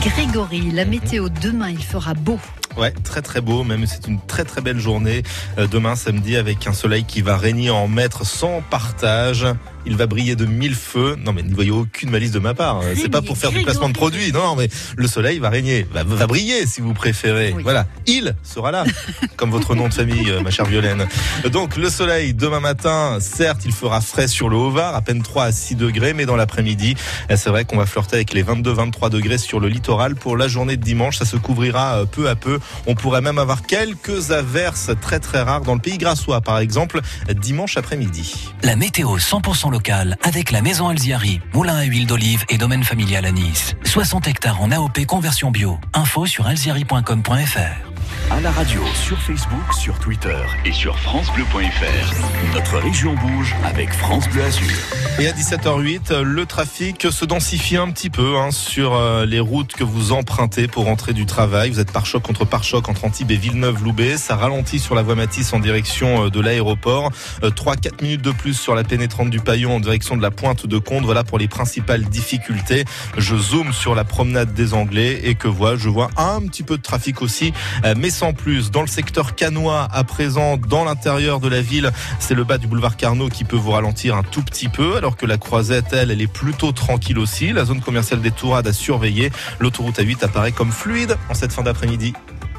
[0.01, 2.39] Grégory, la météo demain, il fera beau.
[2.77, 5.23] Ouais, très très beau, même c'est une très très belle journée
[5.59, 9.47] euh, demain samedi avec un soleil qui va régner en maître sans partage.
[9.87, 11.17] Il va briller de mille feux.
[11.25, 12.83] Non mais ne voyez aucune malice de ma part.
[12.95, 14.31] C'est pas pour faire du placement de produits.
[14.31, 17.55] Non, non, mais le soleil va régner, va, va briller si vous préférez.
[17.57, 17.63] Oui.
[17.63, 18.85] Voilà, il sera là,
[19.37, 21.07] comme votre nom de famille, euh, ma chère Violaine.
[21.51, 25.45] Donc le soleil demain matin, certes, il fera frais sur le Haut-Var, à peine 3
[25.45, 26.95] à 6 degrés, mais dans l'après-midi,
[27.31, 30.15] c'est vrai qu'on va flirter avec les 22-23 degrés sur le littoral.
[30.15, 32.60] Pour la journée de dimanche, ça se couvrira euh, peu à peu.
[32.87, 37.01] On pourrait même avoir quelques averses très très rares dans le pays grassois, par exemple,
[37.35, 38.51] dimanche après-midi.
[38.63, 43.27] La météo 100% locale avec la maison Alziari, moulin à huile d'olive et domaine familial
[43.27, 43.75] à Nice.
[43.85, 45.79] 60 hectares en AOP conversion bio.
[45.95, 47.90] Info sur alziari.com.fr.
[48.31, 52.55] À la radio, sur Facebook, sur Twitter et sur FranceBleu.fr.
[52.55, 54.71] Notre région bouge avec France Bleu Azur.
[55.19, 59.73] Et à 17h08, le trafic se densifie un petit peu hein, sur euh, les routes
[59.73, 61.71] que vous empruntez pour rentrer du travail.
[61.71, 64.17] Vous êtes par choc contre par choc entre Antibes et Villeneuve-Loubet.
[64.17, 67.11] Ça ralentit sur la voie Matisse en direction euh, de l'aéroport.
[67.43, 70.67] Euh, 3-4 minutes de plus sur la pénétrante du Paillon en direction de la pointe
[70.67, 71.05] de Comte.
[71.05, 72.85] Voilà pour les principales difficultés.
[73.19, 76.77] Je zoome sur la promenade des Anglais et que vois, je vois un petit peu
[76.77, 77.53] de trafic aussi,
[77.85, 78.71] euh, mais sans plus.
[78.71, 82.67] Dans le secteur canois, à présent, dans l'intérieur de la ville, c'est le bas du
[82.67, 86.11] boulevard Carnot qui peut vous ralentir un tout petit peu, alors que la croisette, elle,
[86.11, 87.55] elle est plutôt tranquille aussi.
[87.55, 89.33] La zone commerciale des Tourades à surveiller.
[89.59, 92.13] L'autoroute A8 apparaît comme fluide en cette fin d'après-midi.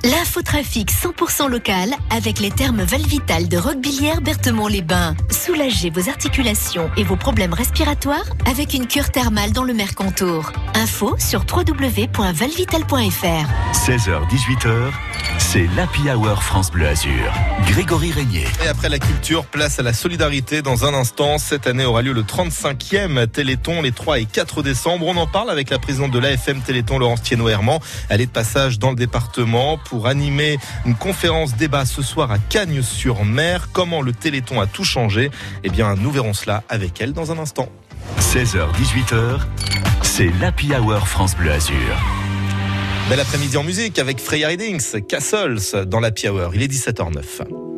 [0.03, 5.15] L'infotrafic 100% local avec les thermes Valvital de Roquebillière Berthemont-les-Bains.
[5.29, 10.51] Soulagez vos articulations et vos problèmes respiratoires avec une cure thermale dans le Mercontour.
[10.73, 13.45] Info sur www.valvital.fr.
[13.73, 14.91] 16h-18h,
[15.37, 17.31] C'est l'Happy Hour France Bleu Azur.
[17.67, 18.47] Grégory Régnier.
[18.63, 21.37] Et après la culture, place à la solidarité dans un instant.
[21.37, 25.05] Cette année aura lieu le 35e Téléthon les 3 et 4 décembre.
[25.05, 27.77] On en parle avec la présidente de l'AFM Téléthon, Laurence Thienot-Herman.
[28.09, 32.37] Elle est de passage dans le département pour animer une conférence débat ce soir à
[32.37, 33.69] Cagnes-sur-Mer.
[33.71, 35.31] Comment le Téléthon a tout changé?
[35.63, 37.69] Eh bien, nous verrons cela avec elle dans un instant.
[38.19, 39.39] 16h-18h,
[40.01, 41.75] c'est l'Happy Hour France Bleu Azur.
[43.09, 46.55] Bel après-midi en musique avec Freya Readings, Castles dans la Hour.
[46.55, 47.70] Il est 17h09.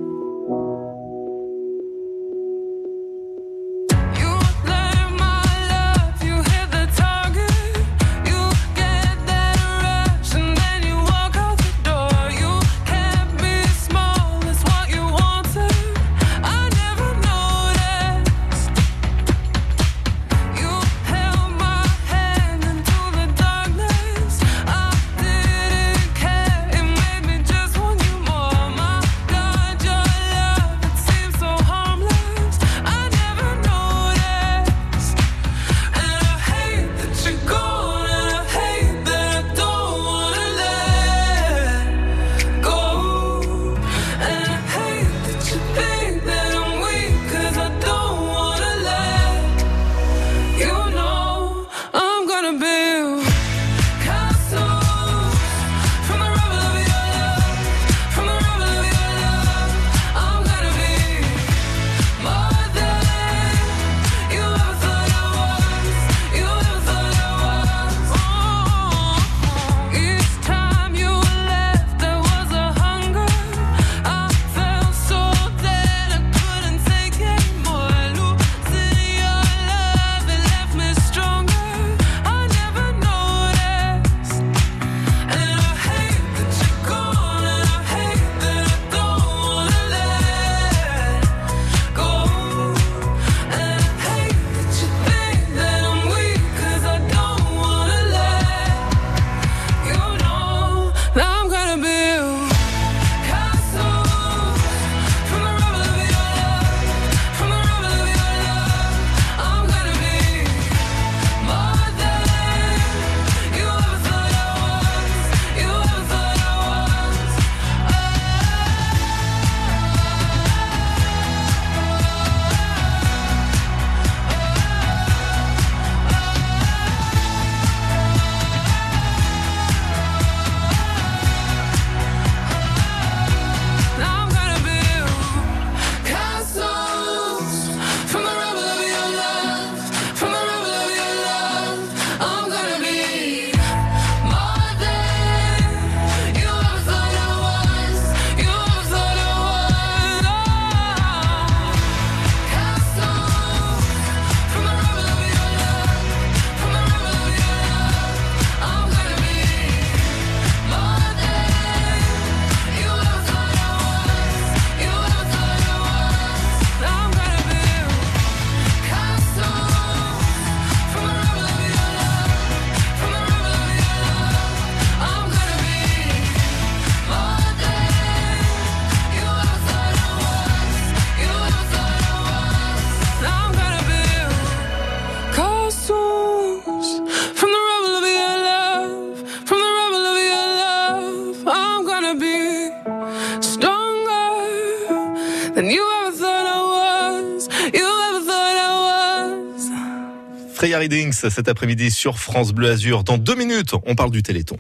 [200.92, 203.06] Cet après-midi sur France Bleu Azur.
[203.06, 204.58] Dans deux minutes, on parle du Téléthon.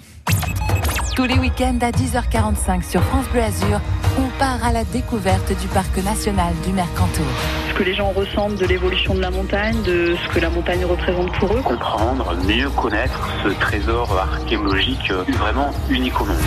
[1.18, 3.82] Tous les week-ends à 10h45 sur France Bleu Azur,
[4.18, 7.26] on part à la découverte du parc national du Mercantour.
[7.68, 10.86] Ce que les gens ressentent de l'évolution de la montagne, de ce que la montagne
[10.86, 11.62] représente pour eux.
[11.62, 16.38] Comprendre, mieux connaître ce trésor archéologique euh, vraiment unique au monde.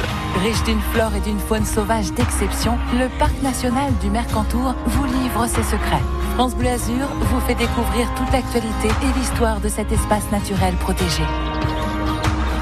[0.43, 5.47] Riche d'une flore et d'une faune sauvage d'exception, le parc national du Mercantour vous livre
[5.47, 6.03] ses secrets.
[6.36, 11.22] France Bleu Azur vous fait découvrir toute l'actualité et l'histoire de cet espace naturel protégé.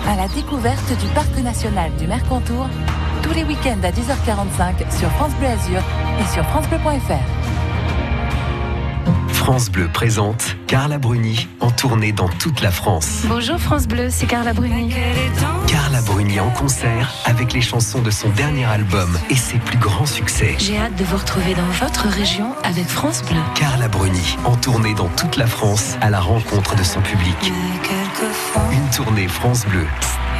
[0.06, 2.68] À la découverte du parc national du Mercantour,
[3.24, 5.82] tous les week-ends à 10h45 sur France Bleu Azur
[6.20, 7.63] et sur francebleu.fr.
[9.44, 13.24] France Bleu présente Carla Bruni en tournée dans toute la France.
[13.26, 14.90] Bonjour France Bleu, c'est Carla Bruni.
[15.66, 20.06] Carla Bruni en concert avec les chansons de son dernier album et ses plus grands
[20.06, 20.54] succès.
[20.56, 23.36] J'ai hâte de vous retrouver dans votre région avec France Bleu.
[23.54, 27.36] Carla Bruni en tournée dans toute la France à la rencontre de son public.
[28.72, 29.86] Une tournée France Bleu.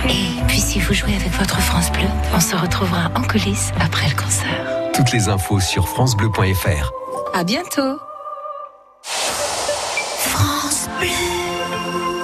[0.09, 4.09] Et puis si vous jouez avec votre France Bleu, on se retrouvera en coulisses après
[4.09, 4.67] le concert.
[4.95, 6.91] Toutes les infos sur francebleu.fr.
[7.35, 7.99] À bientôt.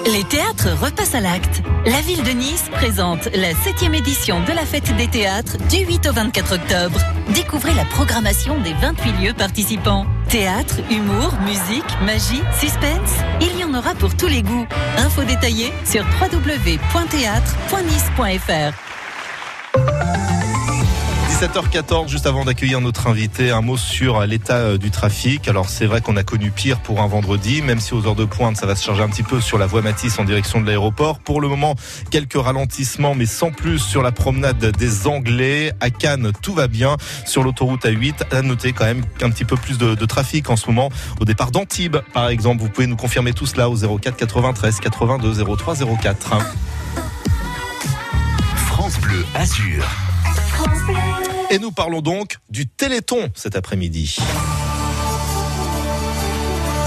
[0.07, 1.63] Les théâtres repassent à l'acte.
[1.87, 6.09] La ville de Nice présente la 7e édition de la fête des théâtres du 8
[6.09, 6.99] au 24 octobre.
[7.35, 10.07] Découvrez la programmation des 28 lieux participants.
[10.29, 14.67] Théâtre, humour, musique, magie, suspense, il y en aura pour tous les goûts.
[14.99, 18.90] Infos détaillées sur www.théâtre.nice.fr.
[21.41, 25.49] 17h14, juste avant d'accueillir notre invité, un mot sur l'état euh, du trafic.
[25.49, 28.27] Alors c'est vrai qu'on a connu pire pour un vendredi, même si aux heures de
[28.27, 30.67] pointe ça va se charger un petit peu sur la voie Matisse en direction de
[30.67, 31.19] l'aéroport.
[31.19, 31.77] Pour le moment,
[32.11, 35.73] quelques ralentissements, mais sans plus sur la promenade des Anglais.
[35.81, 36.99] À Cannes, tout va bien.
[37.25, 40.57] Sur l'autoroute A8, à noter quand même qu'un petit peu plus de, de trafic en
[40.57, 40.91] ce moment
[41.21, 42.61] au départ d'Antibes, par exemple.
[42.61, 46.37] Vous pouvez nous confirmer tout cela au 04 93 82 03 04.
[48.55, 49.87] France Bleu Azur.
[51.53, 54.19] Et nous parlons donc du Téléthon cet après-midi.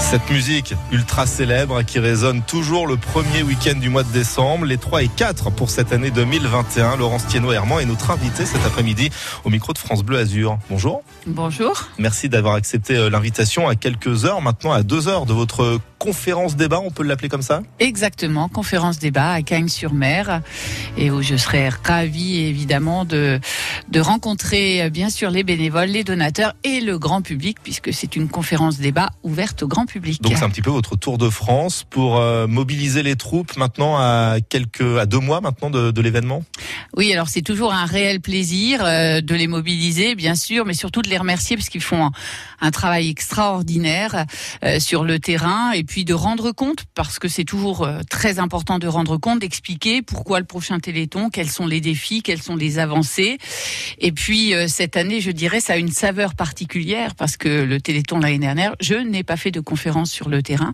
[0.00, 4.78] Cette musique ultra célèbre qui résonne toujours le premier week-end du mois de décembre, les
[4.78, 6.96] 3 et 4 pour cette année 2021.
[6.96, 9.10] Laurence Thienot-Herman est notre invité cet après-midi
[9.44, 10.58] au micro de France Bleu Azur.
[10.70, 11.02] Bonjour.
[11.26, 11.90] Bonjour.
[11.98, 16.56] Merci d'avoir accepté euh, l'invitation à quelques heures, maintenant à deux heures de votre conférence
[16.56, 20.42] débat, on peut l'appeler comme ça Exactement, conférence débat à Cagnes-sur-Mer
[20.98, 23.40] et où je serais ravie évidemment de,
[23.88, 28.16] de rencontrer euh, bien sûr les bénévoles, les donateurs et le grand public puisque c'est
[28.16, 30.20] une conférence débat ouverte au grand public.
[30.22, 33.96] Donc c'est un petit peu votre tour de France pour euh, mobiliser les troupes maintenant
[33.96, 36.42] à quelques à deux mois maintenant de, de l'événement?
[36.96, 41.02] Oui, alors c'est toujours un réel plaisir euh, de les mobiliser, bien sûr, mais surtout
[41.02, 42.12] de les remercier parce qu'ils font un,
[42.60, 44.26] un travail extraordinaire
[44.64, 48.40] euh, sur le terrain et puis de rendre compte parce que c'est toujours euh, très
[48.40, 52.56] important de rendre compte, d'expliquer pourquoi le prochain Téléthon, quels sont les défis, quelles sont
[52.56, 53.38] les avancées.
[54.00, 57.80] Et puis euh, cette année, je dirais, ça a une saveur particulière parce que le
[57.80, 60.72] Téléthon l'année dernière, je n'ai pas fait de conférence sur le terrain,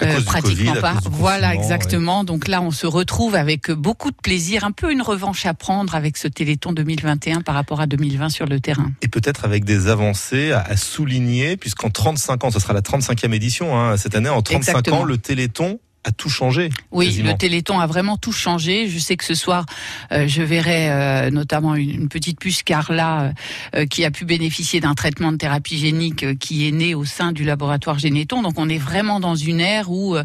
[0.00, 0.96] du pratiquement Covid, pas.
[1.10, 2.24] Voilà, exactement.
[2.24, 5.94] Donc là, on se retrouve avec beaucoup de plaisir, un peu une revanche à prendre
[5.94, 8.90] avec ce Téléthon 2021 par rapport à 2020 sur le terrain.
[9.02, 13.32] Et peut-être avec des avancées à, à souligner, puisqu'en 35 ans, ce sera la 35e
[13.32, 15.00] édition hein, cette année, en 35 Exactement.
[15.00, 16.70] ans, le Téléthon a tout changé.
[16.92, 17.32] Oui, quasiment.
[17.32, 18.88] le Téléthon a vraiment tout changé.
[18.88, 19.66] Je sais que ce soir,
[20.12, 23.32] euh, je verrai euh, notamment une, une petite puce Carla
[23.74, 27.32] euh, qui a pu bénéficier d'un traitement de thérapie génique qui est né au sein
[27.32, 28.40] du laboratoire Généton.
[28.40, 30.16] Donc on est vraiment dans une ère où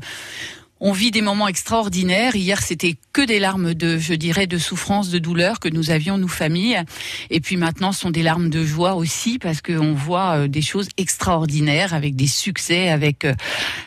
[0.81, 2.35] on vit des moments extraordinaires.
[2.35, 6.17] Hier, c'était que des larmes de, je dirais, de souffrance, de douleur que nous avions,
[6.17, 6.81] nous, familles.
[7.29, 10.61] Et puis maintenant, ce sont des larmes de joie aussi parce qu'on voit euh, des
[10.61, 13.33] choses extraordinaires avec des succès, avec, euh,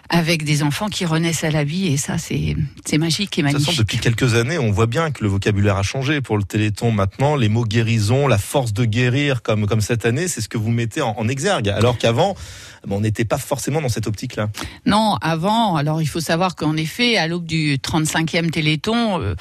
[0.08, 1.88] avec des enfants qui renaissent à la vie.
[1.88, 2.56] Et ça, c'est,
[2.86, 3.66] c'est magique et De toute magnifique.
[3.74, 6.90] façon, depuis quelques années, on voit bien que le vocabulaire a changé pour le Téléthon.
[6.90, 10.56] Maintenant, les mots guérison, la force de guérir, comme, comme cette année, c'est ce que
[10.58, 11.68] vous mettez en, en exergue.
[11.68, 12.34] Alors qu'avant,
[12.90, 14.48] on n'était pas forcément dans cette optique-là.
[14.86, 19.34] Non, avant, alors il faut savoir qu'en effet, à l'aube du 35e Téléthon, euh,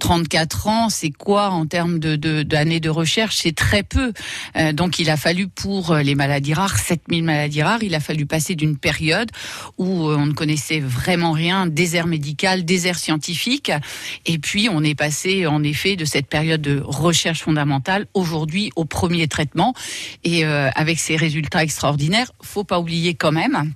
[0.00, 3.36] 34 ans, c'est quoi en termes de de- d'années de, recherche?
[3.36, 4.12] C'est très peu.
[4.56, 8.00] Euh, donc il a fallu pour euh, les maladies rares, 7000 maladies rares, il a
[8.00, 9.30] fallu passer d'une période
[9.78, 13.70] où euh, on ne connaissait vraiment rien, désert médical, désert scientifique,
[14.26, 18.84] et puis on est passé en effet de cette période de recherche fondamentale aujourd'hui au
[18.84, 19.74] premier traitement,
[20.22, 23.72] et avec ces résultats extraordinaires, faut pas oublier quand même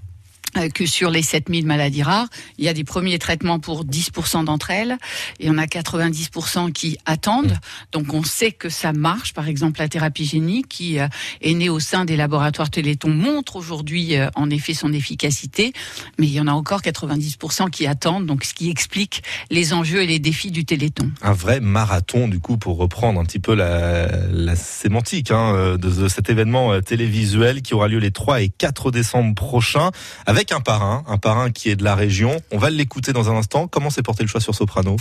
[0.75, 4.71] que sur les 7000 maladies rares, il y a des premiers traitements pour 10% d'entre
[4.71, 4.97] elles
[5.41, 7.59] et on a 90% qui attendent.
[7.93, 9.35] Donc on sait que ça marche.
[9.35, 11.09] Par exemple, la thérapie génique qui euh,
[11.41, 15.73] est née au sein des laboratoires Téléthon montre aujourd'hui euh, en effet son efficacité,
[16.19, 18.27] mais il y en a encore 90% qui attendent.
[18.27, 21.11] Donc ce qui explique les enjeux et les défis du Téléthon.
[21.23, 26.09] Un vrai marathon, du coup, pour reprendre un petit peu la, sémantique hein, euh, de,
[26.09, 29.91] cet événement euh, télévisuel qui aura lieu les 3 et 4 décembre prochains,
[30.27, 32.37] avec un parrain, un parrain qui est de la région.
[32.53, 33.67] On va l'écouter dans un instant.
[33.69, 34.97] Comment s'est porté le choix sur Soprano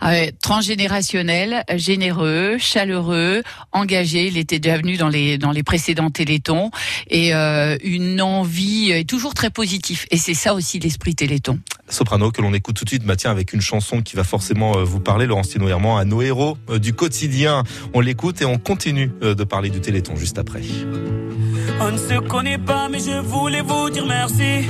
[0.00, 3.42] Ah ouais, transgénérationnel, généreux, chaleureux,
[3.72, 4.26] engagé.
[4.26, 6.70] Il était déjà venu dans les dans les précédents Télétons
[7.08, 10.06] et euh, une envie est toujours très positif.
[10.10, 11.58] Et c'est ça aussi l'esprit Téléthon.
[11.90, 14.76] Soprano que l'on écoute tout de suite, bah tiens, avec une chanson qui va forcément
[14.76, 17.64] euh, vous parler, Laurence Tino Herman, à nos héros euh, du quotidien.
[17.94, 20.62] On l'écoute et on continue euh, de parler du Téléthon juste après.
[21.80, 24.69] On ne se connaît pas, mais je voulais vous dire merci.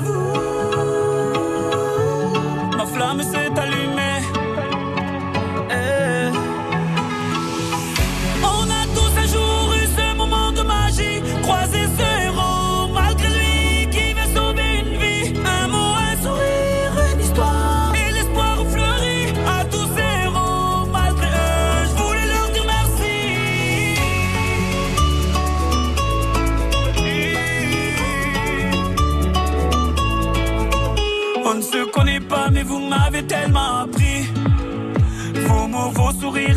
[0.00, 0.55] Vous,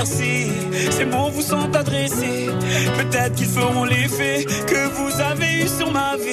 [0.00, 0.50] merci.
[0.90, 2.48] Ces mots vous sont adressés,
[2.98, 6.29] peut-être qu'ils feront l'effet que vous avez eu sur ma vie.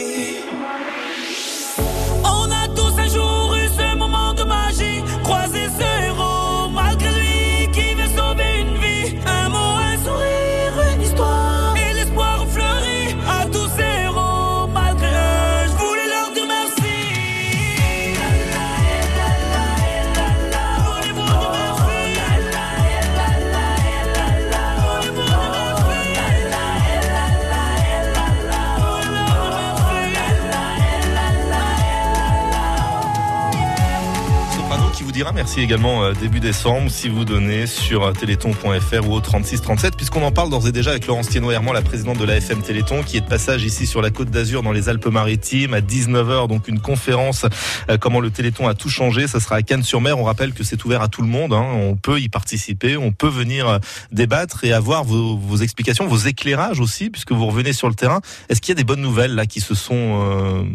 [35.62, 40.22] Également euh, début décembre si vous donnez sur euh, téléthon.fr ou au 36 37 puisqu'on
[40.24, 43.18] en parle d'ores et déjà avec Laurence Thienot Herman, la présidente de l'AFM Téléthon qui
[43.18, 46.80] est de passage ici sur la côte d'Azur dans les Alpes-Maritimes à 19h donc une
[46.80, 47.46] conférence
[47.90, 49.28] euh, comment le Téléthon a tout changé.
[49.28, 50.20] Ça sera à Cannes-sur-Mer.
[50.20, 51.66] On rappelle que c'est ouvert à tout le monde hein.
[51.74, 53.80] on peut y participer on peut venir
[54.12, 58.22] débattre et avoir vos, explications vos éclairages aussi puisque vous revenez sur le terrain.
[58.50, 60.68] Est-ce qu'il y a des bonnes nouvelles là qui se sont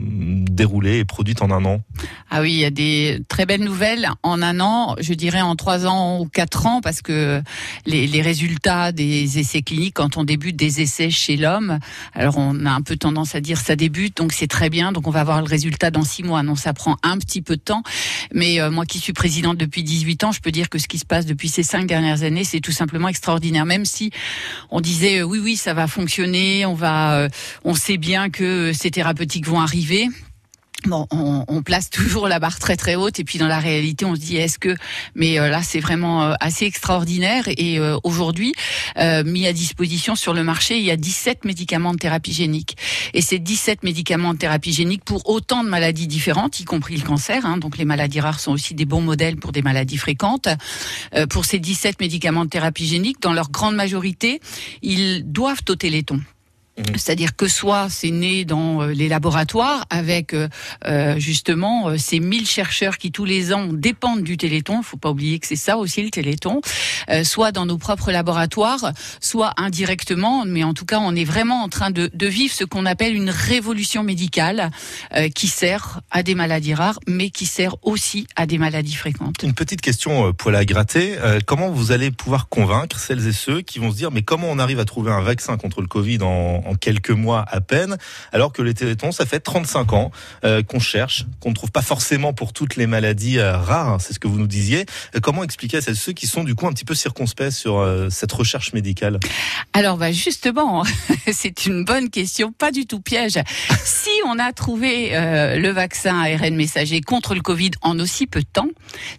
[0.51, 1.81] déroulées et produites en un an?
[2.31, 5.57] Ah oui, il y a des très belles nouvelles en un an, je dirais en
[5.57, 7.43] trois ans ou quatre ans, parce que
[7.87, 11.79] les, résultats des essais cliniques, quand on débute des essais chez l'homme,
[12.15, 15.07] alors on a un peu tendance à dire ça débute, donc c'est très bien, donc
[15.07, 16.43] on va voir le résultat dans six mois.
[16.43, 17.83] Non, ça prend un petit peu de temps,
[18.33, 20.99] mais euh, moi qui suis présidente depuis 18 ans, je peux dire que ce qui
[20.99, 23.67] se passe depuis ces cinq dernières années, c'est tout simplement extraordinaire.
[23.67, 24.11] Même si
[24.71, 27.29] on disait euh, oui, oui, ça va fonctionner, on va, euh,
[27.65, 30.09] on sait bien que ces thérapeutiques vont arriver.
[30.87, 34.17] Bon, on, place toujours la barre très très haute et puis dans la réalité, on
[34.17, 34.75] se dit est-ce que
[35.15, 38.53] mais euh, là c'est vraiment euh, assez extraordinaire et euh, aujourd'hui
[39.25, 42.77] mis à disposition sur le marché, il y a 17 médicaments de thérapie génique
[43.15, 47.03] et ces 17 médicaments de thérapie génique pour autant de maladies différentes, y compris le
[47.03, 47.47] cancer.
[47.47, 50.49] Hein, donc les maladies rares sont aussi des bons modèles pour des maladies fréquentes.
[51.31, 54.41] Pour ces 17 médicaments de thérapie génique, dans leur grande majorité,
[54.83, 56.21] ils doivent au téléthon.
[56.97, 60.49] C'est-à-dire que soit c'est né dans euh, les laboratoires avec euh,
[60.87, 65.11] euh, justement ces 1000 chercheurs qui tous les ans dépendent du Téléthon, il faut pas
[65.11, 66.61] oublier que c'est ça aussi le Téléthon,
[67.11, 71.63] euh, soit dans nos propres laboratoires, soit indirectement, mais en tout cas on est vraiment
[71.63, 74.71] en train de, de vivre ce qu'on appelle une révolution médicale
[75.15, 79.43] euh, qui sert à des maladies rares, mais qui sert aussi à des maladies fréquentes.
[79.43, 81.17] Une petite question poil à gratter.
[81.47, 84.59] Comment vous allez pouvoir convaincre celles et ceux qui vont se dire mais comment on
[84.59, 87.97] arrive à trouver un vaccin contre le Covid en, en, quelques mois à peine,
[88.33, 90.11] alors que les télétons, ça fait 35 ans
[90.45, 94.13] euh, qu'on cherche, qu'on ne trouve pas forcément pour toutes les maladies euh, rares, c'est
[94.13, 94.87] ce que vous nous disiez.
[95.15, 98.33] Euh, comment expliquer à ceux qui sont du coup un petit peu circonspects sur cette
[98.33, 99.19] recherche médicale?
[99.73, 100.85] Alors bah justement,
[101.33, 103.39] c'est une bonne question, pas du tout piège.
[103.85, 108.47] si on a trouvé le vaccin ARN messager contre le Covid en aussi peu de
[108.47, 108.69] temps,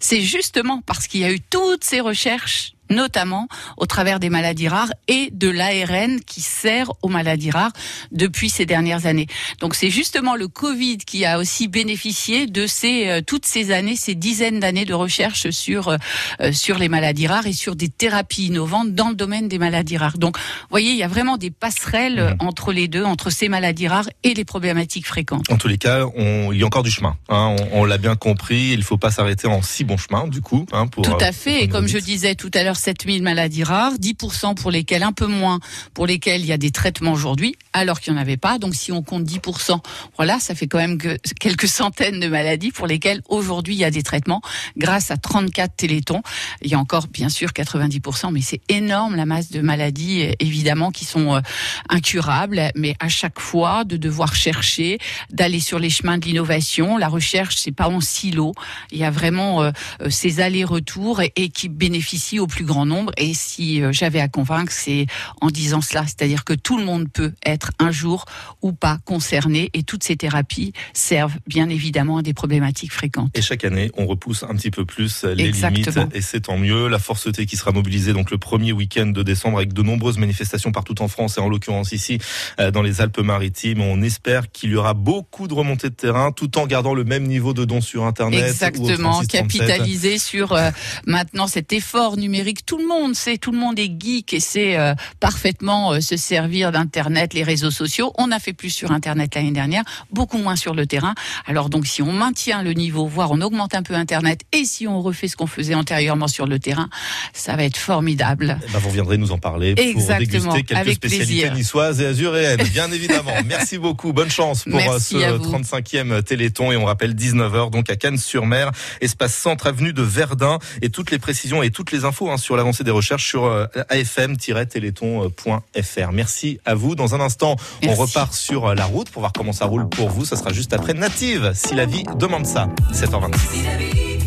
[0.00, 4.68] c'est justement parce qu'il y a eu toutes ces recherches notamment au travers des maladies
[4.68, 7.72] rares et de l'ARN qui sert aux maladies rares
[8.12, 9.26] depuis ces dernières années.
[9.60, 13.96] Donc c'est justement le Covid qui a aussi bénéficié de ces euh, toutes ces années,
[13.96, 15.96] ces dizaines d'années de recherche sur euh,
[16.40, 19.96] euh, sur les maladies rares et sur des thérapies innovantes dans le domaine des maladies
[19.96, 20.18] rares.
[20.18, 22.46] Donc, vous voyez, il y a vraiment des passerelles mmh.
[22.46, 25.50] entre les deux, entre ces maladies rares et les problématiques fréquentes.
[25.50, 27.16] En tous les cas, on, il y a encore du chemin.
[27.28, 28.70] Hein, on, on l'a bien compris.
[28.72, 30.66] Il ne faut pas s'arrêter en si bon chemin, du coup.
[30.72, 31.64] Hein, pour, tout à fait.
[31.64, 35.26] et comme je disais tout à l'heure 7000 maladies rares, 10% pour lesquelles, un peu
[35.26, 35.60] moins,
[35.94, 38.58] pour lesquelles il y a des traitements aujourd'hui, alors qu'il n'y en avait pas.
[38.58, 39.80] Donc si on compte 10%,
[40.16, 43.84] voilà, ça fait quand même que quelques centaines de maladies pour lesquelles aujourd'hui il y
[43.84, 44.42] a des traitements
[44.76, 46.22] grâce à 34 télétons.
[46.62, 50.90] Il y a encore bien sûr 90%, mais c'est énorme la masse de maladies évidemment
[50.90, 51.40] qui sont euh,
[51.88, 54.98] incurables, mais à chaque fois de devoir chercher,
[55.30, 56.96] d'aller sur les chemins de l'innovation.
[56.96, 58.52] La recherche, c'est pas en silo.
[58.90, 59.70] Il y a vraiment euh,
[60.02, 63.12] euh, ces allers-retours et, et qui bénéficient au plus grand nombre.
[63.16, 65.06] Et si j'avais à convaincre, c'est
[65.40, 68.24] en disant cela, c'est-à-dire que tout le monde peut être un jour
[68.62, 73.30] ou pas concerné et toutes ces thérapies servent bien évidemment à des problématiques fréquentes.
[73.36, 76.88] Et chaque année, on repousse un petit peu plus les limites et c'est tant mieux.
[76.88, 80.18] La Force T qui sera mobilisée donc le premier week-end de décembre avec de nombreuses
[80.18, 82.18] manifestations partout en France et en l'occurrence ici
[82.60, 83.80] euh, dans les Alpes-Maritimes.
[83.80, 87.24] On espère qu'il y aura beaucoup de remontées de terrain tout en gardant le même
[87.24, 88.44] niveau de dons sur Internet.
[88.44, 90.70] Exactement, capitaliser sur euh,
[91.06, 92.53] maintenant cet effort numérique.
[92.66, 96.72] Tout le monde sait, tout le monde est geek et sait euh, parfaitement se servir
[96.72, 98.12] d'Internet, les réseaux sociaux.
[98.18, 101.14] On a fait plus sur Internet l'année dernière, beaucoup moins sur le terrain.
[101.46, 104.86] Alors donc si on maintient le niveau, voire on augmente un peu Internet, et si
[104.86, 106.88] on refait ce qu'on faisait antérieurement sur le terrain,
[107.32, 108.58] ça va être formidable.
[108.66, 112.90] Eh ben, vous viendrez nous en parler pour déguster quelques spécialités niçoises et azuréennes, bien
[112.92, 113.32] évidemment.
[113.46, 117.96] Merci beaucoup, bonne chance pour euh, ce 35e Téléthon et on rappelle 19h donc à
[117.96, 118.70] Cannes-sur-Mer,
[119.00, 122.56] espace centre avenue de Verdun et toutes les précisions et toutes les infos hein, sur
[122.56, 126.12] l'avancée des recherches sur euh, afm-téléthon.fr.
[126.12, 126.94] Merci à vous.
[126.94, 127.56] Dans un instant,
[127.86, 130.26] on repart sur euh, la route pour voir comment ça roule pour vous.
[130.26, 132.68] Ça sera juste après Native, si la vie demande ça.
[132.92, 133.38] 7h26.
[133.38, 134.18] Si la vie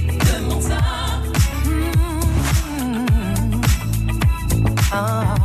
[0.41, 0.77] demande ça.
[4.91, 5.36] Ah.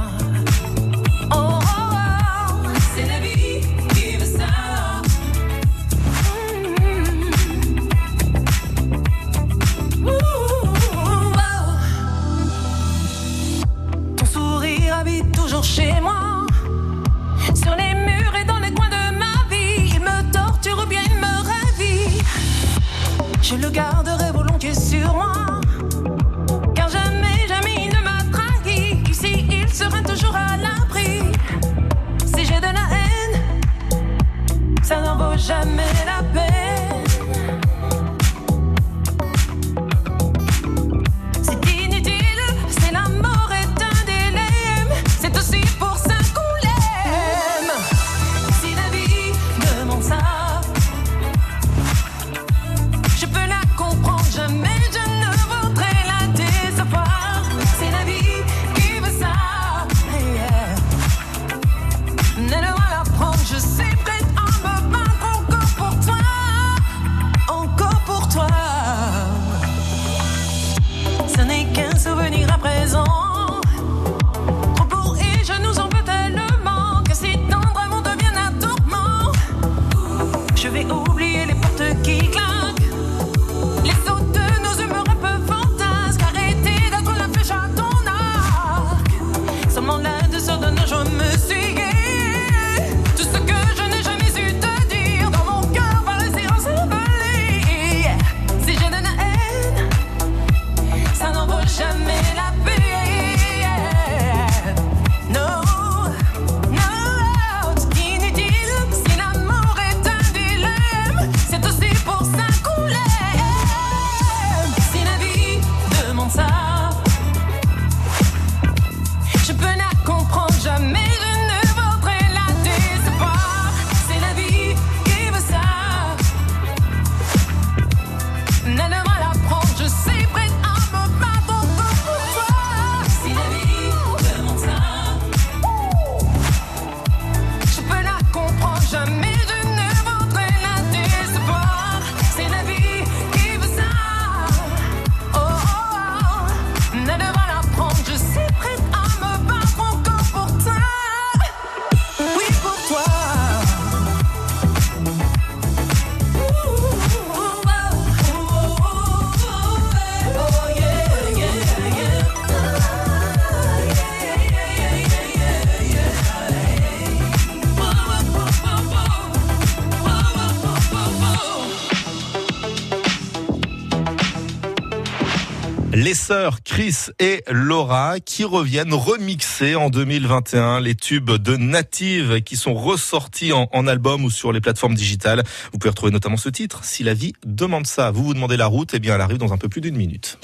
[176.65, 183.53] Chris et Laura qui reviennent remixer en 2021 les tubes de Native qui sont ressortis
[183.53, 185.43] en, en album ou sur les plateformes digitales.
[185.73, 188.11] Vous pouvez retrouver notamment ce titre, Si la vie demande ça.
[188.11, 190.39] Vous vous demandez la route, eh bien elle arrive dans un peu plus d'une minute.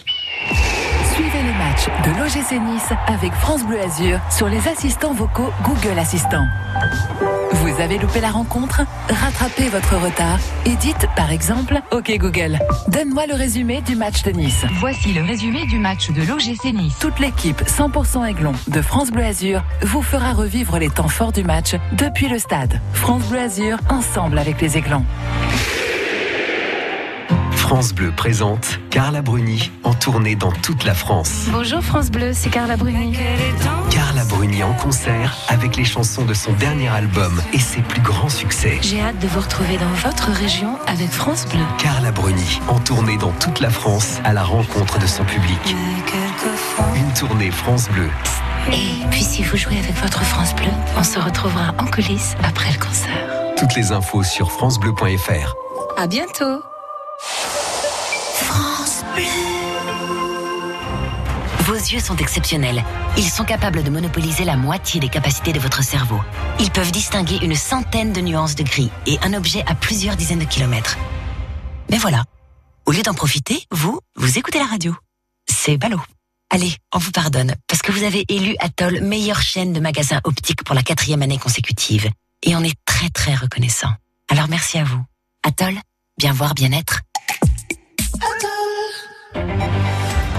[1.39, 5.98] Suivez les matchs de l'OGC Nice avec France Bleu Azur sur les assistants vocaux Google
[5.98, 6.47] Assistant.
[7.52, 8.82] Vous avez loupé la rencontre?
[9.09, 12.59] Rattrapez votre retard et dites par exemple OK Google,
[12.89, 14.65] donne-moi le résumé du match de Nice.
[14.81, 16.98] Voici le résumé du match de l'OGC Nice.
[16.98, 21.44] Toute l'équipe 100% Aiglon de France Bleu Azur vous fera revivre les temps forts du
[21.44, 22.81] match depuis le stade.
[22.93, 25.05] France Bleu Azur, ensemble avec les Aiglons.
[27.69, 31.49] France Bleu présente Carla Bruni en tournée dans toute la France.
[31.53, 33.15] Bonjour France Bleu, c'est Carla Bruni.
[33.90, 38.31] Carla Bruni en concert avec les chansons de son dernier album et ses plus grands
[38.31, 38.78] succès.
[38.81, 41.61] J'ai hâte de vous retrouver dans votre région avec France Bleu.
[41.77, 45.61] Carla Bruni en tournée dans toute la France à la rencontre de son public.
[46.97, 48.09] Une tournée France Bleu.
[48.73, 52.73] Et puis si vous jouez avec votre France Bleu, on se retrouvera en coulisses après
[52.73, 53.55] le concert.
[53.59, 55.55] Toutes les infos sur francebleu.fr.
[55.99, 56.62] À bientôt.
[61.69, 62.82] Vos yeux sont exceptionnels.
[63.19, 66.19] Ils sont capables de monopoliser la moitié des capacités de votre cerveau.
[66.60, 70.39] Ils peuvent distinguer une centaine de nuances de gris et un objet à plusieurs dizaines
[70.39, 70.97] de kilomètres.
[71.90, 72.24] Mais voilà,
[72.86, 74.94] au lieu d'en profiter, vous, vous écoutez la radio.
[75.47, 76.01] C'est ballot.
[76.48, 80.65] Allez, on vous pardonne, parce que vous avez élu Atoll meilleure chaîne de magasins optiques
[80.65, 82.09] pour la quatrième année consécutive.
[82.43, 83.93] Et on est très très reconnaissant.
[84.31, 85.05] Alors merci à vous.
[85.44, 85.74] Atoll,
[86.16, 87.02] bien voir, bien être.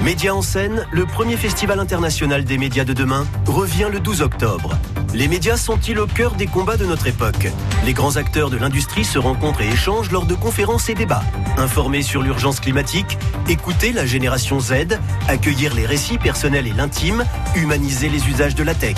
[0.04, 4.72] Média en scène, le premier festival international des médias de demain, revient le 12 octobre.
[5.14, 7.48] Les médias sont-ils au cœur des combats de notre époque?
[7.86, 11.24] Les grands acteurs de l'industrie se rencontrent et échangent lors de conférences et débats.
[11.58, 13.18] Informer sur l'urgence climatique,
[13.48, 17.26] écouter la génération Z, accueillir les récits personnels et l'intime,
[17.56, 18.98] humaniser les usages de la tech.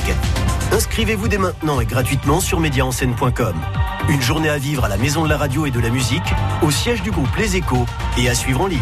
[0.71, 3.55] Inscrivez-vous dès maintenant et gratuitement sur médiaenscène.com.
[4.09, 6.71] Une journée à vivre à la Maison de la Radio et de la Musique, au
[6.71, 7.85] siège du groupe Les Échos
[8.17, 8.79] et à suivre en ligne.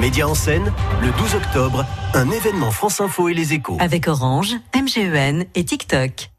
[0.00, 1.84] Média en scène, le 12 octobre,
[2.14, 3.76] un événement France Info et Les Échos.
[3.80, 6.30] Avec Orange, MGEN et TikTok.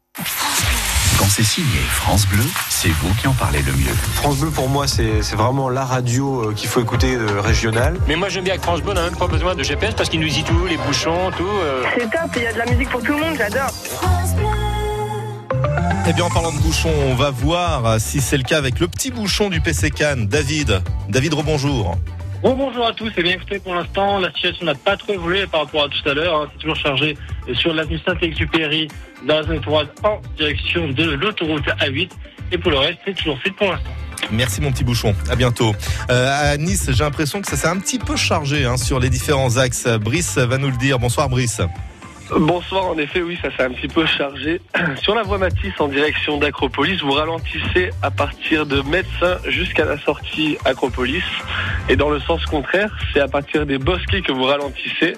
[1.18, 3.94] Quand c'est signé France Bleu, c'est vous qui en parlez le mieux.
[4.14, 7.98] France Bleu pour moi c'est c'est vraiment la radio euh, qu'il faut écouter euh, régionale.
[8.06, 10.10] Mais moi j'aime bien avec France Bleu, on n'a même pas besoin de GPS parce
[10.10, 11.44] qu'il nous dit tout, les bouchons, tout.
[11.46, 11.82] euh.
[11.98, 13.70] C'est top, il y a de la musique pour tout le monde, j'adore.
[16.08, 18.86] Eh bien, en parlant de bouchon, on va voir si c'est le cas avec le
[18.86, 20.28] petit bouchon du PC Cannes.
[20.28, 21.96] David, David, rebonjour.
[22.42, 23.10] Bon, bonjour à tous.
[23.16, 26.08] Et bien écoutez, pour l'instant, la situation n'a pas trop évolué par rapport à tout
[26.08, 26.42] à l'heure.
[26.42, 26.48] hein.
[26.52, 27.16] C'est toujours chargé
[27.54, 28.88] sur l'avenue Saint-Exupéry,
[29.26, 32.10] dans la zone étroite, en direction de l'autoroute A8.
[32.52, 33.90] Et pour le reste, c'est toujours fait pour l'instant.
[34.30, 35.74] Merci mon petit bouchon, à bientôt.
[36.10, 39.10] Euh, à Nice, j'ai l'impression que ça s'est un petit peu chargé hein, sur les
[39.10, 39.86] différents axes.
[40.00, 40.98] Brice va nous le dire.
[40.98, 41.60] Bonsoir Brice.
[42.30, 44.60] Bonsoir, en effet, oui, ça s'est un petit peu chargé.
[45.02, 49.96] Sur la voie Matisse en direction d'Acropolis, vous ralentissez à partir de Médecin jusqu'à la
[49.98, 51.22] sortie Acropolis.
[51.88, 55.14] Et dans le sens contraire, c'est à partir des Bosquets que vous ralentissez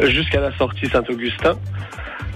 [0.00, 1.56] jusqu'à la sortie Saint-Augustin.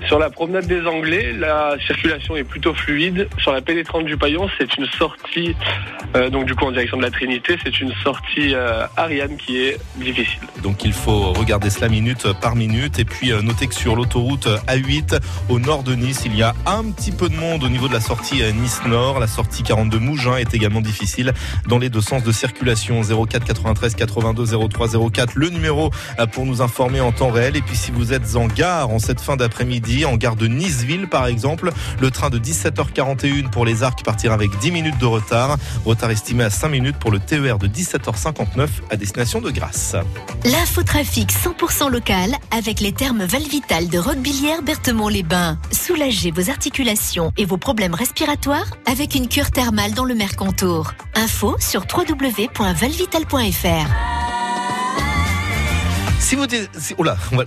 [0.07, 3.29] Sur la promenade des Anglais, la circulation est plutôt fluide.
[3.39, 5.55] Sur la pénétrante du Paillon, c'est une sortie,
[6.17, 9.59] euh, donc du coup en direction de la Trinité, c'est une sortie euh, Ariane qui
[9.59, 10.41] est difficile.
[10.63, 14.49] Donc il faut regarder cela minute par minute et puis euh, noter que sur l'autoroute
[14.69, 17.87] A8 au nord de Nice, il y a un petit peu de monde au niveau
[17.87, 19.21] de la sortie euh, Nice Nord.
[19.21, 21.33] La sortie 42 Mougins est également difficile
[21.69, 25.91] dans les deux sens de circulation 04 93 82 03 04 le numéro
[26.33, 29.21] pour nous informer en temps réel et puis si vous êtes en gare en cette
[29.21, 34.05] fin d'après-midi en gare de Niceville par exemple, le train de 17h41 pour les arcs
[34.05, 37.67] partira avec 10 minutes de retard, retard estimé à 5 minutes pour le TER de
[37.67, 39.97] 17h59 à destination de Grasse.
[40.45, 45.59] L'infotrafic 100% local avec les thermes Valvital de Roquebillière Berthemont-les-Bains.
[45.73, 50.93] Soulagez vos articulations et vos problèmes respiratoires avec une cure thermale dans le Mercantour.
[51.15, 54.40] Info sur www.valvital.fr.
[56.31, 57.45] Si vous étiez- si- oula, on va-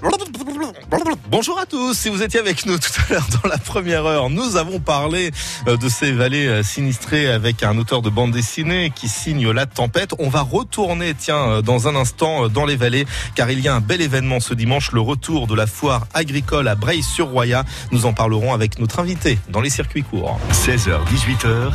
[1.31, 1.93] Bonjour à tous.
[1.97, 5.31] Si vous étiez avec nous tout à l'heure dans la première heure, nous avons parlé
[5.69, 9.65] euh, de ces vallées euh, sinistrées avec un auteur de bande dessinée qui signe La
[9.65, 10.11] Tempête.
[10.19, 13.05] On va retourner, tiens, euh, dans un instant dans les vallées,
[13.35, 16.67] car il y a un bel événement ce dimanche, le retour de la foire agricole
[16.67, 17.63] à Breil-sur-Roya.
[17.93, 20.37] Nous en parlerons avec notre invité dans les circuits courts.
[20.51, 21.71] 16h, 18h,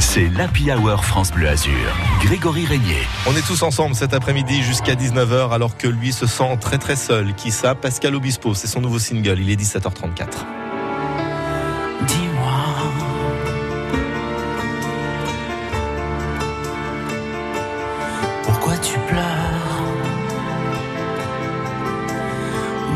[0.00, 1.72] c'est l'Happy Hour France Bleu Azur.
[2.24, 3.06] Grégory Régnier.
[3.26, 6.96] On est tous ensemble cet après-midi jusqu'à 19h alors que lui se sent très très
[6.96, 7.34] seul.
[7.34, 7.74] Qui ça?
[7.74, 9.38] Pascal Obispo, c'est son nouveau single.
[9.40, 10.26] Il est 17h34.
[12.06, 12.50] Dis-moi.
[18.44, 19.24] Pourquoi tu pleures?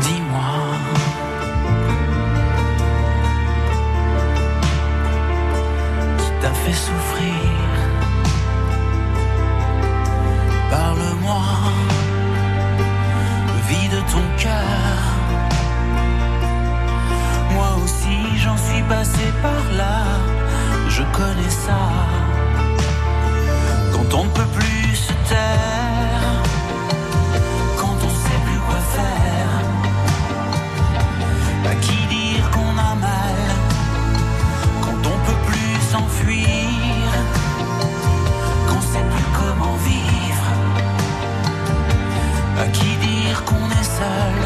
[0.01, 0.53] Dis-moi.
[6.17, 7.02] Qui t'a fait souffrir
[21.13, 21.81] connais ça.
[23.93, 26.25] Quand on ne peut plus se taire,
[27.79, 29.53] quand on sait plus quoi faire.
[31.71, 33.39] À qui dire qu'on a mal,
[34.81, 37.07] quand on peut plus s'enfuir,
[38.67, 40.49] qu'on sait plus comment vivre.
[42.63, 44.37] À qui dire qu'on est seul,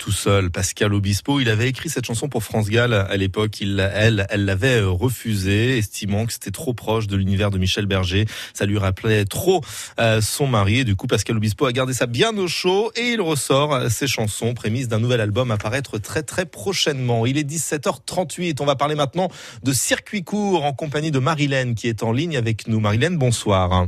[0.00, 0.50] tout seul.
[0.50, 3.60] Pascal Obispo, il avait écrit cette chanson pour France Gall à l'époque.
[3.60, 8.24] Il, elle, elle l'avait refusée, estimant que c'était trop proche de l'univers de Michel Berger.
[8.54, 9.60] Ça lui rappelait trop
[10.00, 10.78] euh, son mari.
[10.78, 13.88] Et du coup, Pascal Obispo a gardé ça bien au chaud et il ressort euh,
[13.90, 17.26] ses chansons, prémices d'un nouvel album à paraître très très prochainement.
[17.26, 18.56] Il est 17h38.
[18.60, 19.28] On va parler maintenant
[19.62, 22.80] de circuit court en compagnie de Marilène qui est en ligne avec nous.
[22.80, 23.86] Marilène, bonsoir.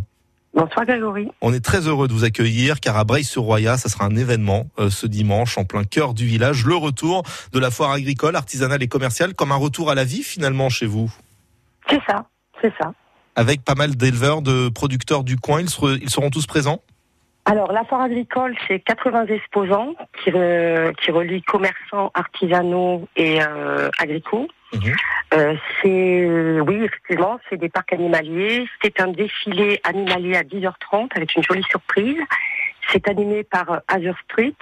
[0.54, 1.30] Bonsoir Grégory.
[1.40, 4.90] On est très heureux de vous accueillir car à Breil-sur-Roya, ça sera un événement euh,
[4.90, 7.22] ce dimanche en plein cœur du village, le retour
[7.52, 10.84] de la foire agricole, artisanale et commerciale, comme un retour à la vie finalement chez
[10.84, 11.10] vous.
[11.88, 12.26] C'est ça,
[12.60, 12.92] c'est ça.
[13.34, 16.82] Avec pas mal d'éleveurs, de producteurs du coin, ils, seront, ils seront tous présents?
[17.46, 24.48] Alors la foire agricole, c'est 80 exposants qui relient commerçants, artisanaux et euh, agricoles.
[25.34, 28.66] Euh, c'est oui effectivement c'est des parcs animaliers.
[28.82, 32.18] C'est un défilé animalier à 10h30 avec une jolie surprise.
[32.90, 34.54] C'est animé par euh, Azure Street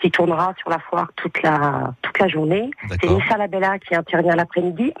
[0.00, 2.70] qui tournera sur la foire toute la toute la journée.
[3.00, 4.92] C'est Nissa Labella qui intervient l'après-midi.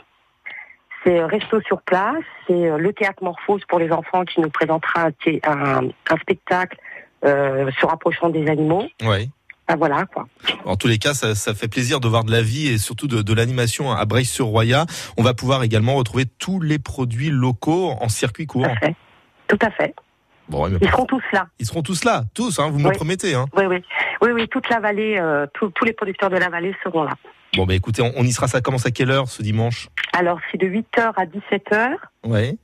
[1.04, 2.22] C'est euh, resto sur place.
[2.46, 6.16] C'est euh, le théâtre Morphose pour les enfants qui nous présentera un, thé- un, un
[6.18, 6.78] spectacle
[7.24, 8.86] euh, se rapprochant des animaux.
[9.02, 9.30] Oui.
[9.72, 10.26] Ah, voilà quoi.
[10.64, 13.06] En tous les cas, ça, ça fait plaisir de voir de la vie et surtout
[13.06, 14.84] de, de l'animation à Breil-sur-Roya.
[15.16, 18.66] On va pouvoir également retrouver tous les produits locaux en circuit court.
[19.46, 19.94] Tout à fait.
[20.48, 21.46] Bon, ouais, mais Ils seront tous là.
[21.60, 22.96] Ils seront tous là, tous, hein, vous me le Oui.
[22.96, 23.34] promettez.
[23.34, 23.46] Hein.
[23.56, 23.76] Oui, oui,
[24.22, 24.48] oui, oui.
[24.48, 27.12] Toute la vallée, euh, tous- tous les producteurs de la vallée seront là.
[27.56, 28.48] Bon, bah écoutez, on, on y sera.
[28.48, 29.88] Ça commence à quelle heure ce dimanche?
[30.12, 31.94] Alors c'est de 8h à 17h.
[32.24, 32.56] Ouais.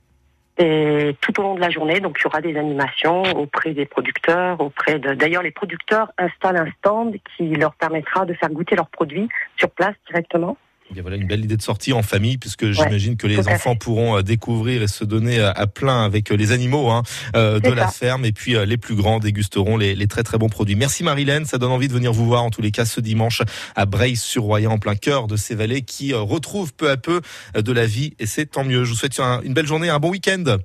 [0.59, 3.85] Et tout au long de la journée, donc il y aura des animations auprès des
[3.85, 5.13] producteurs, auprès de.
[5.13, 9.69] D'ailleurs, les producteurs installent un stand qui leur permettra de faire goûter leurs produits sur
[9.69, 10.57] place directement.
[10.91, 14.17] Bien, voilà une belle idée de sortie en famille, puisque j'imagine que les enfants pourront
[14.17, 17.03] euh, découvrir et se donner à, à plein avec euh, les animaux hein,
[17.35, 20.37] euh, de la ferme, et puis euh, les plus grands dégusteront les, les très très
[20.37, 20.75] bons produits.
[20.75, 23.41] Merci Marilène, ça donne envie de venir vous voir en tous les cas ce dimanche
[23.75, 27.21] à Breil-sur-Royan, en plein cœur de ces vallées qui euh, retrouvent peu à peu
[27.57, 28.85] euh, de la vie, et c'est tant mieux.
[28.85, 30.57] Je vous souhaite un- une belle journée, un bon week-end.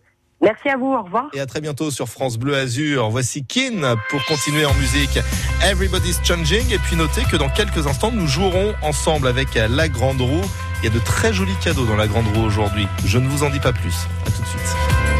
[0.42, 1.26] Merci à vous, au revoir.
[1.32, 3.08] Et à très bientôt sur France Bleu Azur.
[3.10, 5.20] Voici Kin pour continuer en musique.
[5.64, 6.68] Everybody's Changing.
[6.72, 10.44] Et puis notez que dans quelques instants, nous jouerons ensemble avec la Grande Roue.
[10.82, 12.88] Il y a de très jolis cadeaux dans la Grande Roue aujourd'hui.
[13.04, 13.94] Je ne vous en dis pas plus.
[14.26, 15.11] À tout de suite.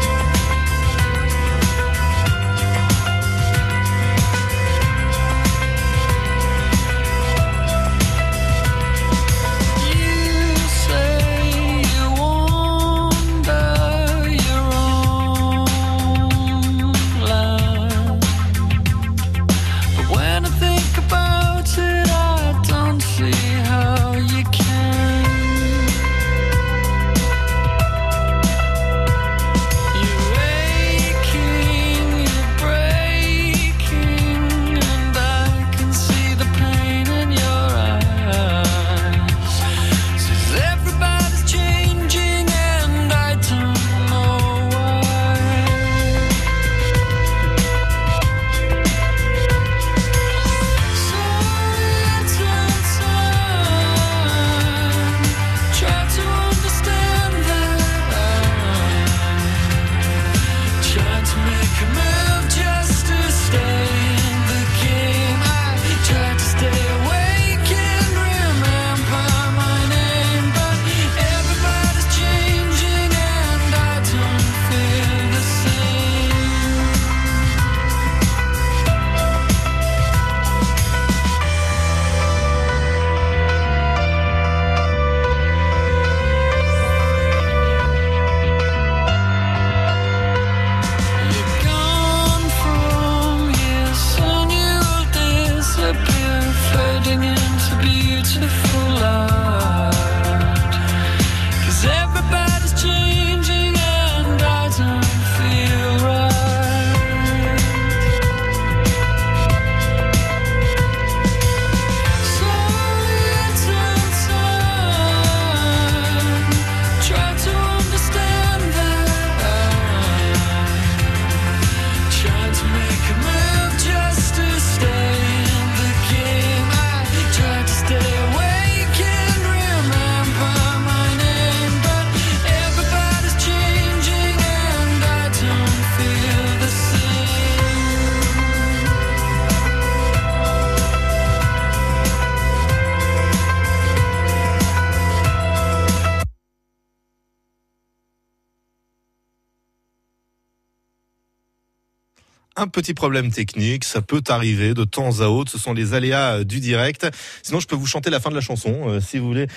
[152.83, 156.39] Un petit problème technique, ça peut arriver de temps à autre, ce sont les aléas
[156.39, 157.07] euh, du direct.
[157.41, 159.47] Sinon, je peux vous chanter la fin de la chanson, euh, si vous voulez.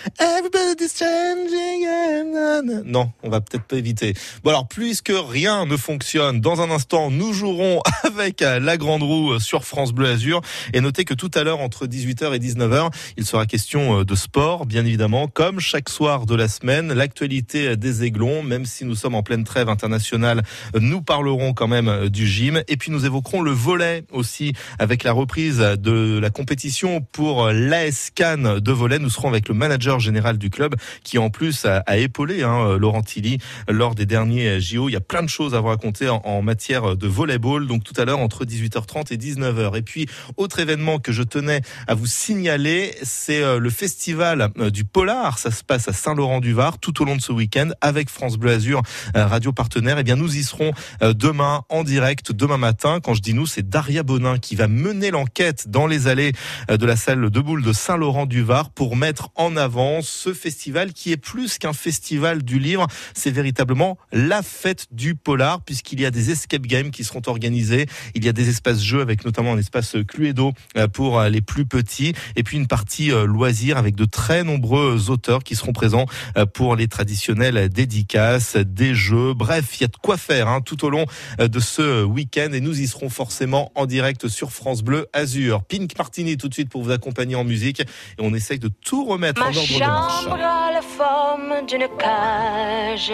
[2.85, 4.15] Non, on va peut-être pas éviter.
[4.45, 9.03] Bon alors, puisque rien ne fonctionne, dans un instant, nous jouerons avec euh, la grande
[9.03, 10.41] roue sur France Bleu Azur.
[10.73, 14.67] Et notez que tout à l'heure, entre 18h et 19h, il sera question de sport,
[14.67, 19.17] bien évidemment, comme chaque soir de la semaine, l'actualité des Aiglons, même si nous sommes
[19.17, 20.45] en pleine trêve internationale,
[20.81, 22.63] nous parlerons quand même du gym.
[22.69, 28.11] Et puis nous évoquerons le volet aussi avec la reprise de la compétition pour l'AS
[28.15, 28.99] Cannes de volet.
[28.99, 33.03] Nous serons avec le manager général du club qui en plus a, épaulé hein, Laurent
[33.03, 33.39] Tilly
[33.69, 34.89] lors des derniers JO.
[34.89, 37.67] Il y a plein de choses à vous raconter en, matière de volleyball.
[37.67, 39.77] Donc tout à l'heure entre 18h30 et 19h.
[39.77, 40.07] Et puis
[40.37, 45.39] autre événement que je tenais à vous signaler, c'est euh, le festival euh, du Polar.
[45.39, 48.83] Ça se passe à Saint-Laurent-du-Var tout au long de ce week-end avec France Bleu Azur,
[49.17, 49.99] euh, radio partenaire.
[49.99, 53.47] Et eh bien nous y serons demain en direct, demain matin quand je dis nous,
[53.47, 56.33] c'est Daria Bonin qui va mener l'enquête dans les allées
[56.73, 61.13] euh, de la salle de boule de Saint-Laurent-du-Var pour mettre en avant ce festival qui
[61.13, 62.89] est plus qu'un festival du livre.
[63.15, 67.87] C'est véritablement la fête du polar puisqu'il y a des escape games qui seront organisés.
[68.17, 71.43] Il y a des espaces jeux avec notamment un espace Cluedo euh, pour euh, les
[71.43, 76.07] plus petits et puis une partie loisirs avec de très nombreux auteurs qui seront présents
[76.55, 79.33] pour les traditionnelles dédicaces, des jeux.
[79.33, 81.07] Bref, il y a de quoi faire hein, tout au long
[81.39, 85.63] de ce week-end et nous y seront forcément en direct sur France Bleu Azur.
[85.65, 87.87] Pink Martini tout de suite pour vous accompagner en musique et
[88.21, 90.25] on essaye de tout remettre en ordre de marche.
[90.25, 93.13] chambre a la forme d'une cage.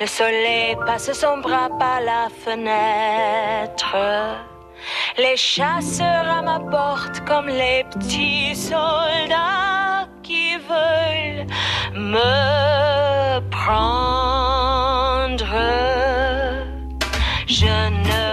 [0.00, 3.96] Le soleil passe son bras par la fenêtre.
[5.18, 11.46] Les chasseurs à ma porte comme les petits soldats qui veulent
[11.94, 13.84] me prendre.
[17.46, 18.23] Je ne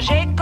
[0.00, 0.37] j'ai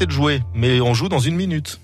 [0.00, 0.40] c'est de jouer.
[0.54, 1.78] Mais on joue dans une minute.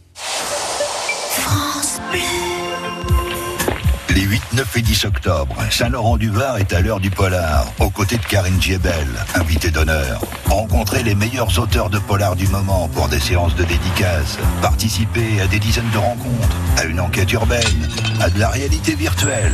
[4.09, 8.25] Les 8, 9 et 10 octobre, Saint-Laurent-du-Var est à l'heure du polar, aux côtés de
[8.25, 10.23] Karine Djebel, invitée d'honneur.
[10.47, 14.39] Rencontrez les meilleurs auteurs de polar du moment pour des séances de dédicaces.
[14.63, 17.91] Participez à des dizaines de rencontres, à une enquête urbaine,
[18.21, 19.53] à de la réalité virtuelle.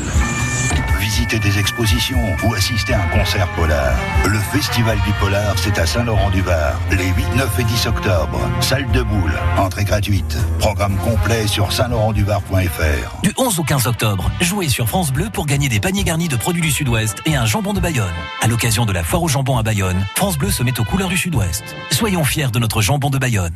[1.12, 3.93] Visitez des expositions ou assistez à un concert polar.
[4.26, 8.40] Le Festival du Polar, c'est à Saint-Laurent-du-Var, les 8, 9 et 10 octobre.
[8.62, 10.39] Salle de boule, entrée gratuite.
[10.59, 13.20] Programme complet sur saint-laurent-du-var.fr.
[13.22, 16.36] Du 11 au 15 octobre, jouez sur France Bleu pour gagner des paniers garnis de
[16.36, 18.09] produits du Sud-Ouest et un jambon de Bayonne.
[18.40, 21.10] À l'occasion de la foire au jambon à Bayonne, France Bleu se met aux couleurs
[21.10, 21.62] du Sud-Ouest.
[21.90, 23.52] Soyons fiers de notre jambon de Bayonne.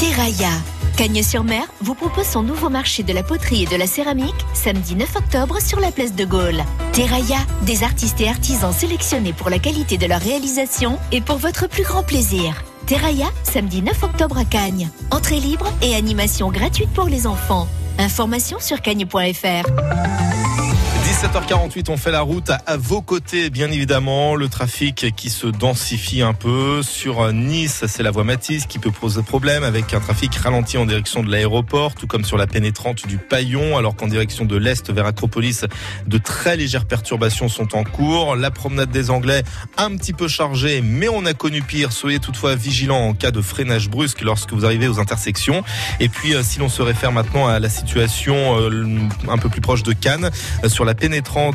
[0.00, 0.50] Terraia.
[0.98, 5.14] Cagnes-sur-Mer vous propose son nouveau marché de la poterie et de la céramique samedi 9
[5.14, 6.64] octobre sur la place de Gaulle.
[6.92, 11.68] Terraia, des artistes et artisans sélectionnés pour la qualité de leur réalisation et pour votre
[11.68, 12.64] plus grand plaisir.
[12.86, 14.90] Terraia, samedi 9 octobre à Cagnes.
[15.12, 17.68] Entrée libre et animation gratuite pour les enfants.
[18.00, 19.70] Information sur cagnes.fr.
[21.18, 24.36] 17h48, on fait la route à, vos côtés, bien évidemment.
[24.36, 26.80] Le trafic qui se densifie un peu.
[26.84, 30.86] Sur Nice, c'est la voie Matisse qui peut poser problème avec un trafic ralenti en
[30.86, 34.92] direction de l'aéroport, tout comme sur la pénétrante du Paillon, alors qu'en direction de l'Est
[34.92, 35.64] vers Acropolis,
[36.06, 38.36] de très légères perturbations sont en cours.
[38.36, 39.42] La promenade des Anglais,
[39.76, 41.90] un petit peu chargée, mais on a connu pire.
[41.90, 45.64] Soyez toutefois vigilants en cas de freinage brusque lorsque vous arrivez aux intersections.
[45.98, 48.86] Et puis, euh, si l'on se réfère maintenant à la situation euh,
[49.28, 50.30] un peu plus proche de Cannes,
[50.62, 51.07] euh, sur la pénétrante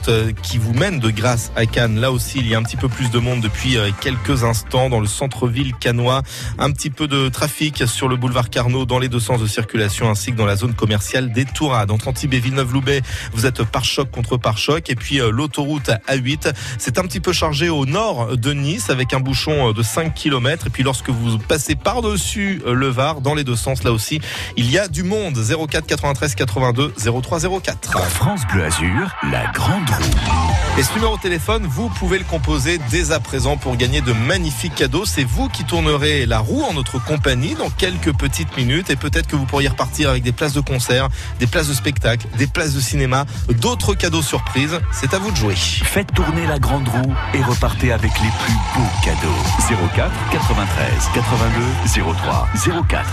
[0.07, 1.99] euh, qui vous mène de Grasse à Cannes.
[1.99, 4.89] Là aussi, il y a un petit peu plus de monde depuis euh, quelques instants
[4.89, 6.23] dans le centre-ville cannois.
[6.57, 10.09] Un petit peu de trafic sur le boulevard Carnot dans les deux sens de circulation
[10.09, 11.91] ainsi que dans la zone commerciale des Tourades.
[11.91, 13.01] Entre Antibes et Villeneuve-Loubet,
[13.33, 14.89] vous êtes par choc contre par choc.
[14.89, 19.13] Et puis euh, l'autoroute A8, c'est un petit peu chargé au nord de Nice avec
[19.13, 20.65] un bouchon de 5 km.
[20.65, 24.19] Et puis lorsque vous passez par-dessus le Var, dans les deux sens, là aussi,
[24.57, 25.37] il y a du monde.
[25.37, 28.09] 04 93 82 03 04.
[28.09, 30.79] France Bleu Azur, la grande roue.
[30.79, 34.11] Et ce numéro de téléphone, vous pouvez le composer dès à présent pour gagner de
[34.11, 35.05] magnifiques cadeaux.
[35.05, 39.27] C'est vous qui tournerez la roue en notre compagnie dans quelques petites minutes et peut-être
[39.27, 41.09] que vous pourriez repartir avec des places de concert,
[41.39, 44.79] des places de spectacle, des places de cinéma, d'autres cadeaux surprises.
[44.91, 45.55] C'est à vous de jouer.
[45.55, 49.87] Faites tourner la grande roue et repartez avec les plus beaux cadeaux.
[49.95, 52.47] 04 93 82 03
[52.87, 53.05] 04.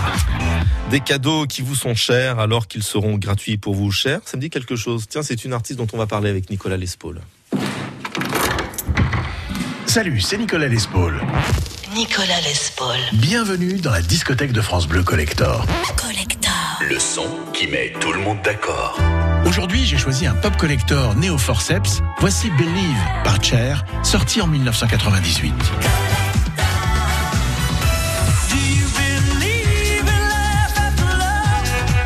[0.89, 4.19] Des cadeaux qui vous sont chers alors qu'ils seront gratuits pour vous chers.
[4.25, 5.05] Ça me dit quelque chose.
[5.07, 7.21] Tiens, c'est une artiste dont on va parler avec Nicolas Lespaul.
[9.85, 11.21] Salut, c'est Nicolas Lespaul.
[11.95, 12.97] Nicolas Lespaul.
[13.13, 15.65] Bienvenue dans la discothèque de France Bleu Collector.
[15.97, 16.51] Collector.
[16.87, 18.97] Le son qui met tout le monde d'accord.
[19.45, 22.01] Aujourd'hui, j'ai choisi un pop collector néo forceps.
[22.19, 25.53] Voici Believe par Cher, sorti en 1998.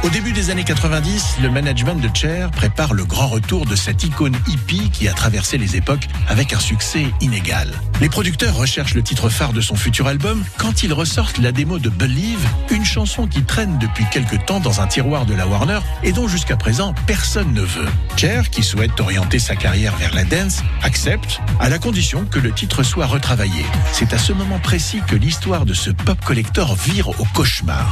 [0.06, 4.03] Au début des années 90, le management de Cher prépare le grand retour de cette
[4.03, 7.73] icône hippie qui a traversé les époques avec un succès inégal.
[8.02, 11.80] Les producteurs recherchent le titre phare de son futur album quand ils ressortent la démo
[11.80, 15.80] de Believe, une chanson qui traîne depuis quelque temps dans un tiroir de la Warner
[16.03, 17.90] et dont jusqu'à présent personne ne veut.
[18.15, 22.52] Cher, qui souhaite orienter sa carrière vers la dance, accepte à la condition que le
[22.52, 23.65] titre soit retravaillé.
[23.91, 27.91] C'est à ce moment précis que l'histoire de ce pop collector vire au cauchemar.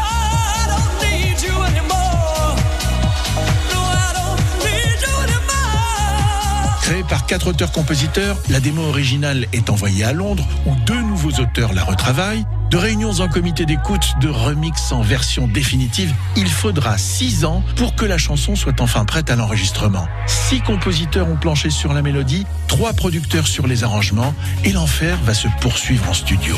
[6.84, 11.72] Créée par quatre auteurs-compositeurs, la démo originale est envoyée à Londres où deux nouveaux auteurs
[11.72, 12.45] la retravaillent.
[12.72, 17.95] De réunions en comité d'écoute, de remix en version définitive, il faudra six ans pour
[17.95, 20.10] que la chanson soit enfin prête à l'enregistrement.
[20.26, 24.35] Six compositeurs ont planché sur la mélodie, trois producteurs sur les arrangements
[24.65, 26.57] et l'enfer va se poursuivre en studio.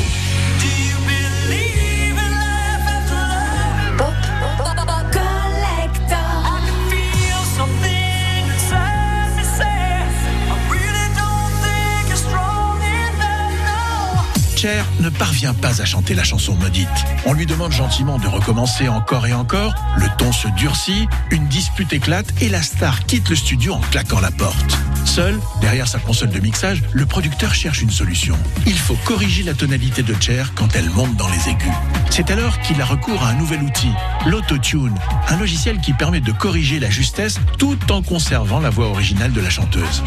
[14.56, 16.88] Cher ne parvient pas à chanter la chanson maudite.
[17.26, 21.92] On lui demande gentiment de recommencer encore et encore, le ton se durcit, une dispute
[21.92, 24.78] éclate et la star quitte le studio en claquant la porte.
[25.04, 28.36] Seul, derrière sa console de mixage, le producteur cherche une solution.
[28.66, 31.68] Il faut corriger la tonalité de Cher quand elle monte dans les aigus.
[32.08, 33.92] C'est alors qu'il a recours à un nouvel outil,
[34.24, 34.94] l'autotune,
[35.28, 39.40] un logiciel qui permet de corriger la justesse tout en conservant la voix originale de
[39.42, 40.02] la chanteuse.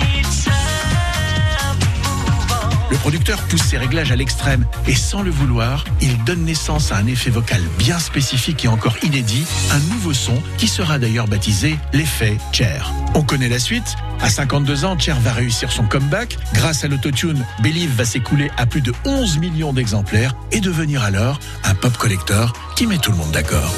[2.89, 6.97] Le producteur pousse ses réglages à l'extrême et sans le vouloir, il donne naissance à
[6.97, 11.77] un effet vocal bien spécifique et encore inédit, un nouveau son qui sera d'ailleurs baptisé
[11.93, 12.91] l'effet Cher.
[13.13, 16.37] On connaît la suite à 52 ans, Cher va réussir son comeback.
[16.53, 21.39] Grâce à l'autotune, Believe va s'écouler à plus de 11 millions d'exemplaires et devenir alors
[21.63, 23.73] un pop collector qui met tout le monde d'accord.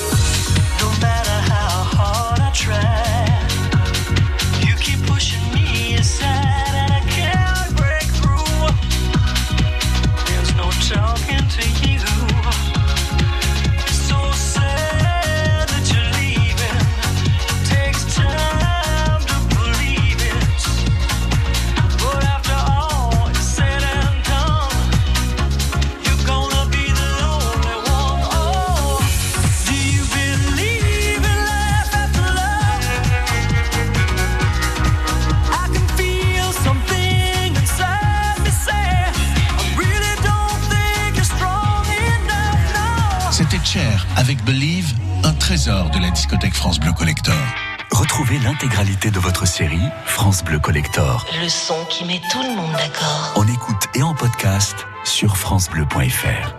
[44.46, 44.94] Believe,
[45.24, 47.36] un trésor de la discothèque France Bleu Collector.
[47.92, 52.72] Retrouvez l'intégralité de votre série France Bleu Collector Le son qui met tout le monde
[52.72, 53.34] d'accord.
[53.36, 56.56] en écoute et en podcast sur francebleu.fr.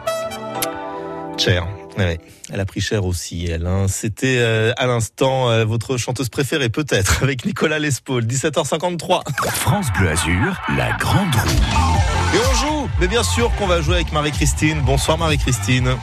[1.39, 1.67] Cher.
[1.99, 2.19] Ouais,
[2.53, 3.67] elle a pris cher aussi, elle.
[3.67, 3.87] hein.
[3.89, 9.23] C'était euh, à l'instant euh, votre chanteuse préférée, peut-être, avec Nicolas Lespaul, 17h53.
[9.51, 12.37] France Bleu Azur, la grande roue.
[12.37, 14.81] Et on joue Mais bien sûr qu'on va jouer avec Marie-Christine.
[14.83, 15.97] Bonsoir Marie-Christine.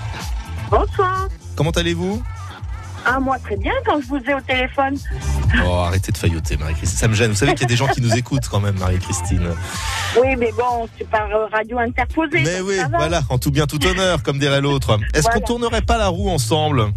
[0.70, 1.28] Bonsoir.
[1.60, 2.24] Comment allez-vous?
[3.06, 4.98] Ah, moi, très bien quand je vous ai au téléphone.
[5.68, 6.98] Oh, arrêtez de failloter, Marie-Christine.
[6.98, 7.32] Ça me gêne.
[7.32, 9.46] Vous savez qu'il y a des gens qui nous écoutent quand même, Marie-Christine.
[10.22, 12.44] Oui, mais bon, c'est par euh, radio interposée.
[12.46, 14.98] Mais oui, voilà, en tout bien, tout honneur, comme dirait l'autre.
[15.14, 15.38] Est-ce Voilà.
[15.42, 16.94] qu'on tournerait pas la roue ensemble?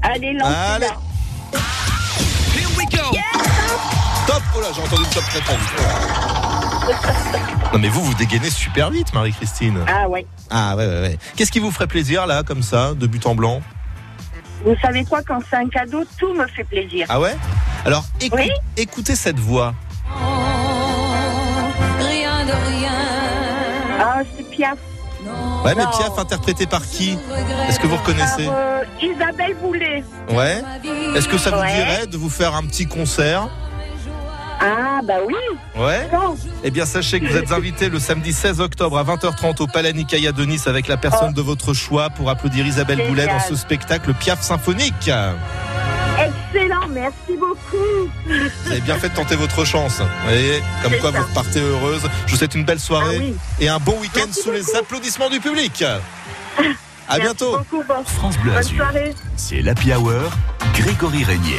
[0.00, 0.72] Allez, lancez-la.
[0.72, 0.86] Allez.
[4.26, 5.72] Top Oh là, j'ai entendu le top très très vite.
[7.74, 9.80] Non mais vous, vous dégainez super vite, Marie-Christine.
[9.86, 10.24] Ah, ouais.
[10.48, 11.18] Ah ouais, ouais, ouais.
[11.36, 13.60] Qu'est-ce qui vous ferait plaisir, là, comme ça, de but en blanc?
[14.64, 17.06] Vous savez quoi, quand c'est un cadeau, tout me fait plaisir.
[17.08, 17.34] Ah ouais?
[17.84, 18.50] Alors, écou- Oui.
[18.76, 19.74] écoutez cette voix.
[21.98, 22.92] Rien de rien.
[24.00, 24.78] Ah, c'est Piaf.
[25.64, 25.90] Ouais, mais Non.
[25.90, 27.18] Piaf, interprété par qui?
[27.68, 28.46] Est-ce que vous reconnaissez?
[28.46, 30.04] Par, euh, Isabelle Boulet.
[30.30, 30.62] Ouais.
[31.16, 31.74] Est-ce que ça vous Ouais.
[31.74, 33.48] dirait de vous faire un petit concert?
[34.64, 35.34] Ah, bah oui.
[35.76, 36.08] Ouais.
[36.62, 39.92] Eh bien, sachez que vous êtes invité le samedi 16 octobre à 20h30 au Palais
[39.92, 43.10] Nicaïa de Nice avec la personne de votre choix pour applaudir Isabelle Génial.
[43.10, 45.10] Boulet dans ce spectacle Piaf symphonique.
[46.18, 48.08] Excellent, merci beaucoup.
[48.26, 49.98] Vous avez bien fait de tenter votre chance.
[49.98, 51.18] Vous voyez, comme quoi ça.
[51.20, 52.02] vous repartez heureuse.
[52.26, 53.34] Je vous souhaite une belle soirée Ah oui.
[53.58, 55.82] et un bon week-end Merci sous les applaudissements du public.
[57.08, 57.56] À bientôt.
[57.56, 58.76] Merci beaucoup, bon- France Bleu Bonne Azur.
[58.76, 59.14] soirée.
[59.36, 60.30] C'est l'Happy Hour,
[60.74, 61.58] Grégory Régnier.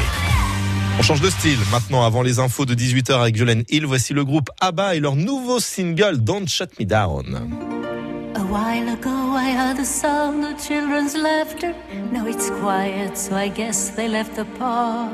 [0.99, 3.85] On change de style maintenant avant les infos de 18h avec Jolene Hill.
[3.85, 7.35] Voici le groupe ABBA et leur nouveau single Don't Shut Me Down.
[8.35, 11.73] A while ago I heard the sound of children's laughter.
[12.11, 15.11] Now it's quiet, so I guess they left the park.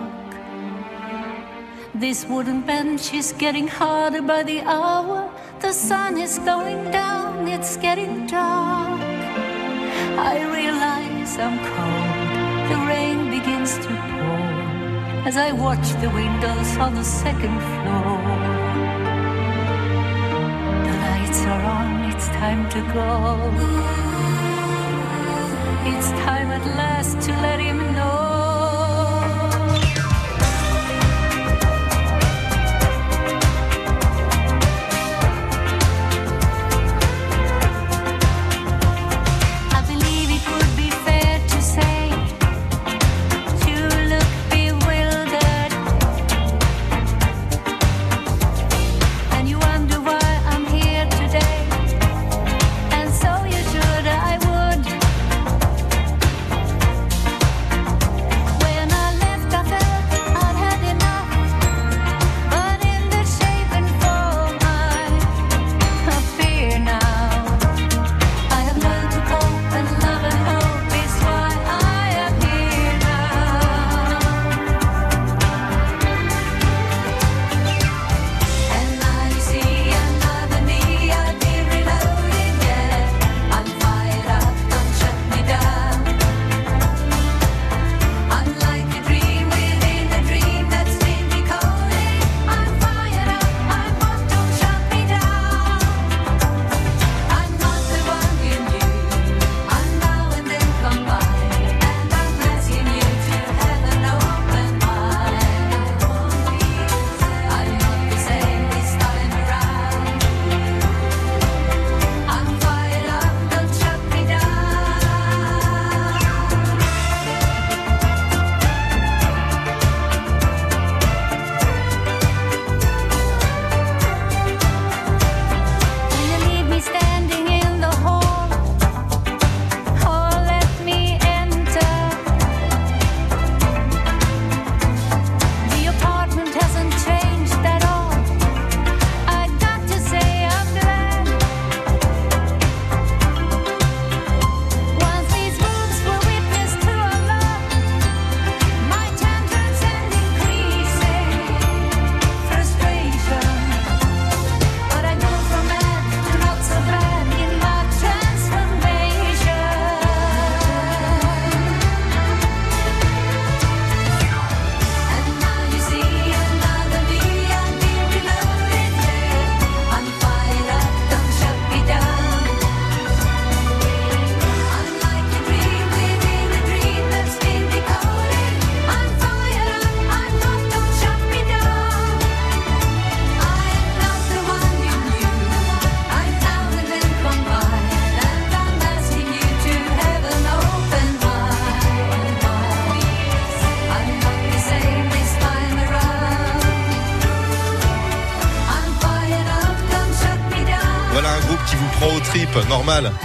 [1.95, 5.29] This wooden bench is getting harder by the hour.
[5.61, 8.99] The sun is going down, it's getting dark.
[10.17, 12.69] I realize I'm cold.
[12.69, 14.58] The rain begins to pour
[15.25, 18.19] as I watch the windows on the second floor.
[20.87, 23.09] The lights are on, it's time to go.
[25.91, 28.48] It's time at last to let him know.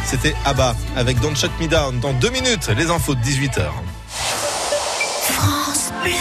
[0.05, 1.99] C'était ABBA avec Don't Shut Me Down.
[2.01, 3.63] Dans deux minutes, les infos de 18h.
[5.23, 6.13] France Bleu.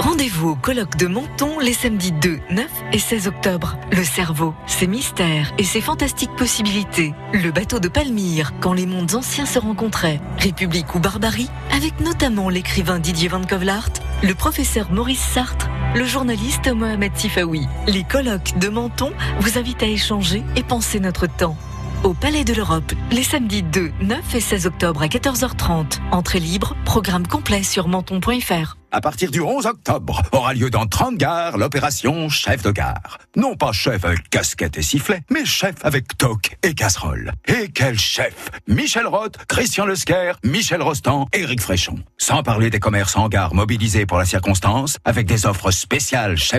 [0.00, 3.78] Rendez-vous au colloque de Menton les samedis 2, 9 et 16 octobre.
[3.90, 7.14] Le cerveau, ses mystères et ses fantastiques possibilités.
[7.32, 10.20] Le bateau de Palmyre, quand les mondes anciens se rencontraient.
[10.38, 13.90] République ou barbarie, avec notamment l'écrivain Didier Van Kovlart,
[14.22, 17.66] le professeur Maurice Sartre, le journaliste Mohamed Sifaoui.
[17.86, 21.56] Les colloques de Menton vous invitent à échanger et penser notre temps.
[22.02, 26.00] Au Palais de l'Europe, les samedis 2, 9 et 16 octobre à 14h30.
[26.10, 28.76] Entrée libre, programme complet sur menton.fr.
[28.90, 33.18] À partir du 11 octobre, aura lieu dans 30 gares l'opération Chef de gare.
[33.36, 37.32] Non pas chef avec casquette et sifflet, mais chef avec toque et casserole.
[37.46, 41.98] Et quel chef Michel Roth, Christian Lesquer, Michel Rostand, Éric Fréchon.
[42.16, 46.52] Sans parler des commerces en gare mobilisés pour la circonstance, avec des offres spéciales chef